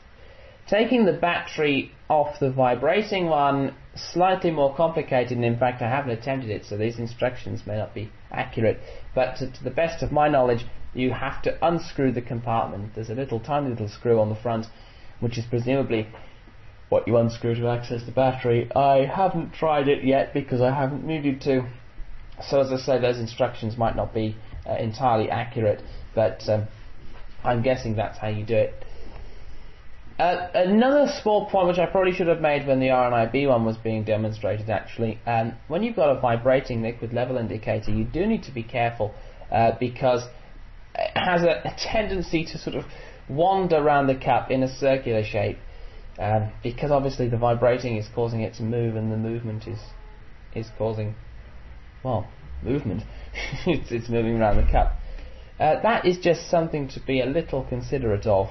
Taking 0.71 1.05
the 1.05 1.13
battery 1.13 1.91
off 2.09 2.39
the 2.39 2.49
vibrating 2.49 3.27
one, 3.27 3.75
slightly 3.97 4.53
more 4.53 4.73
complicated, 4.73 5.33
and 5.33 5.45
in 5.45 5.59
fact 5.59 5.83
I 5.83 5.89
haven't 5.89 6.13
attempted 6.13 6.49
it, 6.49 6.65
so 6.65 6.77
these 6.77 6.97
instructions 6.97 7.67
may 7.67 7.77
not 7.77 7.93
be 7.93 8.13
accurate, 8.31 8.79
but 9.13 9.35
to, 9.39 9.51
to 9.51 9.65
the 9.65 9.73
best 9.73 10.01
of 10.05 10.13
my 10.13 10.29
knowledge, 10.29 10.65
you 10.95 11.11
have 11.11 11.43
to 11.43 11.59
unscrew 11.67 12.13
the 12.13 12.23
compartment. 12.23 12.95
There's 12.95 13.11
a 13.11 13.17
little 13.17 13.41
tiny 13.41 13.71
little 13.71 13.89
screw 13.89 14.21
on 14.21 14.29
the 14.29 14.37
front, 14.37 14.67
which 15.19 15.39
is 15.39 15.45
presumably 15.45 16.07
what 16.89 17.09
you 17.09 17.17
unscrew 17.17 17.57
to 17.57 17.67
access 17.67 18.05
the 18.05 18.13
battery. 18.13 18.71
I 18.71 19.07
haven't 19.07 19.53
tried 19.53 19.89
it 19.89 20.05
yet 20.05 20.33
because 20.33 20.61
I 20.61 20.73
haven't 20.73 21.05
needed 21.05 21.41
to. 21.43 21.69
So 22.49 22.61
as 22.61 22.71
I 22.71 22.77
say, 22.77 23.01
those 23.01 23.19
instructions 23.19 23.77
might 23.77 23.97
not 23.97 24.15
be 24.15 24.37
uh, 24.65 24.77
entirely 24.77 25.31
accurate, 25.31 25.83
but 26.15 26.49
um, 26.49 26.69
I'm 27.43 27.61
guessing 27.61 27.97
that's 27.97 28.19
how 28.19 28.29
you 28.29 28.45
do 28.45 28.55
it. 28.55 28.85
Uh, 30.21 30.51
another 30.53 31.11
small 31.23 31.49
point 31.49 31.67
which 31.67 31.79
I 31.79 31.87
probably 31.87 32.13
should 32.13 32.27
have 32.27 32.43
made 32.43 32.67
when 32.67 32.79
the 32.79 32.89
RNIB 32.89 33.49
one 33.49 33.65
was 33.65 33.79
being 33.79 34.05
demonstrated 34.05 34.69
actually, 34.69 35.19
um, 35.27 35.55
when 35.67 35.83
you've 35.83 35.97
got 35.97 36.15
a 36.15 36.21
vibrating 36.21 36.83
liquid 36.83 37.15
level 37.15 37.39
indicator 37.39 37.91
you 37.91 38.05
do 38.05 38.27
need 38.27 38.43
to 38.43 38.53
be 38.53 38.63
careful 38.63 39.15
uh, 39.51 39.73
because 39.81 40.25
it 40.95 41.17
has 41.17 41.43
a, 41.43 41.67
a, 41.67 41.75
tendency 41.79 42.45
to 42.45 42.59
sort 42.59 42.77
of 42.77 42.85
wander 43.31 43.77
around 43.77 44.09
the 44.09 44.15
cup 44.15 44.51
in 44.51 44.63
a 44.63 44.69
circular 44.69 45.25
shape 45.25 45.57
um, 46.19 46.53
because 46.63 46.91
obviously 46.91 47.27
the 47.27 47.39
vibrating 47.39 47.97
is 47.97 48.07
causing 48.15 48.43
it 48.43 48.53
to 48.53 48.63
move 48.63 48.97
and 48.97 49.11
the 49.11 49.17
movement 49.17 49.67
is 49.67 49.81
is 50.55 50.67
causing 50.77 51.15
well 52.05 52.29
movement. 52.63 53.05
It's, 53.67 53.91
it's 53.91 54.11
moving 54.11 54.39
around 54.39 54.59
the 54.59 54.71
cup. 54.71 54.99
Uh, 55.59 55.81
that 55.81 56.05
is 56.05 56.19
just 56.19 56.51
something 56.51 56.89
to 56.89 57.01
be 57.01 57.23
a 57.23 57.27
little 57.27 57.65
considerate 57.65 58.27
of 58.27 58.51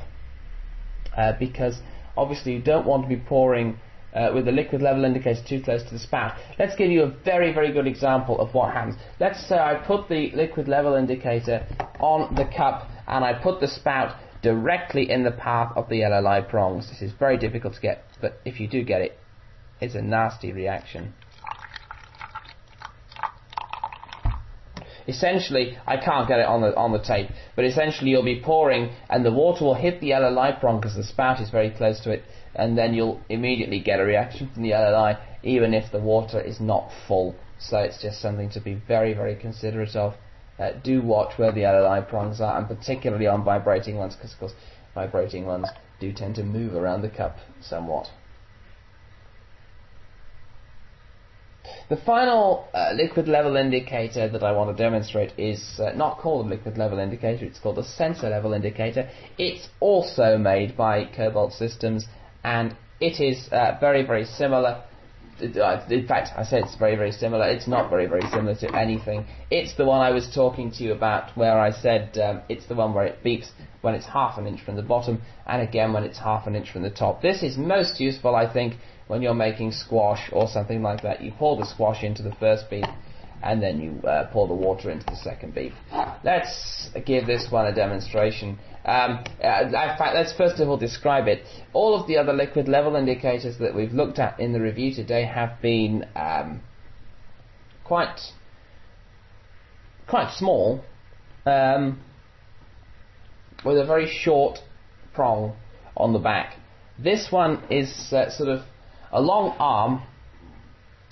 uh, 1.18 1.34
because 1.40 1.80
obviously 2.18 2.54
you 2.54 2.62
don't 2.62 2.86
want 2.86 3.04
to 3.04 3.10
be 3.10 3.18
pouring 3.18 3.80
uh, 4.14 4.32
with 4.34 4.46
the 4.46 4.52
liquid 4.52 4.82
level 4.82 5.06
indicator 5.06 5.42
too 5.48 5.62
close 5.62 5.84
to 5.84 5.92
the 5.92 6.00
spout. 6.00 6.34
Let's 6.58 6.76
give 6.76 6.90
you 6.90 7.04
a 7.04 7.10
very, 7.24 7.54
very 7.54 7.72
good 7.72 7.88
example 7.88 8.40
of 8.40 8.54
what 8.54 8.74
happens. 8.74 8.96
Let's 9.20 9.48
say 9.48 9.58
I 9.58 9.76
put 9.76 10.10
the 10.10 10.32
liquid 10.32 10.68
level 10.68 10.96
indicator 10.96 11.66
on 12.00 12.36
the 12.36 12.46
cup 12.46 12.90
and 13.08 13.24
I 13.24 13.34
put 13.34 13.60
the 13.60 13.68
spout 13.68 14.16
directly 14.42 15.10
in 15.12 15.24
the 15.24 15.32
path 15.32 15.74
of 15.76 15.90
the 15.90 16.02
LLI 16.02 16.48
prongs. 16.48 16.90
This 16.90 17.02
is 17.02 17.12
very 17.18 17.38
difficult 17.38 17.76
to 17.76 17.82
get, 17.82 18.04
but 18.22 18.40
if 18.46 18.60
you 18.60 18.68
do 18.68 18.84
get 18.84 19.02
it, 19.02 19.20
it's 19.82 19.96
a 19.96 20.02
nasty 20.02 20.52
reaction. 20.52 21.14
Essentially, 25.10 25.78
I 25.86 25.98
can't 25.98 26.28
get 26.28 26.40
it 26.40 26.46
on 26.46 26.62
the 26.62 26.76
on 26.76 26.92
the 26.92 27.00
tape, 27.00 27.30
but 27.56 27.66
essentially 27.66 28.12
you'll 28.12 28.24
be 28.24 28.42
pouring, 28.42 28.92
and 29.10 29.26
the 29.26 29.32
water 29.32 29.66
will 29.66 29.74
hit 29.74 30.00
the 30.00 30.12
LLI 30.12 30.60
prong 30.60 30.80
because 30.80 30.96
the 30.96 31.04
spout 31.04 31.42
is 31.42 31.50
very 31.50 31.72
close 31.72 32.00
to 32.02 32.12
it, 32.12 32.24
and 32.56 32.78
then 32.78 32.94
you'll 32.94 33.20
immediately 33.30 33.80
get 33.80 34.00
a 34.00 34.04
reaction 34.04 34.50
from 34.54 34.64
the 34.64 34.72
LLI, 34.72 35.18
even 35.44 35.74
if 35.74 35.92
the 35.92 36.00
water 36.00 36.40
is 36.40 36.60
not 36.60 36.90
full. 37.08 37.36
So 37.60 37.80
it's 37.80 38.02
just 38.02 38.22
something 38.22 38.50
to 38.52 38.62
be 38.62 38.76
very, 38.88 39.14
very 39.14 39.36
considerate 39.36 39.96
of. 39.96 40.14
Uh, 40.58 40.72
do 40.84 41.02
watch 41.02 41.38
where 41.38 41.52
the 41.52 41.62
LLI 41.62 42.08
prongs 42.08 42.40
are, 42.42 42.58
and 42.58 42.68
particularly 42.68 43.28
on 43.28 43.44
vibrating 43.44 43.98
ones, 43.98 44.16
because 44.16 44.34
of 44.34 44.40
course 44.40 44.54
vibrating 44.94 45.46
ones 45.46 45.68
do 46.00 46.14
tend 46.14 46.36
to 46.36 46.44
move 46.44 46.74
around 46.76 47.02
the 47.02 47.10
cup 47.10 47.38
somewhat. 47.62 48.08
The 51.90 51.98
final 51.98 52.68
uh, 52.74 52.92
liquid 52.94 53.28
level 53.28 53.56
indicator 53.56 54.30
that 54.30 54.44
I 54.44 54.52
want 54.52 54.76
to 54.76 54.84
demonstrate 54.84 55.32
is 55.38 55.80
uh, 55.80 55.92
not 55.96 56.20
called 56.20 56.46
a 56.46 56.50
liquid 56.50 56.78
level 56.78 57.00
indicator, 57.00 57.46
it's 57.46 57.60
called 57.60 57.80
a 57.80 57.84
sensor 57.84 58.30
level 58.30 58.54
indicator. 58.54 59.10
It's 59.38 59.70
also 59.80 60.38
made 60.38 60.78
by 60.78 61.06
Cobalt 61.06 61.54
Systems 61.54 62.06
and 62.44 62.76
it 63.00 63.20
is 63.20 63.50
uh, 63.52 63.78
very, 63.80 64.06
very 64.06 64.26
similar. 64.26 64.84
Uh, 65.42 65.86
in 65.90 66.06
fact, 66.06 66.30
I 66.36 66.44
said 66.44 66.64
it's 66.64 66.76
very, 66.76 66.98
very 66.98 67.14
similar. 67.14 67.48
It's 67.48 67.68
not 67.68 67.90
very, 67.90 68.08
very 68.08 68.28
similar 68.30 68.56
to 68.56 68.76
anything. 68.76 69.26
It's 69.50 69.74
the 69.76 69.86
one 69.86 70.02
I 70.02 70.12
was 70.12 70.30
talking 70.34 70.70
to 70.72 70.84
you 70.84 70.92
about 70.92 71.36
where 71.38 71.58
I 71.58 71.72
said 71.72 72.18
um, 72.18 72.42
it's 72.50 72.66
the 72.68 72.76
one 72.76 72.94
where 72.94 73.06
it 73.06 73.24
beeps 73.24 73.50
when 73.82 73.96
it's 73.96 74.06
half 74.06 74.38
an 74.38 74.46
inch 74.46 74.62
from 74.62 74.76
the 74.76 74.82
bottom 74.82 75.22
and 75.48 75.62
again 75.62 75.94
when 75.94 76.04
it's 76.04 76.20
half 76.20 76.46
an 76.48 76.56
inch 76.56 76.72
from 76.72 76.82
the 76.82 76.90
top. 76.90 77.22
This 77.22 77.42
is 77.42 77.58
most 77.58 78.00
useful, 78.02 78.36
I 78.36 78.52
think, 78.52 78.74
when 79.10 79.24
you're 79.24 79.34
making 79.34 79.72
squash 79.72 80.30
or 80.32 80.48
something 80.48 80.84
like 80.84 81.02
that. 81.02 81.20
You 81.20 81.32
pour 81.32 81.58
the 81.58 81.66
squash 81.66 82.04
into 82.04 82.22
the 82.22 82.32
first 82.36 82.70
beep 82.70 82.86
and 83.42 83.60
then 83.60 83.82
you 83.82 84.08
uh, 84.08 84.30
pour 84.32 84.48
the 84.48 84.54
water 84.54 84.92
into 84.92 85.06
the 85.08 85.16
second 85.16 85.56
beep. 85.56 85.74
Let's 86.24 86.90
give 87.08 87.26
this 87.26 87.48
one 87.50 87.66
a 87.66 87.74
demonstration. 87.74 88.60
Um, 88.86 89.24
uh, 89.44 89.72
fact, 89.98 90.14
let's 90.14 90.32
first 90.34 90.60
of 90.60 90.70
all 90.70 90.78
describe 90.78 91.28
it. 91.28 91.42
All 91.74 92.00
of 92.00 92.08
the 92.08 92.18
other 92.18 92.34
liquid 92.34 92.68
level 92.68 92.96
indicators 92.96 93.58
that 93.58 93.74
we've 93.74 93.94
looked 93.94 94.20
at 94.20 94.40
in 94.40 94.54
the 94.54 94.62
review 94.62 94.94
today 94.94 95.26
have 95.26 95.60
been 95.60 96.06
um, 96.16 96.62
quite 97.84 98.20
quite 100.08 100.32
small, 100.38 100.84
um, 101.48 102.00
with 103.66 103.80
a 103.80 103.86
very 103.86 104.08
short 104.08 104.60
prong 105.16 105.56
on 105.98 106.14
the 106.14 106.20
back. 106.20 106.58
This 107.00 107.32
one 107.32 107.64
is 107.72 108.14
uh, 108.14 108.30
sort 108.30 108.50
of 108.50 108.62
a 109.12 109.22
long 109.22 109.56
arm. 109.60 110.04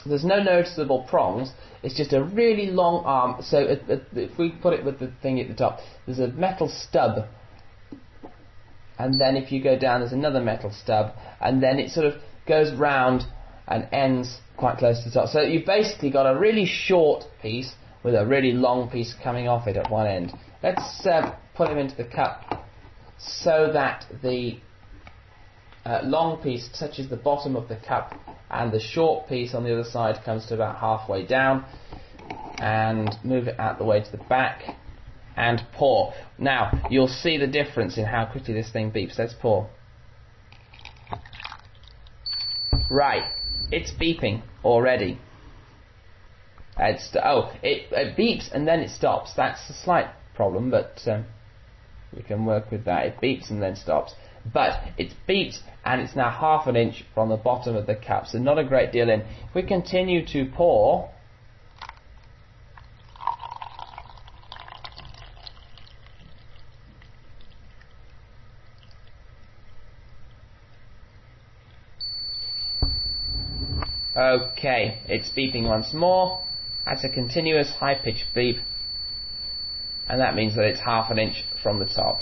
There's 0.06 0.24
no 0.24 0.42
noticeable 0.42 1.06
prongs. 1.10 1.52
It's 1.84 1.96
just 1.96 2.14
a 2.14 2.24
really 2.24 2.68
long 2.68 3.04
arm. 3.06 3.42
So 3.42 3.60
it, 3.60 3.84
it, 3.90 4.04
if 4.14 4.38
we 4.38 4.52
put 4.52 4.74
it 4.74 4.86
with 4.86 5.00
the 5.00 5.12
thing 5.22 5.40
at 5.40 5.48
the 5.48 5.54
top, 5.54 5.80
there's 6.06 6.20
a 6.20 6.28
metal 6.28 6.70
stub. 6.70 7.26
And 9.00 9.20
then 9.20 9.36
if 9.36 9.52
you 9.52 9.62
go 9.62 9.78
down, 9.78 10.02
there's 10.02 10.14
another 10.14 10.42
metal 10.42 10.72
stub. 10.72 11.14
And 11.42 11.62
then 11.62 11.80
it 11.80 11.92
sort 11.92 12.06
of 12.06 12.16
goes 12.48 12.74
round 12.74 13.24
and 13.68 13.88
ends 13.92 14.40
quite 14.56 14.78
close 14.78 15.04
to 15.04 15.10
the 15.10 15.14
top. 15.14 15.30
So 15.30 15.42
you've 15.42 15.66
basically 15.66 16.10
got 16.10 16.26
a 16.26 16.40
really 16.40 16.66
short 16.66 17.26
piece 17.42 17.74
with 18.04 18.16
a 18.16 18.26
really 18.26 18.54
long 18.54 18.90
piece 18.90 19.14
coming 19.22 19.48
off 19.48 19.68
it 19.68 19.78
at 19.78 19.92
one 19.92 20.08
end. 20.08 20.34
Let's 20.64 21.06
uh, 21.06 21.36
put 21.56 21.70
him 21.70 21.78
into 21.78 21.96
the 21.96 22.06
cup 22.06 22.66
so 23.20 23.70
that 23.74 24.06
the 24.24 24.60
uh, 25.88 26.02
long 26.04 26.42
piece 26.42 26.68
touches 26.78 27.10
the 27.10 27.16
bottom 27.16 27.56
of 27.56 27.70
the 27.70 27.78
cup 27.78 28.14
and 28.52 28.74
the 28.74 28.80
short 28.80 29.28
piece 29.30 29.54
on 29.54 29.64
the 29.64 29.72
other 29.72 29.90
side 29.90 30.22
comes 30.26 30.46
to 30.46 30.54
about 30.54 30.78
halfway 30.78 31.26
down 31.26 31.66
and 32.58 33.16
move 33.24 33.48
it 33.48 33.58
out 33.58 33.78
the 33.78 33.86
way 33.86 34.02
to 34.04 34.12
the 34.12 34.24
back 34.26 34.76
and 35.38 35.62
pour. 35.74 36.14
Now 36.38 36.88
you'll 36.90 37.08
see 37.08 37.38
the 37.38 37.48
difference 37.48 37.98
in 37.98 38.04
how 38.04 38.26
quickly 38.26 38.54
this 38.54 38.70
thing 38.70 38.92
beeps. 38.92 39.18
Let's 39.18 39.34
pour. 39.40 39.70
Right, 42.90 43.24
it's 43.72 43.92
beeping 43.92 44.44
already. 44.66 45.20
It's 46.78 47.16
oh, 47.24 47.54
it, 47.64 47.88
it, 47.92 48.18
beeps 48.18 48.52
and 48.52 48.68
then 48.68 48.82
it 48.82 48.90
stops. 48.90 49.34
That's 49.36 49.70
a 49.70 49.74
slight 49.74 50.08
problem, 50.36 50.70
but 50.70 51.00
um, 51.08 51.26
we 52.14 52.24
can 52.24 52.46
work 52.46 52.72
with 52.72 52.84
that. 52.86 53.06
It 53.06 53.22
beeps 53.22 53.50
and 53.50 53.62
then 53.62 53.76
stops. 53.78 54.14
But 54.54 54.82
it's 54.98 55.14
beeped 55.28 55.60
and 55.86 56.02
it's 56.02 56.16
now 56.16 56.30
half 56.30 56.68
an 56.68 56.76
inch 56.76 57.04
from 57.14 57.30
the 57.30 57.38
bottom 57.38 57.76
of 57.76 57.88
the 57.88 57.96
cup, 57.96 58.28
so 58.28 58.38
not 58.38 58.58
a 58.58 58.64
great 58.64 58.92
deal 58.92 59.10
in. 59.10 59.22
If 59.22 59.56
we 59.56 59.64
continue 59.64 60.26
to 60.28 60.46
pour, 60.56 61.10
Okay, 74.18 74.98
it's 75.08 75.30
beeping 75.30 75.68
once 75.68 75.94
more. 75.94 76.42
That's 76.88 77.04
a 77.04 77.10
continuous 77.10 77.70
high-pitched 77.70 78.26
beep. 78.34 78.58
And 80.10 80.20
that 80.20 80.34
means 80.34 80.56
that 80.56 80.64
it's 80.64 80.80
half 80.80 81.12
an 81.12 81.20
inch 81.20 81.44
from 81.62 81.78
the 81.78 81.86
top. 81.86 82.20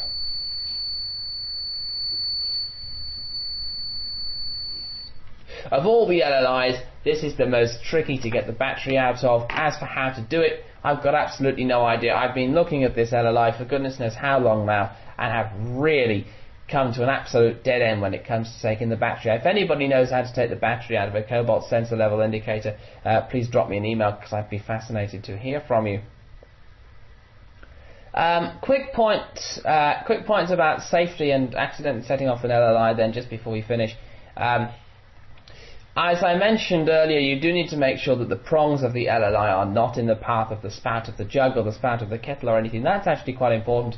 Of 5.72 5.86
all 5.86 6.08
the 6.08 6.22
LLIs, 6.22 6.82
this 7.04 7.24
is 7.24 7.38
the 7.38 7.46
most 7.46 7.84
tricky 7.84 8.18
to 8.20 8.30
get 8.30 8.48
the 8.48 8.54
battery 8.54 8.98
out 8.98 9.24
of. 9.24 9.46
As 9.50 9.78
for 9.78 9.86
how 9.86 10.12
to 10.14 10.22
do 10.22 10.42
it, 10.42 10.64
I've 10.84 11.04
got 11.04 11.16
absolutely 11.16 11.64
no 11.64 11.84
idea. 11.84 12.16
I've 12.16 12.36
been 12.36 12.54
looking 12.54 12.84
at 12.84 12.96
this 12.96 13.12
LLI 13.12 13.58
for 13.58 13.66
goodness 13.66 14.00
knows 14.00 14.14
how 14.16 14.40
long 14.40 14.66
now 14.66 14.96
and 15.18 15.32
have 15.32 15.52
really 15.78 16.28
come 16.70 16.94
to 16.94 17.04
an 17.04 17.10
absolute 17.10 17.64
dead 17.64 17.82
end 17.82 18.02
when 18.02 18.14
it 18.14 18.26
comes 18.26 18.52
to 18.56 18.62
taking 18.62 18.90
the 18.90 18.96
battery 18.96 19.32
out. 19.32 19.40
If 19.40 19.46
anybody 19.46 19.88
knows 19.88 20.10
how 20.12 20.22
to 20.22 20.34
take 20.34 20.50
the 20.50 20.56
battery 20.56 20.98
out 20.98 21.08
of 21.08 21.16
a 21.16 21.24
cobalt 21.24 21.70
sensor 21.70 21.96
level 21.96 22.22
indicator, 22.22 22.78
uh, 23.04 23.22
please 23.22 23.48
drop 23.48 23.70
me 23.70 23.78
an 23.78 23.86
email 23.86 24.12
because 24.12 24.34
I'd 24.34 24.50
be 24.50 24.60
fascinated 24.60 25.24
to 25.26 25.38
hear 25.38 25.62
from 25.68 25.88
you. 25.88 26.02
Um, 28.14 28.60
quick 28.62 28.94
points, 28.94 29.60
uh, 29.66 30.04
quick 30.06 30.26
points 30.26 30.52
about 30.52 30.82
safety 30.84 31.32
and 31.32 31.54
accidentally 31.54 32.06
setting 32.06 32.30
off 32.30 32.44
an 32.44 32.50
LLI. 32.50 32.96
Then, 32.96 33.12
just 33.12 33.30
before 33.30 33.52
we 33.52 33.62
finish, 33.62 33.92
um, 34.38 34.70
as 35.96 36.24
I 36.24 36.36
mentioned 36.36 36.90
earlier, 36.90 37.20
you 37.20 37.40
do 37.40 37.54
need 37.54 37.70
to 37.70 37.78
make 37.78 38.00
sure 38.00 38.18
that 38.18 38.28
the 38.28 38.36
prongs 38.36 38.84
of 38.84 38.94
the 38.94 39.06
LLI 39.06 39.50
are 39.50 39.66
not 39.66 39.98
in 39.98 40.08
the 40.08 40.16
path 40.16 40.52
of 40.52 40.62
the 40.62 40.70
spout 40.70 41.08
of 41.08 41.16
the 41.16 41.24
jug 41.24 41.56
or 41.56 41.64
the 41.64 41.72
spout 41.72 42.02
of 42.02 42.10
the 42.10 42.20
kettle 42.20 42.50
or 42.50 42.58
anything. 42.58 42.84
That's 42.84 43.08
actually 43.08 43.34
quite 43.34 43.54
important 43.54 43.96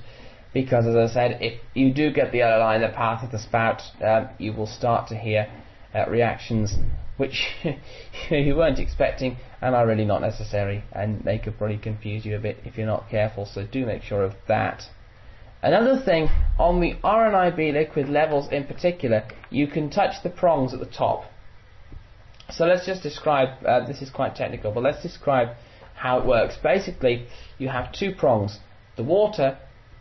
because, 0.53 0.85
as 0.85 0.95
I 0.95 1.11
said, 1.11 1.39
if 1.41 1.59
you 1.73 1.91
do 1.91 2.11
get 2.11 2.31
the 2.31 2.39
LLI 2.39 2.75
in 2.75 2.81
the 2.81 2.89
path 2.95 3.23
of 3.23 3.31
the 3.31 3.39
spout, 3.39 3.81
um, 4.03 4.29
you 4.37 4.53
will 4.53 4.67
start 4.67 5.07
to 5.09 5.15
hear 5.15 5.51
uh, 5.95 6.07
reactions 6.07 6.75
which 7.17 7.47
you 8.29 8.55
weren't 8.55 8.77
expecting 8.77 9.37
and 9.59 9.73
are 9.73 9.87
really 9.87 10.05
not 10.05 10.21
necessary, 10.21 10.83
and 10.91 11.23
they 11.23 11.39
could 11.39 11.57
probably 11.57 11.79
confuse 11.79 12.25
you 12.25 12.35
a 12.35 12.39
bit 12.39 12.57
if 12.63 12.77
you're 12.77 12.85
not 12.85 13.09
careful. 13.09 13.45
So 13.45 13.65
do 13.65 13.87
make 13.87 14.03
sure 14.03 14.23
of 14.23 14.35
that. 14.47 14.83
Another 15.63 15.99
thing 15.99 16.29
on 16.59 16.79
the 16.79 16.93
RNIB 17.03 17.73
liquid 17.73 18.07
levels 18.07 18.51
in 18.51 18.65
particular, 18.65 19.27
you 19.49 19.65
can 19.65 19.89
touch 19.89 20.21
the 20.21 20.29
prongs 20.29 20.75
at 20.75 20.79
the 20.79 20.85
top. 20.85 21.25
So 22.49 22.65
let's 22.65 22.85
just 22.85 23.03
describe. 23.03 23.63
Uh, 23.65 23.85
this 23.85 24.01
is 24.01 24.09
quite 24.09 24.35
technical, 24.35 24.71
but 24.71 24.83
let's 24.83 25.01
describe 25.01 25.49
how 25.95 26.19
it 26.19 26.25
works. 26.25 26.57
Basically, 26.61 27.27
you 27.57 27.69
have 27.69 27.91
two 27.91 28.13
prongs. 28.13 28.59
The 28.95 29.03
water 29.03 29.57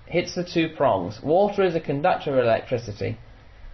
hits 0.06 0.34
the 0.34 0.44
two 0.44 0.68
prongs. 0.76 1.20
Water 1.22 1.62
is 1.64 1.74
a 1.74 1.80
conductor 1.80 2.38
of 2.38 2.44
electricity, 2.44 3.18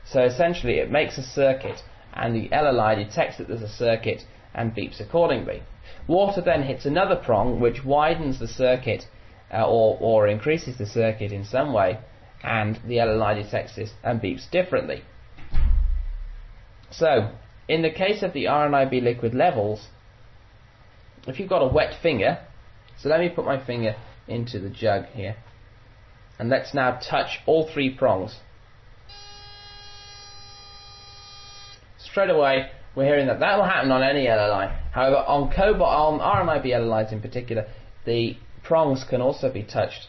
so 0.04 0.22
essentially 0.22 0.78
it 0.78 0.90
makes 0.90 1.18
a 1.18 1.22
circuit, 1.22 1.82
and 2.14 2.34
the 2.34 2.48
LLI 2.48 2.96
detects 2.96 3.38
that 3.38 3.48
there's 3.48 3.62
a 3.62 3.68
circuit 3.68 4.24
and 4.54 4.74
beeps 4.74 5.00
accordingly. 5.00 5.62
Water 6.06 6.40
then 6.40 6.62
hits 6.62 6.86
another 6.86 7.16
prong, 7.16 7.60
which 7.60 7.84
widens 7.84 8.38
the 8.38 8.48
circuit 8.48 9.06
uh, 9.52 9.66
or, 9.66 9.98
or 10.00 10.26
increases 10.26 10.78
the 10.78 10.86
circuit 10.86 11.32
in 11.32 11.44
some 11.44 11.72
way, 11.72 11.98
and 12.42 12.80
the 12.86 12.96
LLI 12.96 13.42
detects 13.42 13.76
this 13.76 13.92
and 14.02 14.20
beeps 14.20 14.50
differently. 14.50 15.02
So, 16.90 17.30
in 17.68 17.82
the 17.82 17.90
case 17.90 18.22
of 18.22 18.32
the 18.32 18.44
RNIB 18.44 19.02
liquid 19.02 19.34
levels, 19.34 19.88
if 21.26 21.38
you've 21.38 21.48
got 21.48 21.62
a 21.62 21.72
wet 21.72 21.94
finger, 22.02 22.38
so 22.98 23.08
let 23.08 23.20
me 23.20 23.28
put 23.28 23.44
my 23.44 23.64
finger 23.64 23.94
into 24.26 24.58
the 24.58 24.70
jug 24.70 25.06
here. 25.06 25.36
And 26.38 26.48
let's 26.48 26.74
now 26.74 26.98
touch 26.98 27.38
all 27.46 27.70
three 27.72 27.90
prongs. 27.90 28.36
Straight 31.98 32.30
away, 32.30 32.70
we're 32.94 33.04
hearing 33.04 33.26
that 33.28 33.40
that 33.40 33.56
will 33.56 33.64
happen 33.64 33.90
on 33.90 34.02
any 34.02 34.26
LLI. 34.26 34.90
However, 34.90 35.16
on 35.16 35.50
cobalt, 35.52 36.20
on 36.20 36.46
RNIB 36.46 36.66
LLIs 36.66 37.12
in 37.12 37.20
particular, 37.20 37.66
the 38.04 38.36
prongs 38.62 39.04
can 39.08 39.20
also 39.20 39.52
be 39.52 39.62
touched 39.62 40.08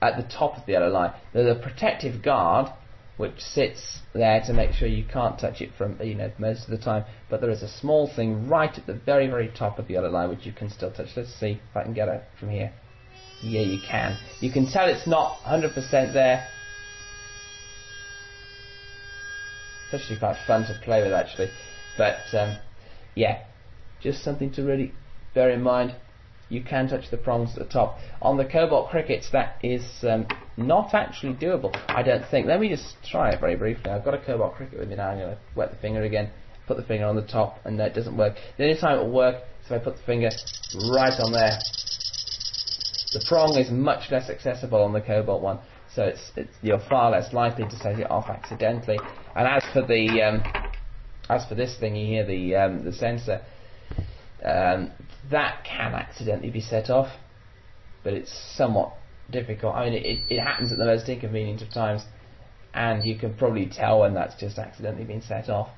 at 0.00 0.16
the 0.16 0.22
top 0.22 0.56
of 0.56 0.66
the 0.66 0.72
LLI. 0.72 1.14
There's 1.32 1.56
a 1.56 1.60
protective 1.60 2.22
guard 2.22 2.70
which 3.16 3.40
sits 3.40 4.00
there 4.12 4.42
to 4.46 4.52
make 4.52 4.72
sure 4.72 4.88
you 4.88 5.04
can't 5.04 5.38
touch 5.38 5.60
it 5.60 5.70
from 5.76 6.00
you 6.02 6.14
know 6.14 6.30
most 6.38 6.64
of 6.64 6.70
the 6.70 6.78
time. 6.78 7.04
But 7.30 7.40
there 7.40 7.50
is 7.50 7.62
a 7.62 7.68
small 7.68 8.10
thing 8.14 8.48
right 8.48 8.76
at 8.76 8.86
the 8.86 8.94
very 8.94 9.26
very 9.28 9.48
top 9.48 9.78
of 9.78 9.88
the 9.88 9.96
other 9.96 10.10
line 10.10 10.28
which 10.28 10.46
you 10.46 10.52
can 10.52 10.70
still 10.70 10.90
touch. 10.90 11.08
Let's 11.16 11.34
see 11.34 11.60
if 11.70 11.76
I 11.76 11.82
can 11.82 11.94
get 11.94 12.08
it 12.08 12.22
from 12.38 12.50
here. 12.50 12.72
Yeah, 13.44 13.60
you 13.60 13.78
can. 13.86 14.16
You 14.40 14.50
can 14.50 14.66
tell 14.66 14.88
it's 14.88 15.06
not 15.06 15.38
100% 15.44 15.74
there. 16.14 16.46
It's 19.84 20.02
actually 20.02 20.18
quite 20.18 20.36
fun 20.46 20.62
to 20.64 20.80
play 20.82 21.02
with, 21.02 21.12
actually. 21.12 21.50
But, 21.98 22.22
um, 22.32 22.56
yeah, 23.14 23.44
just 24.00 24.24
something 24.24 24.50
to 24.52 24.62
really 24.62 24.92
bear 25.34 25.50
in 25.50 25.62
mind. 25.62 25.94
You 26.48 26.62
can 26.62 26.88
touch 26.88 27.10
the 27.10 27.16
prongs 27.16 27.50
at 27.56 27.66
the 27.66 27.72
top. 27.72 27.98
On 28.22 28.36
the 28.36 28.44
Cobalt 28.44 28.90
Crickets, 28.90 29.30
that 29.32 29.56
is 29.62 29.82
um, 30.02 30.26
not 30.56 30.94
actually 30.94 31.34
doable, 31.34 31.74
I 31.88 32.02
don't 32.02 32.24
think. 32.30 32.46
Let 32.46 32.60
me 32.60 32.68
just 32.68 32.96
try 33.04 33.30
it 33.30 33.40
very 33.40 33.56
briefly. 33.56 33.90
I've 33.90 34.04
got 34.04 34.14
a 34.14 34.18
Cobalt 34.24 34.54
Cricket 34.54 34.78
with 34.78 34.88
me 34.88 34.96
now. 34.96 35.10
I'm 35.10 35.18
going 35.18 35.30
to 35.30 35.38
wet 35.56 35.70
the 35.70 35.78
finger 35.78 36.02
again, 36.02 36.30
put 36.66 36.76
the 36.76 36.84
finger 36.84 37.06
on 37.06 37.16
the 37.16 37.26
top, 37.26 37.58
and 37.64 37.80
that 37.80 37.94
doesn't 37.94 38.16
work. 38.16 38.36
The 38.58 38.64
only 38.64 38.78
time 38.78 38.98
it 38.98 39.02
will 39.04 39.12
work 39.12 39.36
is 39.60 39.66
if 39.66 39.72
I 39.72 39.78
put 39.78 39.96
the 39.96 40.02
finger 40.02 40.30
right 40.90 41.18
on 41.18 41.32
there 41.32 41.58
the 43.14 43.24
prong 43.26 43.56
is 43.56 43.70
much 43.70 44.10
less 44.10 44.28
accessible 44.28 44.82
on 44.82 44.92
the 44.92 45.00
Cobalt 45.00 45.40
one, 45.40 45.60
so 45.94 46.02
it's, 46.02 46.32
it's 46.36 46.52
you're 46.60 46.80
far 46.80 47.12
less 47.12 47.32
likely 47.32 47.64
to 47.64 47.76
set 47.76 47.98
it 47.98 48.10
off 48.10 48.28
accidentally. 48.28 48.98
And 49.36 49.46
as 49.46 49.64
for 49.72 49.82
the 49.82 50.20
um, 50.20 50.42
as 51.30 51.46
for 51.46 51.54
this 51.54 51.78
thing 51.78 51.94
here, 51.94 52.26
the 52.26 52.56
um, 52.56 52.84
the 52.84 52.92
sensor, 52.92 53.40
um, 54.44 54.90
that 55.30 55.64
can 55.64 55.94
accidentally 55.94 56.50
be 56.50 56.60
set 56.60 56.90
off, 56.90 57.08
but 58.02 58.12
it's 58.12 58.32
somewhat 58.56 58.92
difficult. 59.30 59.74
I 59.74 59.88
mean, 59.88 60.04
it, 60.04 60.20
it 60.28 60.40
happens 60.40 60.72
at 60.72 60.78
the 60.78 60.84
most 60.84 61.08
inconvenient 61.08 61.62
of 61.62 61.70
times, 61.70 62.02
and 62.74 63.04
you 63.04 63.18
can 63.18 63.34
probably 63.34 63.66
tell 63.66 64.00
when 64.00 64.14
that's 64.14 64.34
just 64.38 64.58
accidentally 64.58 65.04
been 65.04 65.22
set 65.22 65.48
off, 65.48 65.68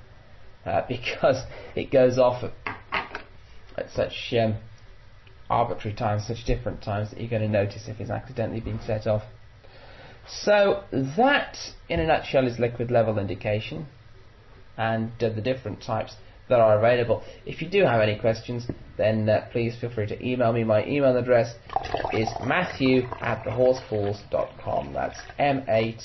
uh, 0.64 0.82
because 0.88 1.42
it 1.74 1.90
goes 1.90 2.18
off 2.18 2.42
at, 2.66 3.90
such 3.94 4.34
um, 4.40 4.57
arbitrary 5.49 5.94
times, 5.97 6.26
such 6.26 6.44
different 6.44 6.82
times 6.82 7.11
that 7.11 7.20
you're 7.20 7.30
going 7.30 7.42
to 7.42 7.49
notice 7.49 7.88
if 7.88 8.01
it's 8.01 8.11
accidentally 8.11 8.61
been 8.61 8.80
set 8.84 9.07
off. 9.07 9.22
So 10.28 10.82
that, 10.92 11.57
in 11.88 12.01
a 12.01 12.07
nutshell, 12.07 12.49
is 12.49 12.59
liquid 12.59 12.90
level 12.90 13.18
indication 13.18 13.86
and 14.76 15.12
uh, 15.22 15.28
the 15.28 15.40
different 15.40 15.82
types 15.82 16.16
that 16.49 16.61
are 16.61 16.78
available. 16.78 17.22
If 17.44 17.61
you 17.61 17.68
do 17.68 17.84
have 17.84 18.01
any 18.01 18.16
questions, 18.18 18.66
then 18.97 19.28
uh, 19.28 19.47
please 19.53 19.76
feel 19.80 19.90
free 19.90 20.07
to 20.07 20.26
email 20.26 20.53
me. 20.53 20.64
My 20.64 20.84
email 20.86 21.16
address 21.16 21.55
is 22.12 22.28
matthew 22.44 23.03
at 23.20 23.44
thehorspools.com. 23.44 24.92
That's 24.92 25.18
M-A-T-T-H-E-W 25.38 25.99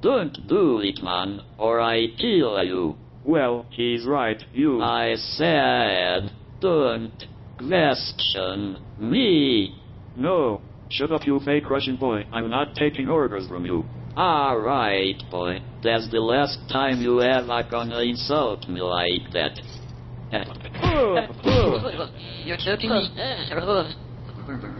Don't 0.01 0.49
do 0.49 0.81
it, 0.81 1.01
man, 1.01 1.43
or 1.59 1.81
I 1.81 2.09
kill 2.19 2.61
you. 2.65 2.97
Well, 3.25 3.67
he's 3.71 4.05
right. 4.05 4.43
You. 4.53 4.83
I 4.83 5.15
said, 5.15 6.33
don't 6.61 7.25
question 7.57 8.79
me. 8.99 9.77
No. 10.17 10.61
Shut 10.91 11.13
up, 11.13 11.25
you 11.25 11.39
fake 11.39 11.71
Russian 11.71 11.95
boy. 11.95 12.25
I'm 12.33 12.51
not 12.51 12.75
taking 12.75 13.09
orders 13.09 13.47
from 13.47 13.65
you. 13.65 13.85
Alright, 14.17 15.23
boy. 15.31 15.61
That's 15.85 16.11
the 16.11 16.19
last 16.19 16.59
time 16.69 17.01
you 17.01 17.23
ever 17.23 17.63
gonna 17.71 18.01
insult 18.01 18.69
me 18.69 18.81
like 18.81 19.31
that. 19.35 19.61
You're 22.45 22.57
choking 22.57 22.91
me. 22.91 23.09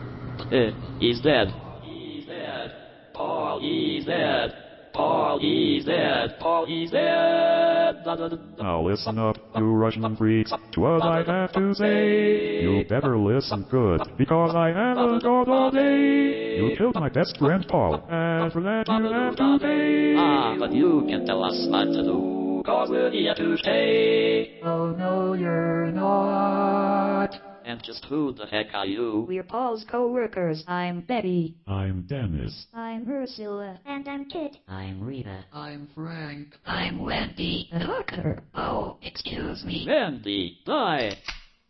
Uh, 0.53 0.71
he's 1.01 1.19
dead. 1.23 1.49
He's 1.83 2.27
dead. 2.27 2.73
Paul, 3.15 3.61
he's 3.61 4.05
dead. 4.05 4.53
Paul, 4.93 5.39
he's 5.41 5.87
dead. 5.87 6.39
Paul, 6.41 6.67
he's 6.67 6.91
dead. 6.91 8.05
Da, 8.05 8.17
da, 8.17 8.29
da, 8.29 8.37
da. 8.37 8.63
Now 8.63 8.83
listen 8.83 9.19
up, 9.19 9.39
you 9.57 9.65
Russian 9.65 10.15
freaks, 10.15 10.53
to 10.73 10.81
what 10.81 11.03
I 11.03 11.23
have 11.23 11.53
to 11.55 11.75
say. 11.75 12.61
You 12.61 12.85
better 12.87 13.17
listen 13.17 13.65
good, 13.71 14.03
because 14.19 14.55
I 14.55 14.69
haven't 14.69 15.23
got 15.23 15.49
all 15.49 15.71
day. 15.71 16.59
You 16.59 16.77
killed 16.77 16.97
my 16.97 17.09
best 17.09 17.39
friend 17.39 17.65
Paul, 17.67 18.05
and 18.11 18.53
for 18.53 18.61
that 18.61 18.85
you 18.89 19.11
have 19.11 19.37
to 19.37 19.59
pay. 19.59 20.15
Ah, 20.19 20.57
but 20.59 20.75
you 20.75 21.07
can 21.09 21.25
tell 21.25 21.43
us 21.43 21.67
what 21.71 21.87
to 21.87 22.03
do, 22.03 22.63
cause 22.67 22.91
we're 22.91 23.11
here 23.11 23.35
to 23.35 23.57
stay. 23.57 24.61
Oh 24.63 24.91
no, 24.91 25.33
you're 25.33 25.91
not. 25.93 27.52
And 27.73 27.83
just 27.83 28.05
who 28.05 28.35
the 28.35 28.45
heck 28.45 28.75
are 28.75 28.85
you? 28.85 29.25
We're 29.27 29.43
Paul's 29.43 29.87
co-workers. 29.91 30.63
I'm 30.69 31.01
Betty. 31.01 31.57
I'm 31.67 32.03
Dennis. 32.03 32.67
I'm 32.75 33.11
Ursula. 33.11 33.81
And 33.87 34.07
I'm 34.07 34.27
Kit. 34.27 34.59
I'm 34.69 35.03
Rita. 35.03 35.47
I'm 35.55 35.89
Frank. 35.95 36.49
I'm 36.67 37.03
Wendy. 37.03 37.71
The 37.73 37.79
hooker. 37.79 38.43
Oh, 38.55 38.99
excuse 39.01 39.65
me. 39.65 39.87
Wendy, 39.89 40.59
die. 40.67 41.17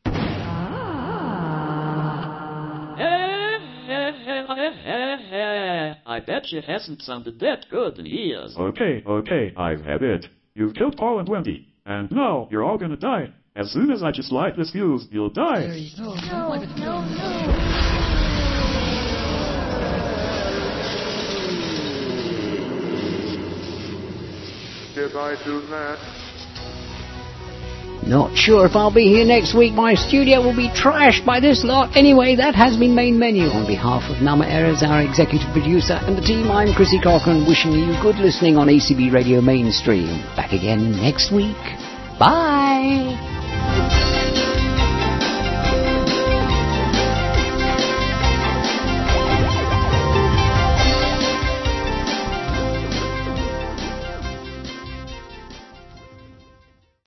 Ah. 0.07 0.82
I 6.05 6.18
bet 6.26 6.46
she 6.46 6.61
hasn't 6.66 7.03
sounded 7.03 7.38
that 7.38 7.66
good 7.70 8.00
in 8.00 8.07
years. 8.07 8.57
Okay, 8.59 9.05
okay, 9.07 9.55
I've 9.57 9.84
had 9.84 10.03
it. 10.03 10.26
You've 10.55 10.74
killed 10.74 10.96
Paul 10.96 11.20
and 11.20 11.28
Wendy, 11.28 11.68
and 11.86 12.11
now 12.11 12.48
you're 12.50 12.64
all 12.64 12.76
gonna 12.76 12.96
die. 12.96 13.32
As 13.55 13.70
soon 13.70 13.90
as 13.90 14.03
I 14.03 14.12
just 14.12 14.32
light 14.32 14.57
this 14.57 14.70
fuse, 14.70 15.07
you'll 15.11 15.28
die. 15.28 15.61
Harry, 15.61 15.92
no, 15.98 16.16
don't 16.16 16.78
No, 16.78 17.03
no, 17.03 17.05
no. 17.05 17.82
Did 24.94 25.16
I 25.16 25.36
do 25.44 25.61
that? 25.68 25.98
Not 28.07 28.34
sure 28.36 28.64
if 28.64 28.74
I'll 28.74 28.92
be 28.92 29.05
here 29.05 29.26
next 29.26 29.55
week. 29.55 29.74
My 29.74 29.94
studio 29.94 30.40
will 30.40 30.57
be 30.57 30.70
trashed 30.70 31.26
by 31.26 31.38
this 31.38 31.62
lot. 31.62 31.94
Anyway, 31.94 32.34
that 32.36 32.55
has 32.55 32.78
been 32.78 32.94
Main 32.94 33.18
Menu. 33.18 33.48
On 33.48 33.66
behalf 33.66 34.11
of 34.11 34.22
Nama 34.22 34.46
Errors, 34.46 34.82
our 34.82 35.03
executive 35.03 35.53
producer, 35.53 36.00
and 36.03 36.16
the 36.16 36.22
team, 36.22 36.50
I'm 36.50 36.74
Chrissy 36.74 37.00
Cochran, 37.00 37.46
wishing 37.46 37.72
you 37.72 37.94
good 38.00 38.16
listening 38.16 38.57
on 38.57 38.68
ACB 38.68 39.12
Radio 39.12 39.42
Mainstream. 39.42 40.09
Back 40.36 40.53
again 40.53 40.92
next 40.92 41.30
week. 41.32 41.57
Bye! 42.18 43.31